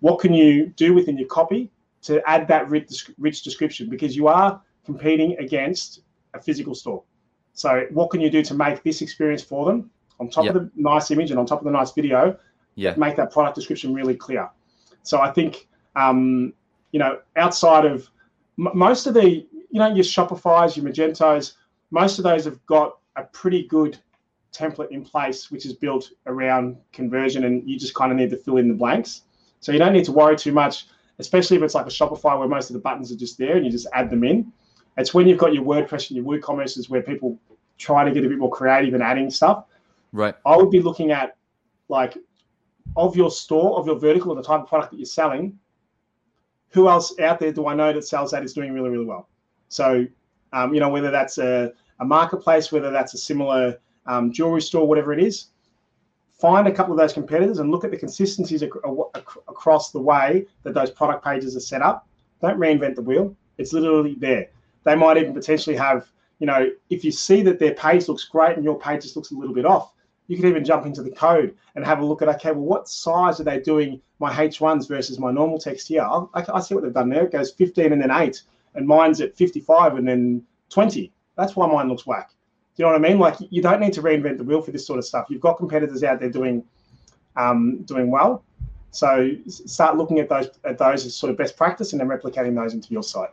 what 0.00 0.18
can 0.18 0.32
you 0.32 0.66
do 0.76 0.94
within 0.94 1.18
your 1.18 1.28
copy 1.28 1.70
to 2.02 2.22
add 2.28 2.48
that 2.48 2.68
rich, 2.68 3.10
rich 3.18 3.42
description? 3.42 3.88
Because 3.88 4.14
you 4.14 4.28
are 4.28 4.60
competing 4.84 5.36
against 5.38 6.02
a 6.34 6.40
physical 6.40 6.74
store. 6.74 7.02
So 7.52 7.86
what 7.90 8.10
can 8.10 8.20
you 8.20 8.30
do 8.30 8.42
to 8.44 8.54
make 8.54 8.82
this 8.82 9.00
experience 9.02 9.42
for 9.42 9.64
them 9.66 9.90
on 10.20 10.28
top 10.28 10.44
yep. 10.44 10.54
of 10.54 10.62
the 10.62 10.70
nice 10.76 11.10
image 11.10 11.30
and 11.30 11.38
on 11.38 11.46
top 11.46 11.60
of 11.60 11.64
the 11.64 11.70
nice 11.70 11.92
video 11.92 12.36
yeah. 12.74 12.94
make 12.96 13.16
that 13.16 13.32
product 13.32 13.56
description 13.56 13.92
really 13.92 14.14
clear. 14.14 14.48
So 15.02 15.20
I 15.20 15.32
think, 15.32 15.68
um, 15.96 16.52
you 16.92 16.98
know, 16.98 17.18
outside 17.36 17.84
of 17.84 18.08
most 18.56 19.06
of 19.06 19.14
the, 19.14 19.28
you 19.28 19.78
know, 19.78 19.88
your 19.88 20.04
Shopify's, 20.04 20.76
your 20.76 20.86
Magentos, 20.86 21.54
most 21.90 22.18
of 22.18 22.24
those 22.24 22.44
have 22.44 22.64
got 22.66 22.98
a 23.16 23.24
pretty 23.24 23.66
good 23.66 23.98
template 24.52 24.90
in 24.90 25.04
place, 25.04 25.50
which 25.50 25.66
is 25.66 25.74
built 25.74 26.10
around 26.26 26.76
conversion, 26.92 27.44
and 27.44 27.68
you 27.68 27.78
just 27.78 27.94
kind 27.94 28.10
of 28.10 28.18
need 28.18 28.30
to 28.30 28.36
fill 28.36 28.56
in 28.56 28.68
the 28.68 28.74
blanks. 28.74 29.22
So 29.60 29.72
you 29.72 29.78
don't 29.78 29.92
need 29.92 30.04
to 30.06 30.12
worry 30.12 30.36
too 30.36 30.52
much, 30.52 30.86
especially 31.18 31.56
if 31.56 31.62
it's 31.62 31.74
like 31.74 31.86
a 31.86 31.90
Shopify 31.90 32.38
where 32.38 32.48
most 32.48 32.70
of 32.70 32.74
the 32.74 32.80
buttons 32.80 33.12
are 33.12 33.16
just 33.16 33.38
there 33.38 33.56
and 33.56 33.64
you 33.64 33.70
just 33.70 33.86
add 33.92 34.10
them 34.10 34.24
in. 34.24 34.52
It's 34.96 35.12
when 35.12 35.28
you've 35.28 35.38
got 35.38 35.52
your 35.52 35.64
WordPress 35.64 36.10
and 36.10 36.16
your 36.16 36.24
WooCommerce 36.24 36.88
where 36.88 37.02
people 37.02 37.38
try 37.78 38.04
to 38.04 38.10
get 38.10 38.24
a 38.24 38.28
bit 38.28 38.38
more 38.38 38.50
creative 38.50 38.94
and 38.94 39.02
adding 39.02 39.30
stuff. 39.30 39.64
Right. 40.12 40.34
I 40.46 40.56
would 40.56 40.70
be 40.70 40.80
looking 40.80 41.10
at 41.10 41.36
like 41.88 42.16
of 42.96 43.16
your 43.16 43.30
store, 43.30 43.78
of 43.78 43.86
your 43.86 43.98
vertical, 43.98 44.32
or 44.32 44.36
the 44.36 44.42
type 44.42 44.62
of 44.62 44.68
product 44.68 44.92
that 44.92 44.98
you're 44.98 45.06
selling, 45.06 45.58
who 46.70 46.88
else 46.88 47.18
out 47.20 47.38
there 47.38 47.52
do 47.52 47.66
I 47.66 47.74
know 47.74 47.92
that 47.92 48.04
sells 48.04 48.30
that 48.32 48.44
is 48.44 48.52
doing 48.52 48.72
really, 48.72 48.90
really 48.90 49.04
well? 49.04 49.28
So, 49.68 50.06
um, 50.52 50.74
you 50.74 50.80
know, 50.80 50.88
whether 50.88 51.10
that's 51.10 51.38
a, 51.38 51.72
a, 52.00 52.04
marketplace, 52.04 52.70
whether 52.70 52.90
that's 52.90 53.14
a 53.14 53.18
similar 53.18 53.78
um, 54.06 54.32
jewelry 54.32 54.62
store, 54.62 54.86
whatever 54.86 55.12
it 55.12 55.22
is, 55.22 55.46
find 56.38 56.68
a 56.68 56.72
couple 56.72 56.92
of 56.92 56.98
those 56.98 57.12
competitors 57.12 57.58
and 57.58 57.70
look 57.70 57.84
at 57.84 57.90
the 57.90 57.96
consistencies 57.96 58.62
ac- 58.62 58.72
ac- 59.16 59.40
across 59.48 59.90
the 59.90 60.00
way 60.00 60.46
that 60.62 60.74
those 60.74 60.90
product 60.90 61.24
pages 61.24 61.56
are 61.56 61.60
set 61.60 61.82
up. 61.82 62.06
Don't 62.42 62.58
reinvent 62.58 62.94
the 62.94 63.02
wheel. 63.02 63.34
It's 63.58 63.72
literally 63.72 64.14
there. 64.18 64.48
They 64.84 64.94
might 64.94 65.16
even 65.16 65.32
potentially 65.32 65.76
have, 65.76 66.08
you 66.38 66.46
know, 66.46 66.70
if 66.90 67.04
you 67.04 67.10
see 67.10 67.42
that 67.42 67.58
their 67.58 67.74
page 67.74 68.06
looks 68.08 68.24
great 68.24 68.56
and 68.56 68.64
your 68.64 68.78
page 68.78 69.02
just 69.02 69.16
looks 69.16 69.30
a 69.30 69.34
little 69.34 69.54
bit 69.54 69.64
off, 69.64 69.92
you 70.28 70.36
could 70.36 70.46
even 70.46 70.64
jump 70.64 70.86
into 70.86 71.02
the 71.02 71.10
code 71.10 71.54
and 71.74 71.84
have 71.84 72.00
a 72.00 72.04
look 72.04 72.22
at 72.22 72.28
okay 72.28 72.52
well 72.52 72.64
what 72.64 72.88
size 72.88 73.40
are 73.40 73.44
they 73.44 73.60
doing 73.60 74.00
my 74.18 74.32
h1s 74.32 74.88
versus 74.88 75.18
my 75.18 75.30
normal 75.30 75.58
text 75.58 75.88
here? 75.88 76.02
I, 76.02 76.44
I 76.52 76.60
see 76.60 76.74
what 76.74 76.84
they've 76.84 76.92
done 76.92 77.08
there. 77.08 77.24
It 77.24 77.32
goes 77.32 77.52
15 77.52 77.92
and 77.92 78.00
then 78.00 78.10
8 78.10 78.42
and 78.74 78.86
mine's 78.86 79.20
at 79.20 79.36
55 79.36 79.96
and 79.96 80.08
then 80.08 80.42
20 80.70 81.12
that's 81.36 81.54
why 81.54 81.66
mine 81.66 81.88
looks 81.88 82.06
whack. 82.06 82.30
Do 82.76 82.82
you 82.82 82.84
know 82.86 82.92
what 82.92 83.04
i 83.04 83.08
mean? 83.08 83.18
Like 83.18 83.36
you 83.50 83.62
don't 83.62 83.80
need 83.80 83.92
to 83.94 84.02
reinvent 84.02 84.38
the 84.38 84.44
wheel 84.44 84.60
for 84.60 84.70
this 84.70 84.86
sort 84.86 84.98
of 84.98 85.04
stuff. 85.04 85.26
You've 85.28 85.40
got 85.40 85.54
competitors 85.54 86.02
out 86.02 86.20
there 86.20 86.30
doing 86.30 86.64
um, 87.36 87.82
doing 87.82 88.10
well. 88.10 88.42
So 88.90 89.30
start 89.46 89.98
looking 89.98 90.18
at 90.18 90.28
those 90.28 90.48
at 90.64 90.78
those 90.78 91.04
as 91.04 91.14
sort 91.14 91.30
of 91.30 91.36
best 91.36 91.56
practice 91.56 91.92
and 91.92 92.00
then 92.00 92.08
replicating 92.08 92.54
those 92.54 92.72
into 92.72 92.92
your 92.92 93.02
site. 93.02 93.30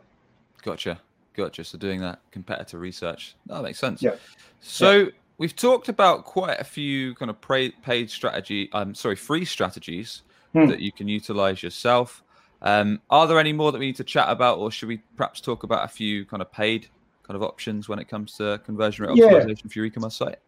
Gotcha. 0.62 1.00
Gotcha. 1.34 1.64
So 1.64 1.78
doing 1.78 2.00
that 2.00 2.20
competitor 2.30 2.78
research. 2.78 3.34
That 3.46 3.62
makes 3.62 3.78
sense. 3.78 4.02
Yeah. 4.02 4.16
So 4.60 4.92
yeah 4.92 5.10
we've 5.38 5.54
talked 5.56 5.88
about 5.88 6.24
quite 6.24 6.60
a 6.60 6.64
few 6.64 7.14
kind 7.14 7.30
of 7.30 7.40
paid 7.40 8.10
strategy. 8.10 8.68
I'm 8.72 8.88
um, 8.88 8.94
sorry, 8.94 9.16
free 9.16 9.44
strategies 9.44 10.22
hmm. 10.52 10.66
that 10.66 10.80
you 10.80 10.92
can 10.92 11.08
utilize 11.08 11.62
yourself. 11.62 12.22
Um, 12.62 13.00
are 13.10 13.26
there 13.26 13.38
any 13.38 13.52
more 13.52 13.72
that 13.72 13.78
we 13.78 13.86
need 13.86 13.96
to 13.96 14.04
chat 14.04 14.28
about, 14.28 14.58
or 14.58 14.70
should 14.70 14.88
we 14.88 14.98
perhaps 15.16 15.40
talk 15.40 15.64
about 15.64 15.84
a 15.84 15.88
few 15.88 16.24
kind 16.24 16.40
of 16.40 16.50
paid 16.50 16.86
kind 17.22 17.36
of 17.36 17.42
options 17.42 17.88
when 17.88 17.98
it 17.98 18.08
comes 18.08 18.34
to 18.34 18.60
conversion 18.64 19.06
rate 19.06 19.18
optimization 19.18 19.48
yeah. 19.48 19.68
for 19.68 19.78
your 19.78 19.84
e-commerce 19.86 20.16
site? 20.16 20.38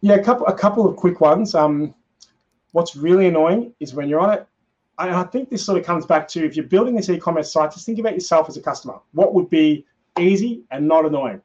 Yeah, 0.00 0.14
a 0.14 0.24
couple 0.24 0.46
a 0.46 0.54
couple 0.54 0.88
of 0.88 0.96
quick 0.96 1.20
ones. 1.20 1.54
Um, 1.54 1.94
what's 2.72 2.96
really 2.96 3.28
annoying 3.28 3.74
is 3.80 3.94
when 3.94 4.08
you're 4.08 4.20
on 4.20 4.32
it. 4.32 4.46
I, 4.98 5.20
I 5.20 5.22
think 5.24 5.50
this 5.50 5.64
sort 5.64 5.78
of 5.78 5.84
comes 5.84 6.06
back 6.06 6.26
to 6.28 6.44
if 6.44 6.56
you're 6.56 6.66
building 6.66 6.94
this 6.94 7.08
e-commerce 7.08 7.52
site, 7.52 7.72
just 7.72 7.86
think 7.86 7.98
about 7.98 8.14
yourself 8.14 8.48
as 8.48 8.56
a 8.56 8.62
customer. 8.62 8.98
What 9.12 9.34
would 9.34 9.50
be 9.50 9.86
easy 10.18 10.64
and 10.70 10.88
not 10.88 11.04
annoying? 11.04 11.40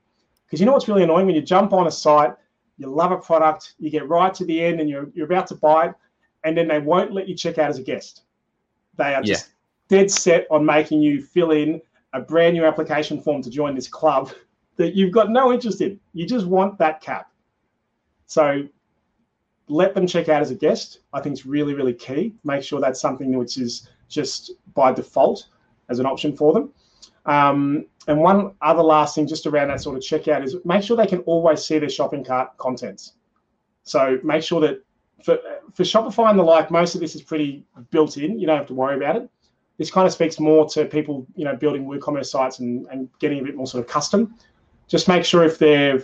Because 0.46 0.60
you 0.60 0.66
know 0.66 0.72
what's 0.72 0.88
really 0.88 1.04
annoying 1.04 1.26
when 1.26 1.36
you 1.36 1.42
jump 1.42 1.74
on 1.74 1.88
a 1.88 1.92
site, 1.92 2.34
you 2.78 2.88
love 2.88 3.12
a 3.12 3.18
product, 3.18 3.76
you 3.80 3.90
get 3.90 4.08
right 4.08 4.34
to 4.34 4.46
the 4.46 4.64
end, 4.64 4.80
and 4.80 4.90
you're 4.90 5.10
you're 5.14 5.26
about 5.26 5.48
to 5.48 5.56
buy 5.56 5.88
it, 5.88 5.96
and 6.44 6.58
then 6.58 6.68
they 6.68 6.80
won't 6.80 7.14
let 7.14 7.28
you 7.28 7.36
check 7.36 7.58
out 7.58 7.70
as 7.70 7.80
a 7.80 7.84
guest. 7.84 8.24
They 8.98 9.14
are 9.14 9.22
just 9.22 9.50
yeah. 9.90 9.98
dead 9.98 10.12
set 10.12 10.48
on 10.50 10.66
making 10.66 11.02
you 11.02 11.22
fill 11.22 11.52
in 11.52 11.82
a 12.14 12.22
brand 12.22 12.54
new 12.54 12.66
application 12.66 13.22
form 13.22 13.42
to 13.44 13.50
join 13.50 13.76
this 13.76 13.88
club 13.88 14.32
that 14.78 14.96
you've 14.96 15.12
got 15.12 15.30
no 15.30 15.52
interest 15.54 15.82
in. 15.82 16.00
You 16.14 16.26
just 16.26 16.46
want 16.46 16.78
that 16.80 17.02
cap. 17.02 17.30
So 18.26 18.64
let 19.68 19.94
them 19.94 20.08
check 20.08 20.30
out 20.30 20.42
as 20.42 20.52
a 20.52 20.56
guest. 20.56 21.00
I 21.14 21.22
think 21.22 21.34
it's 21.34 21.46
really, 21.46 21.74
really 21.74 21.94
key. 21.94 22.34
Make 22.44 22.64
sure 22.64 22.80
that's 22.80 23.00
something 23.00 23.38
which 23.38 23.58
is 23.58 23.90
just 24.08 24.52
by 24.74 24.94
default 24.94 25.48
as 25.90 26.00
an 26.00 26.06
option 26.06 26.36
for 26.36 26.54
them. 26.54 26.74
Um, 27.26 27.86
and 28.08 28.20
one 28.20 28.54
other 28.62 28.84
last 28.84 29.16
thing, 29.16 29.28
just 29.28 29.48
around 29.48 29.70
that 29.70 29.82
sort 29.82 29.98
of 29.98 30.04
checkout, 30.04 30.44
is 30.44 30.56
make 30.64 30.84
sure 30.84 30.96
they 30.96 31.08
can 31.08 31.20
always 31.22 31.64
see 31.64 31.80
their 31.80 31.90
shopping 31.90 32.24
cart 32.24 32.56
contents. 32.58 33.14
So 33.84 34.20
make 34.24 34.44
sure 34.44 34.62
that 34.62 34.84
for, 35.24 35.40
for 35.74 35.84
Shopify 35.84 36.30
and 36.30 36.38
the 36.38 36.44
like, 36.44 36.70
most 36.70 36.96
of 36.96 37.02
this 37.02 37.16
is 37.16 37.22
pretty 37.22 37.66
built 37.90 38.18
in. 38.18 38.40
You 38.40 38.48
don't 38.48 38.58
have 38.58 38.68
to 38.68 38.74
worry 38.74 38.96
about 38.96 39.16
it. 39.16 39.30
This 39.78 39.92
kind 39.92 40.08
of 40.08 40.14
speaks 40.14 40.40
more 40.40 40.68
to 40.70 40.86
people, 40.86 41.26
you 41.36 41.44
know, 41.44 41.56
building 41.56 41.86
WooCommerce 41.86 42.28
sites 42.28 42.60
and, 42.60 42.88
and 42.92 43.10
getting 43.20 43.40
a 43.40 43.44
bit 43.44 43.56
more 43.56 43.68
sort 43.68 43.84
of 43.84 43.90
custom. 43.90 44.36
Just 44.88 45.08
make 45.08 45.26
sure 45.26 45.44
if 45.44 45.58
they're 45.58 46.04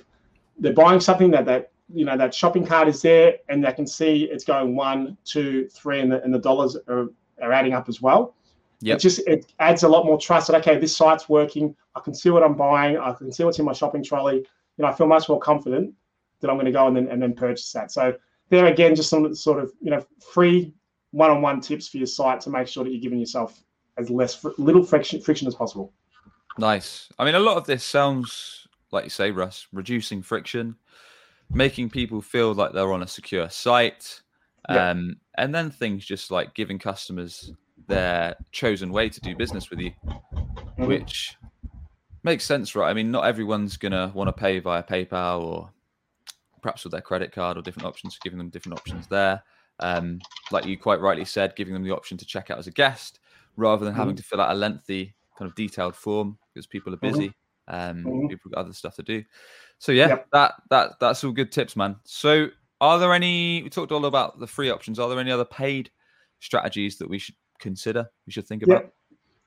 they're 0.59 0.73
buying 0.73 0.99
something 0.99 1.31
that 1.31 1.45
that 1.45 1.71
you 1.93 2.05
know 2.05 2.17
that 2.17 2.33
shopping 2.33 2.65
cart 2.65 2.87
is 2.87 3.01
there 3.01 3.37
and 3.49 3.63
they 3.63 3.71
can 3.71 3.87
see 3.87 4.23
it's 4.25 4.43
going 4.43 4.75
one, 4.75 5.17
two, 5.23 5.67
three, 5.69 5.99
and 6.01 6.11
the, 6.11 6.21
and 6.23 6.33
the 6.33 6.39
dollars 6.39 6.77
are, 6.87 7.07
are 7.41 7.51
adding 7.51 7.73
up 7.73 7.87
as 7.87 8.01
well. 8.01 8.35
Yeah, 8.81 8.95
it 8.95 8.99
just 8.99 9.19
it 9.27 9.45
adds 9.59 9.83
a 9.83 9.87
lot 9.87 10.05
more 10.05 10.17
trust 10.17 10.47
that 10.47 10.59
okay, 10.61 10.79
this 10.79 10.95
site's 10.95 11.29
working. 11.29 11.75
I 11.95 11.99
can 11.99 12.15
see 12.15 12.29
what 12.29 12.43
I'm 12.43 12.55
buying. 12.55 12.97
I 12.97 13.13
can 13.13 13.31
see 13.31 13.43
what's 13.43 13.59
in 13.59 13.65
my 13.65 13.73
shopping 13.73 14.03
trolley. 14.03 14.37
You 14.37 14.45
know, 14.83 14.87
I 14.87 14.93
feel 14.93 15.07
much 15.07 15.29
more 15.29 15.39
confident 15.39 15.93
that 16.39 16.49
I'm 16.49 16.55
going 16.55 16.65
to 16.65 16.71
go 16.71 16.87
and 16.87 16.97
then 16.97 17.07
and 17.07 17.21
then 17.21 17.33
purchase 17.33 17.71
that. 17.73 17.91
So 17.91 18.15
there 18.49 18.65
again, 18.65 18.95
just 18.95 19.09
some 19.09 19.33
sort 19.35 19.63
of 19.63 19.71
you 19.81 19.91
know 19.91 20.05
free 20.33 20.73
one-on-one 21.11 21.61
tips 21.61 21.89
for 21.89 21.97
your 21.97 22.07
site 22.07 22.41
to 22.41 22.49
make 22.49 22.67
sure 22.67 22.83
that 22.83 22.89
you're 22.89 23.01
giving 23.01 23.19
yourself 23.19 23.61
as 23.97 24.09
less 24.09 24.43
little 24.57 24.83
friction 24.83 25.21
friction 25.21 25.47
as 25.47 25.55
possible. 25.55 25.93
Nice. 26.57 27.09
I 27.19 27.25
mean, 27.25 27.35
a 27.35 27.39
lot 27.39 27.57
of 27.57 27.65
this 27.65 27.83
sounds 27.83 28.67
like 28.91 29.05
you 29.05 29.09
say, 29.09 29.31
Russ, 29.31 29.67
reducing 29.71 30.21
friction, 30.21 30.75
making 31.49 31.89
people 31.89 32.21
feel 32.21 32.53
like 32.53 32.73
they're 32.73 32.91
on 32.91 33.03
a 33.03 33.07
secure 33.07 33.49
site, 33.49 34.21
um, 34.67 35.17
and 35.37 35.53
then 35.53 35.71
things 35.71 36.05
just 36.05 36.31
like 36.31 36.53
giving 36.53 36.79
customers 36.79 37.51
their 37.87 38.35
chosen 38.51 38.91
way 38.91 39.09
to 39.09 39.21
do 39.21 39.35
business 39.35 39.69
with 39.69 39.79
you, 39.79 39.91
mm-hmm. 40.05 40.85
which 40.85 41.35
makes 42.23 42.45
sense, 42.45 42.75
right? 42.75 42.89
I 42.89 42.93
mean, 42.93 43.11
not 43.11 43.25
everyone's 43.25 43.77
gonna 43.77 44.11
want 44.13 44.27
to 44.27 44.33
pay 44.33 44.59
via 44.59 44.83
PayPal 44.83 45.41
or 45.41 45.71
perhaps 46.61 46.83
with 46.83 46.91
their 46.91 47.01
credit 47.01 47.31
card 47.31 47.57
or 47.57 47.61
different 47.61 47.87
options, 47.87 48.19
giving 48.23 48.37
them 48.37 48.49
different 48.49 48.77
options 48.77 49.07
there. 49.07 49.43
Um, 49.79 50.19
like 50.51 50.65
you 50.65 50.77
quite 50.77 51.01
rightly 51.01 51.25
said, 51.25 51.55
giving 51.55 51.73
them 51.73 51.83
the 51.83 51.95
option 51.95 52.17
to 52.17 52.25
check 52.25 52.51
out 52.51 52.59
as 52.59 52.67
a 52.67 52.71
guest 52.71 53.19
rather 53.57 53.83
than 53.83 53.93
mm-hmm. 53.93 54.01
having 54.01 54.15
to 54.15 54.23
fill 54.23 54.41
out 54.41 54.51
a 54.51 54.55
lengthy 54.55 55.15
kind 55.37 55.49
of 55.49 55.55
detailed 55.55 55.95
form 55.95 56.37
because 56.53 56.67
people 56.67 56.93
are 56.93 56.97
mm-hmm. 56.97 57.15
busy. 57.15 57.27
Mm-hmm. 57.29 57.37
Um, 57.73 58.03
mm-hmm. 58.03 58.27
people 58.27 58.51
got 58.51 58.61
other 58.61 58.73
stuff 58.73 58.95
to 58.95 59.03
do. 59.03 59.23
So 59.79 59.91
yeah, 59.91 60.09
yep. 60.09 60.27
that 60.33 60.53
that 60.69 60.91
that's 60.99 61.23
all 61.23 61.31
good 61.31 61.51
tips, 61.51 61.75
man. 61.75 61.95
So 62.03 62.47
are 62.79 62.99
there 62.99 63.13
any? 63.13 63.63
We 63.63 63.69
talked 63.69 63.91
all 63.91 64.05
about 64.05 64.39
the 64.39 64.47
free 64.47 64.69
options. 64.69 64.99
Are 64.99 65.09
there 65.09 65.19
any 65.19 65.31
other 65.31 65.45
paid 65.45 65.89
strategies 66.39 66.97
that 66.97 67.09
we 67.09 67.19
should 67.19 67.35
consider, 67.61 68.09
we 68.25 68.33
should 68.33 68.47
think 68.47 68.63
about? 68.63 68.91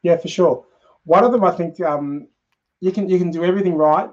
Yeah, 0.03 0.12
yeah 0.12 0.16
for 0.16 0.29
sure. 0.29 0.64
One 1.05 1.24
of 1.24 1.33
them, 1.33 1.44
I 1.44 1.50
think, 1.50 1.81
um, 1.81 2.29
you 2.81 2.92
can 2.92 3.09
you 3.09 3.18
can 3.18 3.31
do 3.31 3.44
everything 3.44 3.74
right, 3.74 4.11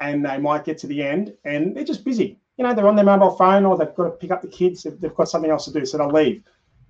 and 0.00 0.24
they 0.24 0.38
might 0.38 0.64
get 0.64 0.78
to 0.78 0.86
the 0.86 1.02
end, 1.02 1.34
and 1.44 1.76
they're 1.76 1.84
just 1.84 2.04
busy. 2.04 2.38
You 2.56 2.64
know, 2.64 2.74
they're 2.74 2.88
on 2.88 2.96
their 2.96 3.04
mobile 3.04 3.36
phone, 3.36 3.64
or 3.64 3.76
they've 3.76 3.94
got 3.94 4.04
to 4.04 4.10
pick 4.10 4.30
up 4.30 4.42
the 4.42 4.48
kids. 4.48 4.84
They've 4.84 5.14
got 5.14 5.28
something 5.28 5.50
else 5.50 5.64
to 5.66 5.72
do, 5.72 5.84
so 5.84 5.98
they'll 5.98 6.08
leave, 6.08 6.42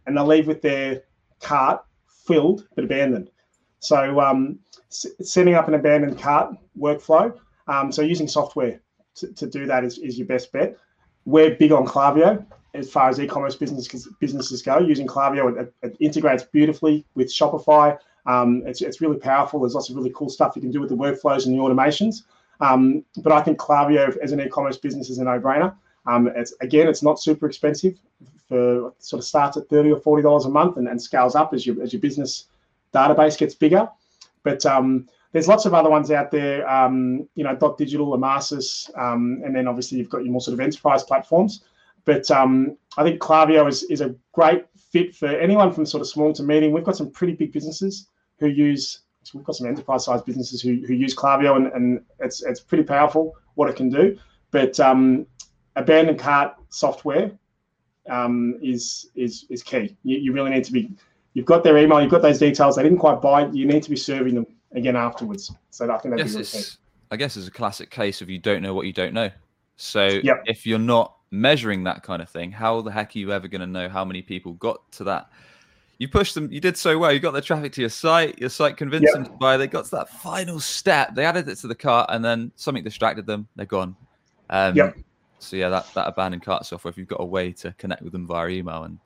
and 0.07 0.17
they'll 0.17 0.27
leave 0.27 0.47
with 0.47 0.63
their 0.63 1.03
cart 1.41 1.85
filled 2.27 2.69
but 2.75 2.85
abandoned. 2.85 3.31
So, 3.81 4.21
um, 4.21 4.59
s- 4.91 5.07
setting 5.23 5.55
up 5.55 5.69
an 5.69 5.75
abandoned 5.75 6.19
cart 6.19 6.57
workflow. 6.79 7.39
Um, 7.67 7.91
so, 7.93 8.03
using 8.03 8.29
software 8.29 8.81
to, 9.17 9.33
to 9.35 9.47
do 9.47 9.67
that 9.67 9.85
is, 9.85 9.99
is 9.99 10.19
your 10.19 10.27
best 10.27 10.53
bet. 10.53 10.77
We're 11.25 11.55
big 11.55 11.73
on 11.73 11.87
Klaviyo 11.87 12.45
as 12.75 12.91
far 12.91 13.09
as 13.09 13.19
e-commerce 13.21 13.57
businesses 13.57 14.09
businesses 14.21 14.63
go. 14.63 14.79
Using 14.79 15.07
Klaviyo, 15.07 15.61
it, 15.61 15.75
it 15.83 15.97
integrates 16.01 16.43
beautifully 16.43 17.05
with 17.15 17.29
Shopify. 17.29 17.97
Um, 18.27 18.63
it's, 18.67 18.81
it's 18.83 19.01
really 19.01 19.19
powerful. 19.19 19.61
There's 19.61 19.75
lots 19.75 19.91
of 19.91 19.97
really 19.97 20.13
cool 20.15 20.29
stuff 20.29 20.57
you 20.57 20.63
can 20.63 20.71
do 20.71 20.81
with 20.81 20.91
the 20.91 20.97
workflows 20.97 21.47
and 21.47 21.55
the 21.55 21.61
automations. 21.61 22.23
Um, 22.61 23.05
but 23.19 23.33
I 23.33 23.43
think 23.43 23.59
Klaviyo 23.59 24.17
as 24.19 24.33
an 24.33 24.41
e-commerce 24.41 24.79
business 24.79 25.11
is 25.11 25.19
a 25.19 25.25
no-brainer. 25.25 25.75
Um, 26.07 26.31
it's 26.35 26.55
again, 26.61 26.89
it's 26.89 27.03
not 27.03 27.21
super 27.21 27.47
expensive. 27.47 27.99
For 28.49 28.93
sort 28.99 29.21
of 29.21 29.25
starts 29.25 29.57
at 29.57 29.69
thirty 29.71 29.91
or 29.91 29.99
forty 29.99 30.23
dollars 30.23 30.45
a 30.45 30.51
month 30.51 30.77
and, 30.77 30.87
and 30.87 31.01
scales 31.01 31.35
up 31.35 31.55
as 31.55 31.67
your 31.67 31.83
as 31.83 31.95
your 31.95 32.01
business 32.01 32.49
database 32.93 33.39
gets 33.39 33.55
bigger. 33.55 33.89
But 34.43 34.67
um, 34.67 35.09
there's 35.33 35.49
lots 35.49 35.65
of 35.65 35.73
other 35.73 35.89
ones 35.89 36.11
out 36.11 36.31
there. 36.31 36.69
Um, 36.69 37.27
you 37.35 37.43
know, 37.43 37.57
Dot 37.57 37.79
Digital, 37.79 38.17
Emarsys, 38.17 38.91
um, 38.99 39.41
and 39.45 39.57
then 39.57 39.67
obviously 39.67 39.97
you've 39.97 40.11
got 40.11 40.25
your 40.25 40.33
more 40.33 40.43
sort 40.43 40.53
of 40.53 40.61
enterprise 40.61 41.03
platforms. 41.03 41.65
But 42.05 42.31
um, 42.31 42.77
I 42.97 43.03
think 43.03 43.21
Klaviyo 43.21 43.69
is, 43.69 43.85
is 43.85 44.01
a 44.01 44.15
great 44.33 44.67
fit 44.77 45.15
for 45.15 45.27
anyone 45.27 45.73
from 45.73 45.87
sort 45.87 46.01
of 46.01 46.09
small 46.09 46.33
to 46.35 46.43
medium. 46.43 46.73
We've 46.73 46.85
got 46.85 46.97
some 46.97 47.11
pretty 47.11 47.35
big 47.35 47.53
businesses 47.53 48.09
who 48.39 48.49
use, 48.49 49.01
we've 49.33 49.45
got 49.45 49.57
some 49.57 49.67
enterprise 49.67 50.05
sized 50.05 50.25
businesses 50.25 50.61
who, 50.61 50.83
who 50.87 50.95
use 50.95 51.15
Klaviyo, 51.15 51.57
and, 51.57 51.67
and 51.69 52.05
it's, 52.21 52.43
it's 52.43 52.61
pretty 52.61 52.85
powerful 52.85 53.35
what 53.55 53.71
it 53.71 53.77
can 53.77 53.89
do. 53.89 54.19
But 54.51 54.79
um, 54.81 55.27
abandoned 55.77 56.19
cart 56.19 56.57
software 56.69 57.33
um, 58.11 58.59
is, 58.63 59.11
is, 59.15 59.47
is 59.49 59.63
key. 59.63 59.97
You, 60.03 60.19
you 60.19 60.33
really 60.33 60.51
need 60.51 60.65
to 60.65 60.73
be, 60.73 60.93
you've 61.33 61.47
got 61.47 61.65
their 61.65 61.79
email, 61.79 62.03
you've 62.03 62.11
got 62.11 62.23
those 62.23 62.39
details, 62.39 62.77
they 62.77 62.83
didn't 62.83 62.99
quite 62.99 63.23
buy 63.23 63.45
it, 63.45 63.55
you 63.55 63.67
need 63.67 63.83
to 63.83 63.91
be 63.91 63.97
serving 63.97 64.35
them 64.35 64.47
again 64.73 64.97
afterwards. 64.97 65.53
So 65.71 65.91
I 65.91 65.99
think 65.99 66.17
that's 66.17 66.35
yes, 66.35 66.79
I 67.11 67.17
guess 67.17 67.37
it's 67.37 67.49
a 67.49 67.51
classic 67.51 67.91
case 67.91 68.21
of 68.21 68.29
you 68.29 68.39
don't 68.39 68.63
know 68.63 68.75
what 68.75 68.87
you 68.87 68.93
don't 68.93 69.15
know. 69.15 69.31
So 69.77 70.07
yep. 70.07 70.43
if 70.47 70.67
you're 70.67 70.79
not 70.79 71.17
measuring 71.35 71.85
that 71.85 72.03
kind 72.03 72.23
of 72.23 72.29
thing, 72.29 72.53
how 72.53 72.81
the 72.81 72.91
heck 72.91 73.15
are 73.15 73.19
you 73.19 73.33
ever 73.33 73.49
going 73.49 73.61
to 73.61 73.67
know 73.67 73.89
how 73.89 74.05
many 74.05 74.23
people 74.23 74.53
got 74.55 74.91
to 74.93 75.05
that? 75.05 75.31
You 75.99 76.09
pushed 76.09 76.35
them, 76.35 76.51
you 76.51 76.61
did 76.61 76.77
so 76.77 76.99
well. 76.99 77.13
You 77.13 77.21
got 77.21 77.33
the 77.33 77.41
traffic 77.41 77.73
to 77.75 77.81
your 77.81 77.91
site, 77.91 78.39
your 78.39 78.49
site 78.49 78.77
convinced 78.77 79.13
yep. 79.15 79.15
them 79.15 79.25
to 79.25 79.31
buy. 79.39 79.57
They 79.57 79.67
got 79.67 79.85
to 79.87 79.91
that 79.93 80.09
final 80.09 80.59
step. 80.59 81.15
They 81.15 81.25
added 81.25 81.49
it 81.49 81.57
to 81.59 81.69
the 81.69 81.75
cart, 81.75 82.11
and 82.13 82.25
then 82.25 82.51
something 82.57 82.83
distracted 82.83 83.27
them. 83.27 83.47
They're 83.55 83.67
gone. 83.67 83.97
Um, 84.51 84.75
yep. 84.77 84.97
So 85.39 85.57
yeah, 85.57 85.69
that 85.69 85.93
that 85.95 86.09
abandoned 86.09 86.43
cart 86.43 86.67
software. 86.67 86.91
If 86.91 86.99
you've 86.99 87.09
got 87.09 87.21
a 87.21 87.25
way 87.25 87.53
to 87.53 87.73
connect 87.79 88.03
with 88.03 88.13
them 88.13 88.27
via 88.27 88.49
email 88.49 88.85
and 88.85 88.99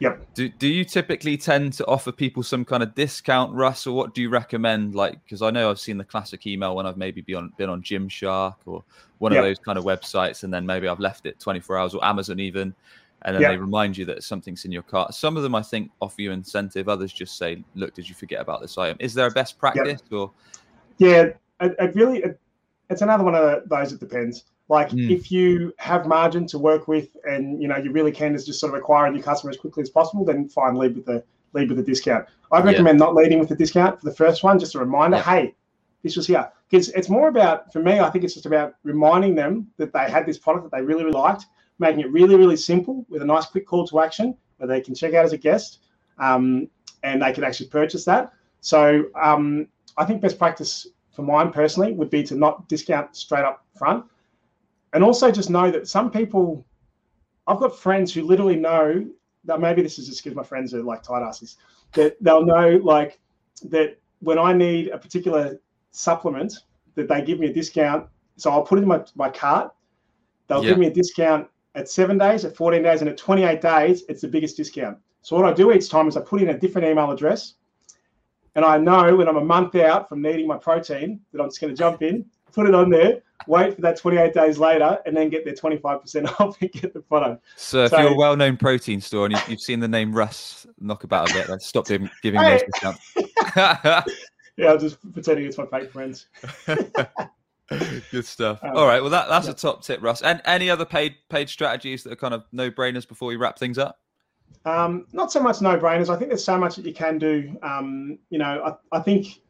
Yep. 0.00 0.34
Do 0.34 0.48
do 0.48 0.66
you 0.66 0.84
typically 0.84 1.36
tend 1.36 1.74
to 1.74 1.86
offer 1.86 2.10
people 2.10 2.42
some 2.42 2.64
kind 2.64 2.82
of 2.82 2.94
discount, 2.94 3.52
Russ, 3.52 3.86
or 3.86 3.94
what 3.94 4.14
do 4.14 4.22
you 4.22 4.30
recommend? 4.30 4.94
Like, 4.94 5.22
because 5.22 5.42
I 5.42 5.50
know 5.50 5.68
I've 5.68 5.78
seen 5.78 5.98
the 5.98 6.04
classic 6.04 6.46
email 6.46 6.74
when 6.74 6.86
I've 6.86 6.96
maybe 6.96 7.20
been 7.20 7.36
on 7.36 7.52
been 7.58 7.68
on 7.68 7.82
Gymshark 7.82 8.54
or 8.64 8.82
one 9.18 9.32
yep. 9.32 9.40
of 9.40 9.44
those 9.44 9.58
kind 9.58 9.76
of 9.76 9.84
websites, 9.84 10.42
and 10.42 10.52
then 10.52 10.64
maybe 10.64 10.88
I've 10.88 11.00
left 11.00 11.26
it 11.26 11.38
24 11.38 11.78
hours 11.78 11.94
or 11.94 12.02
Amazon 12.02 12.40
even, 12.40 12.74
and 13.22 13.34
then 13.34 13.42
yep. 13.42 13.50
they 13.50 13.56
remind 13.58 13.94
you 13.98 14.06
that 14.06 14.24
something's 14.24 14.64
in 14.64 14.72
your 14.72 14.82
cart. 14.82 15.12
Some 15.12 15.36
of 15.36 15.42
them 15.42 15.54
I 15.54 15.62
think 15.62 15.90
offer 16.00 16.22
you 16.22 16.32
incentive. 16.32 16.88
Others 16.88 17.12
just 17.12 17.36
say, 17.36 17.62
"Look, 17.74 17.92
did 17.92 18.08
you 18.08 18.14
forget 18.14 18.40
about 18.40 18.62
this 18.62 18.78
item?" 18.78 18.96
Is 19.00 19.12
there 19.12 19.26
a 19.26 19.30
best 19.30 19.58
practice 19.58 20.02
yep. 20.10 20.12
or? 20.12 20.30
Yeah, 20.96 21.24
it, 21.60 21.74
it 21.78 21.94
really 21.94 22.22
it, 22.22 22.40
it's 22.88 23.02
another 23.02 23.24
one 23.24 23.34
of 23.34 23.68
those. 23.68 23.92
It 23.92 24.00
depends. 24.00 24.44
Like 24.70 24.90
mm. 24.90 25.10
if 25.10 25.32
you 25.32 25.74
have 25.78 26.06
margin 26.06 26.46
to 26.46 26.58
work 26.58 26.86
with, 26.86 27.16
and 27.24 27.60
you 27.60 27.66
know 27.66 27.76
you 27.76 27.90
really 27.90 28.12
can 28.12 28.34
just 28.34 28.60
sort 28.60 28.72
of 28.72 28.78
acquire 28.78 29.06
a 29.06 29.10
new 29.10 29.20
customer 29.20 29.50
as 29.50 29.56
quickly 29.56 29.82
as 29.82 29.90
possible, 29.90 30.24
then 30.24 30.48
fine, 30.48 30.76
lead 30.76 30.94
with 30.94 31.06
the 31.06 31.24
lead 31.54 31.68
with 31.68 31.76
the 31.76 31.82
discount. 31.82 32.24
I'd 32.52 32.64
recommend 32.64 33.00
yeah. 33.00 33.04
not 33.04 33.16
leading 33.16 33.40
with 33.40 33.48
the 33.48 33.56
discount 33.56 33.98
for 33.98 34.08
the 34.08 34.14
first 34.14 34.44
one. 34.44 34.60
Just 34.60 34.76
a 34.76 34.78
reminder, 34.78 35.16
yeah. 35.16 35.24
hey, 35.24 35.54
this 36.04 36.14
was 36.16 36.28
here. 36.28 36.48
Because 36.70 36.88
it's 36.90 37.08
more 37.08 37.26
about 37.26 37.72
for 37.72 37.80
me. 37.80 37.98
I 37.98 38.10
think 38.10 38.22
it's 38.22 38.34
just 38.34 38.46
about 38.46 38.74
reminding 38.84 39.34
them 39.34 39.66
that 39.76 39.92
they 39.92 40.08
had 40.08 40.24
this 40.24 40.38
product 40.38 40.70
that 40.70 40.76
they 40.76 40.84
really 40.84 41.02
really 41.02 41.18
liked, 41.18 41.46
making 41.80 42.02
it 42.02 42.12
really 42.12 42.36
really 42.36 42.56
simple 42.56 43.04
with 43.08 43.22
a 43.22 43.26
nice 43.26 43.46
quick 43.46 43.66
call 43.66 43.84
to 43.88 43.98
action 43.98 44.36
where 44.58 44.68
they 44.68 44.80
can 44.80 44.94
check 44.94 45.14
out 45.14 45.24
as 45.24 45.32
a 45.32 45.38
guest, 45.38 45.80
um, 46.18 46.68
and 47.02 47.22
they 47.22 47.32
can 47.32 47.42
actually 47.42 47.70
purchase 47.70 48.04
that. 48.04 48.32
So 48.60 49.06
um, 49.20 49.66
I 49.96 50.04
think 50.04 50.20
best 50.20 50.38
practice 50.38 50.86
for 51.10 51.22
mine 51.22 51.50
personally 51.50 51.92
would 51.92 52.08
be 52.08 52.22
to 52.22 52.36
not 52.36 52.68
discount 52.68 53.16
straight 53.16 53.44
up 53.44 53.64
front 53.76 54.04
and 54.92 55.04
also 55.04 55.30
just 55.30 55.50
know 55.50 55.70
that 55.70 55.88
some 55.88 56.10
people, 56.10 56.66
I've 57.46 57.58
got 57.58 57.78
friends 57.78 58.12
who 58.12 58.22
literally 58.22 58.56
know 58.56 59.06
that 59.44 59.60
maybe 59.60 59.82
this 59.82 59.98
is 59.98 60.06
just 60.06 60.22
because 60.22 60.36
my 60.36 60.42
friends 60.42 60.74
are 60.74 60.82
like 60.82 61.02
tight 61.02 61.22
asses, 61.22 61.56
that 61.94 62.16
they'll 62.20 62.44
know 62.44 62.80
like 62.82 63.18
that 63.64 63.98
when 64.20 64.38
I 64.38 64.52
need 64.52 64.88
a 64.88 64.98
particular 64.98 65.60
supplement, 65.92 66.52
that 66.94 67.08
they 67.08 67.22
give 67.22 67.38
me 67.38 67.46
a 67.48 67.52
discount. 67.52 68.06
So 68.36 68.50
I'll 68.50 68.62
put 68.62 68.78
it 68.78 68.82
in 68.82 68.88
my, 68.88 69.02
my 69.14 69.30
cart. 69.30 69.72
They'll 70.48 70.62
Yeah. 70.62 70.70
give 70.70 70.78
me 70.78 70.86
a 70.88 70.92
discount 70.92 71.48
at 71.74 71.88
seven 71.88 72.18
days, 72.18 72.44
at 72.44 72.56
14 72.56 72.82
days, 72.82 73.00
and 73.00 73.08
at 73.08 73.16
28 73.16 73.60
days, 73.60 74.04
it's 74.08 74.20
the 74.20 74.28
biggest 74.28 74.56
discount. 74.56 74.98
So 75.22 75.36
what 75.36 75.44
I 75.44 75.52
do 75.52 75.72
each 75.72 75.88
time 75.88 76.08
is 76.08 76.16
I 76.16 76.22
put 76.22 76.42
in 76.42 76.48
a 76.50 76.58
different 76.58 76.88
email 76.88 77.10
address, 77.10 77.54
and 78.56 78.64
I 78.64 78.76
know 78.78 79.16
when 79.16 79.28
I'm 79.28 79.36
a 79.36 79.44
month 79.44 79.76
out 79.76 80.08
from 80.08 80.20
needing 80.22 80.46
my 80.46 80.56
protein 80.56 81.20
that 81.32 81.40
I'm 81.40 81.48
just 81.48 81.60
going 81.60 81.72
to 81.72 81.78
jump 81.78 82.02
in, 82.02 82.26
put 82.52 82.66
it 82.66 82.74
on 82.74 82.90
there, 82.90 83.22
wait 83.46 83.74
for 83.74 83.80
that 83.82 83.96
28 83.96 84.32
days 84.34 84.58
later, 84.58 84.98
and 85.06 85.16
then 85.16 85.28
get 85.28 85.44
their 85.44 85.54
25% 85.54 86.40
off 86.40 86.60
and 86.60 86.72
get 86.72 86.92
the 86.92 87.00
product. 87.00 87.44
So 87.56 87.84
if 87.84 87.92
you're 87.92 88.08
a 88.08 88.16
well-known 88.16 88.56
protein 88.56 89.00
store 89.00 89.26
and 89.26 89.34
you've, 89.48 89.60
seen 89.60 89.80
the 89.80 89.88
name 89.88 90.12
Russ 90.12 90.66
knock 90.80 91.04
about 91.04 91.30
a 91.30 91.34
bit, 91.34 91.48
then 91.48 91.60
stop 91.60 91.88
him 91.88 92.10
giving 92.22 92.40
Hey. 92.40 92.58
those 92.58 92.62
discounts. 92.72 94.06
Yeah, 94.60 94.72
I'm 94.72 94.78
just 94.78 94.98
pretending 95.12 95.46
it's 95.46 95.56
my 95.56 95.64
fake 95.64 95.90
friends. 95.90 96.26
Good 98.10 98.26
stuff. 98.26 98.62
Um, 98.62 98.76
All 98.76 98.86
right. 98.86 99.00
Well, 99.00 99.10
that, 99.10 99.28
that's 99.28 99.46
yeah. 99.46 99.52
a 99.52 99.54
top 99.54 99.82
tip, 99.82 100.02
Russ. 100.02 100.20
And 100.20 100.42
any 100.44 100.68
other 100.68 100.84
paid 100.84 101.14
paid 101.30 101.48
strategies 101.48 102.02
that 102.02 102.12
are 102.12 102.16
kind 102.16 102.34
of 102.34 102.44
no-brainers 102.52 103.08
before 103.08 103.28
we 103.28 103.36
wrap 103.36 103.58
things 103.58 103.78
up? 103.78 104.00
Um, 104.66 105.06
not 105.12 105.32
so 105.32 105.40
much 105.40 105.62
no-brainers. 105.62 106.10
I 106.10 106.16
think 106.16 106.28
there's 106.28 106.44
so 106.44 106.58
much 106.58 106.76
that 106.76 106.84
you 106.84 106.92
can 106.92 107.16
do. 107.16 107.56
Um, 107.62 108.18
you 108.28 108.38
know, 108.38 108.76
I, 108.92 108.96
I 108.98 109.00
think 109.00 109.40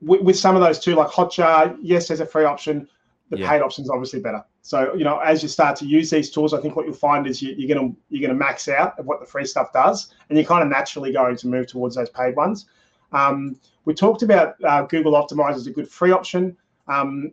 with, 0.00 0.22
with 0.22 0.38
some 0.38 0.56
of 0.56 0.62
those 0.62 0.78
too, 0.78 0.94
like 0.94 1.08
Hotjar, 1.08 1.76
yes, 1.80 2.08
there's 2.08 2.20
a 2.20 2.26
free 2.26 2.44
option. 2.44 2.88
The 3.30 3.38
Yeah. 3.38 3.48
paid 3.50 3.60
option 3.60 3.84
is 3.84 3.90
obviously 3.90 4.20
better. 4.20 4.42
So 4.62 4.94
you 4.94 5.04
know, 5.04 5.18
as 5.18 5.42
you 5.42 5.48
start 5.48 5.76
to 5.76 5.86
use 5.86 6.08
these 6.08 6.30
tools, 6.30 6.54
I 6.54 6.60
think 6.60 6.76
what 6.76 6.86
you'll 6.86 6.94
find 6.94 7.26
is 7.26 7.42
you, 7.42 7.54
you're 7.58 7.74
gonna 7.74 7.92
you're 8.08 8.26
gonna 8.26 8.38
max 8.38 8.68
out 8.68 8.98
of 8.98 9.06
what 9.06 9.20
the 9.20 9.26
free 9.26 9.44
stuff 9.44 9.72
does, 9.72 10.14
and 10.28 10.38
you're 10.38 10.46
kind 10.46 10.62
of 10.62 10.70
naturally 10.70 11.12
going 11.12 11.36
to 11.36 11.48
move 11.48 11.66
towards 11.66 11.96
those 11.96 12.08
paid 12.10 12.36
ones. 12.36 12.66
Um, 13.12 13.58
we 13.84 13.94
talked 13.94 14.22
about 14.22 14.54
uh, 14.64 14.82
Google 14.82 15.12
Optimize 15.12 15.54
as 15.54 15.66
a 15.66 15.70
good 15.70 15.90
free 15.90 16.10
option. 16.10 16.56
Um, 16.88 17.32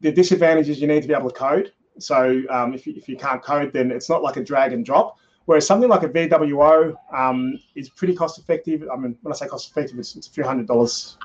the 0.00 0.12
disadvantage 0.12 0.68
is 0.68 0.80
you 0.80 0.86
need 0.86 1.02
to 1.02 1.08
be 1.08 1.14
able 1.14 1.30
to 1.30 1.36
code. 1.36 1.72
So 1.98 2.42
um, 2.50 2.74
if, 2.74 2.86
you, 2.86 2.94
if 2.96 3.08
you 3.08 3.16
can't 3.16 3.42
code, 3.42 3.72
then 3.72 3.90
it's 3.90 4.08
not 4.08 4.22
like 4.22 4.36
a 4.36 4.44
drag 4.44 4.72
and 4.72 4.84
drop. 4.84 5.18
Whereas 5.46 5.66
something 5.66 5.88
like 5.88 6.02
a 6.02 6.08
VWO 6.08 6.94
um, 7.12 7.58
is 7.74 7.88
pretty 7.88 8.14
cost 8.14 8.38
effective. 8.38 8.84
I 8.92 8.96
mean, 8.96 9.16
when 9.22 9.32
I 9.32 9.36
say 9.36 9.46
cost 9.46 9.70
effective, 9.70 9.98
it's, 9.98 10.14
it's 10.16 10.26
a 10.26 10.30
few 10.30 10.44
hundred 10.44 10.66
dollars, 10.66 11.16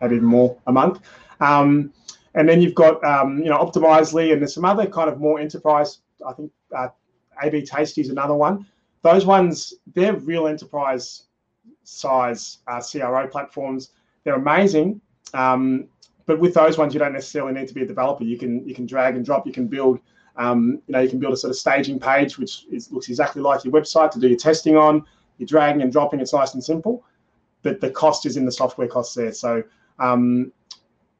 maybe 0.00 0.16
even 0.16 0.26
more 0.26 0.56
a 0.66 0.72
month. 0.72 1.00
Um, 1.40 1.92
and 2.34 2.48
then 2.48 2.60
you've 2.60 2.74
got 2.74 3.02
um, 3.04 3.38
you 3.38 3.48
know 3.50 3.58
Optimizely, 3.58 4.32
and 4.32 4.40
there's 4.40 4.54
some 4.54 4.64
other 4.64 4.86
kind 4.86 5.08
of 5.08 5.18
more 5.18 5.40
enterprise. 5.40 5.98
I 6.26 6.32
think 6.32 6.52
uh, 6.76 6.88
AB 7.42 7.62
Tasty 7.62 8.00
is 8.00 8.10
another 8.10 8.34
one. 8.34 8.66
Those 9.02 9.24
ones, 9.24 9.74
they're 9.94 10.16
real 10.16 10.46
enterprise 10.46 11.24
size 11.84 12.58
uh, 12.66 12.80
CRO 12.80 13.26
platforms. 13.28 13.92
They're 14.24 14.34
amazing. 14.34 15.00
Um, 15.34 15.88
but 16.26 16.40
with 16.40 16.54
those 16.54 16.76
ones, 16.76 16.92
you 16.92 16.98
don't 16.98 17.12
necessarily 17.12 17.52
need 17.52 17.68
to 17.68 17.74
be 17.74 17.82
a 17.82 17.86
developer. 17.86 18.24
You 18.24 18.38
can 18.38 18.66
you 18.66 18.74
can 18.74 18.86
drag 18.86 19.16
and 19.16 19.24
drop. 19.24 19.46
You 19.46 19.52
can 19.52 19.68
build, 19.68 20.00
um, 20.36 20.82
you 20.86 20.92
know, 20.92 21.00
you 21.00 21.08
can 21.08 21.20
build 21.20 21.32
a 21.32 21.36
sort 21.36 21.50
of 21.50 21.56
staging 21.56 22.00
page 22.00 22.38
which 22.38 22.66
is, 22.70 22.90
looks 22.90 23.08
exactly 23.08 23.40
like 23.40 23.64
your 23.64 23.72
website 23.72 24.10
to 24.12 24.20
do 24.20 24.28
your 24.28 24.36
testing 24.36 24.76
on. 24.76 25.04
You're 25.38 25.46
dragging 25.46 25.82
and 25.82 25.92
dropping. 25.92 26.20
It's 26.20 26.32
nice 26.32 26.54
and 26.54 26.62
simple, 26.62 27.04
but 27.62 27.80
the 27.80 27.90
cost 27.90 28.26
is 28.26 28.36
in 28.36 28.44
the 28.44 28.52
software 28.52 28.88
costs 28.88 29.14
there. 29.14 29.32
So 29.32 29.62
um, 29.98 30.52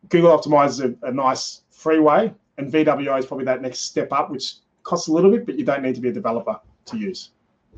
Google 0.09 0.37
Optimize 0.37 0.68
is 0.70 0.81
a, 0.81 0.95
a 1.03 1.12
nice 1.12 1.62
free 1.70 1.99
way, 1.99 2.33
and 2.59 2.72
VWO 2.72 3.18
is 3.18 3.27
probably 3.27 3.45
that 3.47 3.62
next 3.62 3.81
step 3.81 4.12
up, 4.12 4.31
which 4.31 4.55
costs 4.83 5.09
a 5.09 5.12
little 5.12 5.31
bit, 5.31 5.47
but 5.47 5.59
you 5.59 5.64
don't 5.64 5.83
need 5.83 5.95
to 5.95 6.01
be 6.01 6.09
a 6.09 6.12
developer 6.12 6.59
to 6.87 6.97
use. 6.97 7.31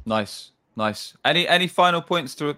Nice, 0.05 0.53
nice. 0.77 1.17
Any 1.25 1.47
any 1.49 1.67
final 1.67 2.01
points 2.03 2.35
to 2.37 2.57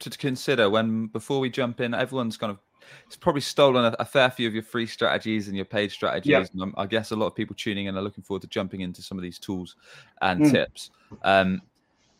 to 0.00 0.10
consider 0.10 0.68
when 0.70 1.06
before 1.06 1.40
we 1.40 1.50
jump 1.50 1.80
in? 1.80 1.94
Everyone's 1.94 2.36
kind 2.36 2.50
of 2.50 2.58
it's 3.06 3.16
probably 3.16 3.40
stolen 3.40 3.84
a, 3.86 3.96
a 3.98 4.04
fair 4.04 4.30
few 4.30 4.46
of 4.46 4.54
your 4.54 4.62
free 4.62 4.86
strategies 4.86 5.48
and 5.48 5.56
your 5.56 5.64
paid 5.64 5.90
strategies. 5.90 6.50
And 6.52 6.60
I'm- 6.62 6.74
I 6.76 6.86
guess 6.86 7.10
a 7.12 7.16
lot 7.16 7.26
of 7.26 7.34
people 7.34 7.56
tuning 7.56 7.86
in 7.86 7.96
are 7.96 8.02
looking 8.02 8.22
forward 8.22 8.42
to 8.42 8.48
jumping 8.48 8.82
into 8.82 9.00
some 9.02 9.16
of 9.18 9.22
these 9.22 9.38
tools 9.38 9.76
and 10.20 10.42
Mm. 10.42 10.50
tips. 10.50 10.90
Um, 11.22 11.62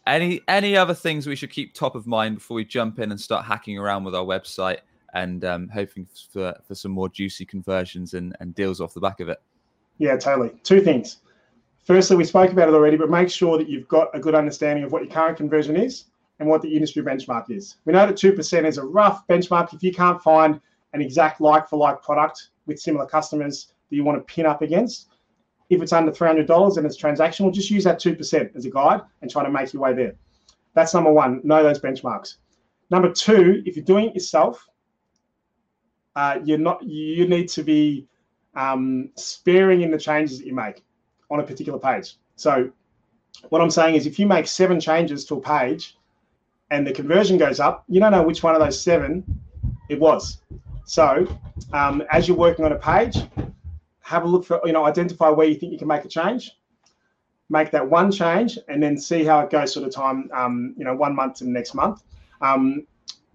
any 0.07 0.41
any 0.49 0.77
other 0.77 0.95
things 0.95 1.27
we 1.27 1.37
should 1.37 1.51
keep 1.51 1.75
top 1.75 1.95
of 1.95 2.07
mind 2.07 2.37
before 2.37 2.55
we 2.55 2.65
jump 2.65 2.99
in 2.99 3.11
and 3.11 3.21
start 3.21 3.45
hacking 3.45 3.79
around 3.79 4.05
with 4.05 4.15
our 4.15 4.25
website 4.25 4.79
and 5.15 5.45
um, 5.45 5.69
hoping 5.69 6.07
for, 6.33 6.55
for 6.67 6.75
some 6.75 6.91
more 6.91 7.09
juicy 7.09 7.45
conversions 7.45 8.15
and, 8.15 8.37
and 8.41 8.55
deals 8.55 8.81
off 8.81 8.95
the 8.95 9.01
back 9.01 9.21
of 9.21 9.29
it? 9.29 9.41
Yeah, 9.99 10.17
totally. 10.17 10.51
Two 10.63 10.81
things. 10.81 11.19
Firstly, 11.85 12.17
we 12.17 12.25
spoke 12.25 12.51
about 12.51 12.69
it 12.69 12.75
already, 12.75 12.97
but 12.97 13.11
make 13.11 13.31
sure 13.31 13.59
that 13.59 13.69
you've 13.69 13.89
got 13.89 14.09
a 14.15 14.21
good 14.21 14.35
understanding 14.35 14.85
of 14.85 14.93
what 14.93 15.05
your 15.05 15.13
current 15.13 15.37
conversion 15.37 15.77
is 15.77 16.05
and 16.41 16.49
what 16.49 16.63
the 16.63 16.75
industry 16.75 17.03
benchmark 17.03 17.51
is. 17.51 17.77
We 17.85 17.93
know 17.93 18.07
that 18.07 18.17
2% 18.17 18.67
is 18.67 18.79
a 18.79 18.85
rough 18.85 19.27
benchmark. 19.29 19.73
If 19.73 19.83
you 19.83 19.93
can't 19.93 20.21
find 20.23 20.61
an 20.95 21.01
exact 21.01 21.41
like 21.41 21.69
for 21.69 21.77
like 21.77 22.03
product 22.03 22.49
with 22.67 22.81
similar 22.81 23.07
customers 23.07 23.73
that 23.91 23.97
you 23.97 24.03
want 24.03 24.19
to 24.19 24.35
pin 24.35 24.47
up 24.47 24.63
against, 24.63 25.09
if 25.71 25.81
it's 25.81 25.93
under 25.93 26.11
$300 26.11 26.77
and 26.77 26.87
it's 26.87 27.01
transactional, 27.01 27.53
just 27.53 27.71
use 27.71 27.85
that 27.85 28.01
2% 28.01 28.57
as 28.57 28.65
a 28.65 28.71
guide 28.71 29.03
and 29.23 29.31
try 29.31 29.45
to 29.45 29.51
make 29.51 29.73
your 29.73 29.83
way 29.83 29.95
there. 29.95 30.15
That's 30.75 30.95
number 30.95 31.13
one. 31.13 31.41
Know 31.45 31.63
those 31.63 31.81
benchmarks. 31.81 32.37
Number 32.91 33.11
two, 33.13 33.63
if 33.65 33.77
you're 33.77 33.85
doing 33.85 34.07
it 34.07 34.15
yourself, 34.15 34.67
uh, 36.17 36.39
you're 36.45 36.59
not. 36.59 36.83
You 36.83 37.27
need 37.29 37.49
to 37.51 37.63
be 37.63 38.07
um, 38.55 39.11
sparing 39.17 39.83
in 39.83 39.91
the 39.91 39.99
changes 39.99 40.39
that 40.39 40.47
you 40.47 40.55
make 40.55 40.83
on 41.31 41.41
a 41.41 41.43
particular 41.43 41.79
page. 41.79 42.17
So, 42.37 42.71
what 43.49 43.61
I'm 43.61 43.71
saying 43.71 43.97
is, 43.97 44.07
if 44.07 44.19
you 44.19 44.27
make 44.27 44.47
seven 44.47 44.81
changes 44.81 45.25
to 45.27 45.37
a 45.37 45.41
page 45.41 45.97
and 46.71 46.87
the 46.87 46.93
conversion 46.93 47.39
goes 47.39 47.61
up, 47.61 47.85
you 47.89 48.01
don't 48.01 48.13
know 48.13 48.23
which 48.23 48.43
one 48.43 48.55
of 48.55 48.61
those 48.61 48.81
seven 48.81 49.25
it 49.89 49.99
was. 49.99 50.41
So, 50.85 51.27
um, 51.73 52.03
as 52.11 52.29
you're 52.29 52.37
working 52.37 52.65
on 52.65 52.73
a 52.73 52.79
page, 52.79 53.17
have 54.01 54.25
a 54.25 54.27
look 54.27 54.45
for, 54.45 54.61
you 54.65 54.73
know, 54.73 54.85
identify 54.85 55.31
where 55.31 55.47
you 55.47 55.55
think 55.55 55.73
you 55.73 55.79
can 55.79 55.89
make 55.89 56.05
a 56.05 56.09
change, 56.09 56.53
make 57.49 57.71
that 57.71 57.89
one 57.89 58.13
change, 58.13 58.59
and 58.69 58.83
then 58.83 58.99
see 58.99 59.25
how 59.25 59.41
it 59.41 59.51
goes 59.51 59.73
sort 59.73 59.87
of 59.87 59.95
time, 59.95 60.31
um, 60.33 60.75
you 60.77 60.85
know, 60.85 60.95
one 60.95 61.15
month 61.15 61.37
to 61.37 61.45
the 61.45 61.51
next 61.51 61.75
month. 61.75 62.03
Um, 62.41 62.87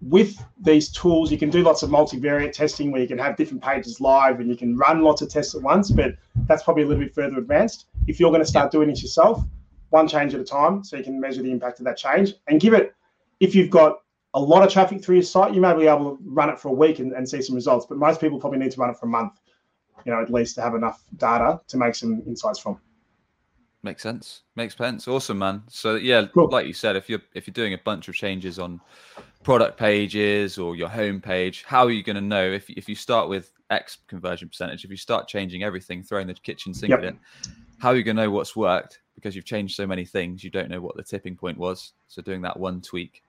with 0.02 0.42
these 0.60 0.88
tools, 0.90 1.30
you 1.30 1.38
can 1.38 1.50
do 1.50 1.62
lots 1.62 1.82
of 1.82 1.90
multivariate 1.90 2.52
testing 2.52 2.90
where 2.90 3.00
you 3.00 3.08
can 3.08 3.18
have 3.18 3.36
different 3.36 3.62
pages 3.62 4.00
live 4.00 4.40
and 4.40 4.48
you 4.48 4.56
can 4.56 4.76
run 4.76 5.02
lots 5.02 5.20
of 5.20 5.28
tests 5.28 5.54
at 5.54 5.62
once, 5.62 5.90
but 5.90 6.14
that's 6.46 6.62
probably 6.62 6.84
a 6.84 6.86
little 6.86 7.02
bit 7.02 7.14
further 7.14 7.38
advanced. 7.38 7.86
If 8.06 8.18
you're 8.18 8.30
going 8.30 8.42
to 8.42 8.48
start 8.48 8.72
doing 8.72 8.88
it 8.90 9.02
yourself, 9.02 9.42
one 9.90 10.08
change 10.08 10.34
at 10.34 10.40
a 10.40 10.44
time, 10.44 10.82
so 10.84 10.96
you 10.96 11.04
can 11.04 11.20
measure 11.20 11.42
the 11.42 11.50
impact 11.50 11.80
of 11.80 11.84
that 11.84 11.98
change 11.98 12.34
and 12.46 12.60
give 12.60 12.72
it, 12.72 12.94
if 13.40 13.54
you've 13.54 13.70
got 13.70 14.00
a 14.34 14.40
lot 14.40 14.62
of 14.62 14.72
traffic 14.72 15.04
through 15.04 15.16
your 15.16 15.24
site, 15.24 15.52
you 15.52 15.60
may 15.60 15.74
be 15.74 15.86
able 15.86 16.16
to 16.16 16.22
run 16.24 16.48
it 16.48 16.58
for 16.58 16.68
a 16.68 16.72
week 16.72 16.98
and, 16.98 17.12
and 17.12 17.28
see 17.28 17.42
some 17.42 17.54
results, 17.54 17.84
but 17.86 17.98
most 17.98 18.20
people 18.20 18.38
probably 18.38 18.58
need 18.58 18.70
to 18.70 18.80
run 18.80 18.88
it 18.90 18.96
for 18.96 19.06
a 19.06 19.08
month, 19.08 19.32
you 20.06 20.12
know, 20.12 20.22
at 20.22 20.30
least 20.32 20.54
to 20.54 20.62
have 20.62 20.74
enough 20.74 21.04
data 21.16 21.60
to 21.68 21.76
make 21.76 21.94
some 21.94 22.22
insights 22.26 22.58
from. 22.58 22.80
Makes 23.82 24.02
sense. 24.02 24.42
Makes 24.56 24.76
sense. 24.76 25.08
Awesome, 25.08 25.38
man. 25.38 25.62
So 25.68 25.94
yeah, 25.96 26.26
Cool. 26.34 26.48
like 26.48 26.66
you 26.66 26.74
said, 26.74 26.96
if 26.96 27.08
you're 27.08 27.22
if 27.34 27.46
you're 27.46 27.52
doing 27.52 27.72
a 27.72 27.78
bunch 27.78 28.08
of 28.08 28.14
changes 28.14 28.58
on 28.58 28.78
product 29.42 29.78
pages 29.78 30.58
or 30.58 30.76
your 30.76 30.88
home 30.88 31.20
page, 31.20 31.64
how 31.64 31.84
are 31.84 31.90
you 31.90 32.02
going 32.02 32.16
to 32.16 32.22
know 32.22 32.50
if 32.50 32.68
if 32.70 32.88
you 32.88 32.94
start 32.94 33.28
with 33.28 33.52
X 33.70 33.98
conversion 34.06 34.48
percentage? 34.48 34.84
If 34.84 34.90
you 34.90 34.96
start 34.96 35.28
changing 35.28 35.62
everything, 35.62 36.02
throwing 36.02 36.26
the 36.26 36.34
kitchen 36.34 36.74
sink 36.74 36.90
Yep. 36.90 37.02
in, 37.04 37.18
how 37.78 37.90
are 37.90 37.96
you 37.96 38.02
going 38.02 38.16
to 38.16 38.22
know 38.24 38.30
what's 38.30 38.54
worked? 38.54 39.00
Because 39.14 39.34
you've 39.34 39.44
changed 39.44 39.74
so 39.76 39.86
many 39.86 40.04
things, 40.04 40.44
you 40.44 40.50
don't 40.50 40.70
know 40.70 40.80
what 40.80 40.96
the 40.96 41.02
tipping 41.02 41.36
point 41.36 41.58
was. 41.58 41.92
So 42.08 42.22
doing 42.22 42.42
that 42.42 42.58
one 42.58 42.80
tweak, 42.80 43.22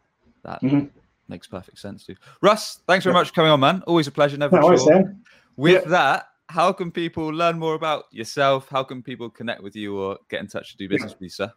that 0.44 0.62
Mhm. 0.62 0.90
makes 1.28 1.48
perfect 1.48 1.80
sense 1.80 2.06
too. 2.06 2.16
Russ, 2.42 2.80
thanks 2.88 3.04
very 3.06 3.14
much 3.14 3.28
for 3.30 3.34
coming 3.34 3.52
on, 3.52 3.60
man. 3.60 3.84
Always 3.88 4.08
a 4.08 4.12
pleasure. 4.12 4.38
Never 4.38 4.60
No 4.60 4.66
worries, 4.68 4.88
With 5.58 5.84
Yeah. 5.84 5.90
that, 5.90 6.28
how 6.50 6.74
can 6.74 6.92
people 6.92 7.28
learn 7.28 7.60
more 7.60 7.76
about 7.76 8.06
yourself? 8.12 8.68
How 8.70 8.84
can 8.84 9.02
people 9.04 9.30
connect 9.30 9.62
with 9.62 9.76
you 9.76 9.98
or 9.98 10.18
get 10.30 10.42
in 10.42 10.48
touch 10.48 10.72
to 10.72 10.78
do 10.78 10.88
business 10.90 11.14
with 11.14 11.22
you, 11.22 11.30
sir? 11.30 11.54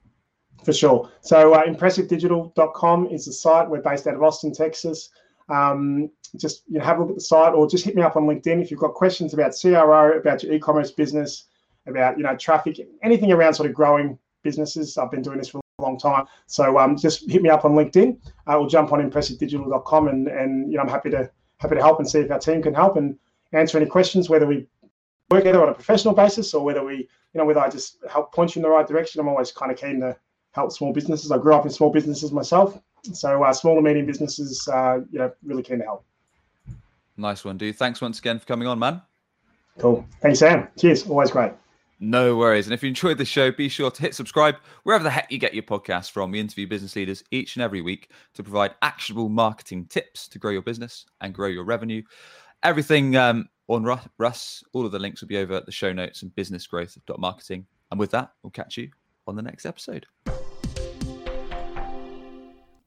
For 0.63 0.73
sure. 0.73 1.11
So 1.21 1.55
uh, 1.55 1.65
impressivedigital.com 1.65 3.09
is 3.09 3.27
the 3.27 3.33
site. 3.33 3.69
We're 3.69 3.83
based 3.83 4.07
out 4.07 4.15
of 4.15 4.23
Austin, 4.23 4.53
Texas. 4.53 5.11
Um, 5.49 6.11
just 6.37 6.63
you 6.69 6.79
know, 6.79 6.85
have 6.85 6.99
a 6.99 7.01
look 7.01 7.11
at 7.11 7.17
the 7.17 7.21
site 7.21 7.55
or 7.55 7.69
just 7.69 7.85
hit 7.85 7.95
me 7.95 8.03
up 8.03 8.17
on 8.17 8.25
LinkedIn 8.25 8.63
if 8.63 8.71
you've 8.71 8.81
got 8.81 8.95
questions 8.95 9.35
about 9.35 9.55
CRO, 9.61 10.17
about 10.17 10.43
your 10.43 10.53
e-commerce 10.55 10.91
business, 10.91 11.45
about 11.87 12.17
you 12.17 12.25
know 12.25 12.35
traffic, 12.37 12.81
anything 13.03 13.31
around 13.31 13.55
sort 13.55 13.69
of 13.69 13.75
growing 13.75 14.19
businesses. 14.43 14.97
I've 14.97 15.11
been 15.11 15.23
doing 15.23 15.39
this 15.39 15.49
for 15.49 15.61
a 15.79 15.83
long 15.83 15.99
time. 15.99 16.25
So 16.47 16.79
um, 16.79 16.97
just 16.97 17.31
hit 17.31 17.43
me 17.43 17.51
up 17.51 17.65
on 17.65 17.73
LinkedIn 17.73 18.19
uh, 18.49 18.59
or 18.59 18.69
jump 18.69 18.93
on 18.93 19.09
impressivedigital.com 19.09 20.09
and 20.09 20.29
and 20.29 20.71
you 20.71 20.79
know 20.79 20.83
I'm 20.83 20.89
happy 20.89 21.11
to 21.11 21.31
happy 21.59 21.75
to 21.75 21.83
help 21.83 21.99
and 21.99 22.09
see 22.09 22.21
if 22.21 22.31
our 22.31 22.39
team 22.39 22.63
can 22.63 22.75
help 22.75 22.97
and 22.97 23.19
answer 23.53 23.79
any 23.79 23.87
questions, 23.87 24.29
whether 24.29 24.47
we 24.47 24.67
work 25.31 25.43
together 25.43 25.63
on 25.63 25.69
a 25.69 25.75
professional 25.75 26.15
basis 26.15 26.55
or 26.55 26.65
whether 26.65 26.85
we, 26.85 26.97
you 26.97 27.07
know, 27.35 27.45
whether 27.45 27.61
I 27.61 27.69
just 27.69 27.99
help 28.11 28.33
point 28.33 28.55
you 28.55 28.61
in 28.61 28.63
the 28.65 28.69
right 28.69 28.87
direction. 28.87 29.21
I'm 29.21 29.29
always 29.29 29.53
kind 29.53 29.73
of 29.73 29.79
keen 29.79 30.01
to 30.01 30.17
help 30.55 30.73
small 30.73 30.93
businesses. 30.93 31.31
I 31.31 31.39
grew 31.39 31.55
up 31.55 31.65
in 31.65 31.71
small 31.71 31.91
businesses 31.91 32.33
myself, 32.33 32.81
so 33.13 33.43
uh, 33.43 33.53
small 33.53 33.77
and 33.77 33.85
medium 33.85 34.07
businesses, 34.07 34.67
uh, 34.69 35.01
you 35.11 35.19
know, 35.19 35.33
really 35.45 35.63
keen 35.63 35.79
to 35.79 35.85
help. 35.85 36.05
Nice 37.17 37.45
one, 37.45 37.59
dude. 37.59 37.77
Thanks 37.77 38.01
once 38.01 38.19
again 38.19 38.39
for 38.39 38.47
coming 38.47 38.67
on, 38.67 38.79
man. 38.79 39.03
Cool. 39.79 40.07
Thanks, 40.21 40.39
Sam. 40.39 40.69
Cheers. 40.79 41.09
Always 41.09 41.31
great. 41.31 41.53
No 42.01 42.37
worries. 42.37 42.67
And 42.67 42.75
if 42.75 42.83
you 42.83 42.89
enjoyed 42.89 43.19
the 43.19 43.25
show, 43.25 43.51
be 43.51 43.69
sure 43.69 43.91
to 43.91 44.03
hit 44.03 44.15
subscribe 44.15 44.57
wherever 44.83 45.05
the 45.05 45.11
heck 45.11 45.31
you 45.31 45.39
get 45.39 45.55
your 45.55 45.63
podcast 45.63 46.11
from. 46.11 46.33
We 46.33 46.41
interview 46.41 46.67
business 46.67 46.97
leaders 46.97 47.23
each 47.31 47.57
and 47.57 47.63
every 47.63 47.81
week 47.81 48.11
to 48.35 48.43
provide 48.43 48.75
actionable 48.83 49.29
marketing 49.29 49.87
tips 49.87 50.29
to 50.29 50.39
grow 50.39 50.51
your 50.51 50.63
business 50.63 51.07
and 51.21 51.33
grow 51.33 51.49
your 51.49 51.65
revenue. 51.65 52.03
Everything 52.63 53.17
um, 53.17 53.49
on 53.69 53.85
Russ, 54.19 54.65
all 54.73 54.85
of 54.85 54.93
the 54.93 54.99
links 54.99 55.21
will 55.21 55.29
be 55.29 55.39
over 55.39 55.55
at 55.55 55.67
the 55.67 55.73
show 55.73 55.93
notes 55.93 56.23
and 56.23 56.35
businessgrowth.marketing. 56.35 57.67
And 57.91 58.01
with 58.01 58.11
that, 58.11 58.33
we'll 58.43 58.51
catch 58.51 58.77
you 58.77 58.91
on 59.27 59.37
the 59.37 59.43
next 59.43 59.65
episode. 59.65 60.07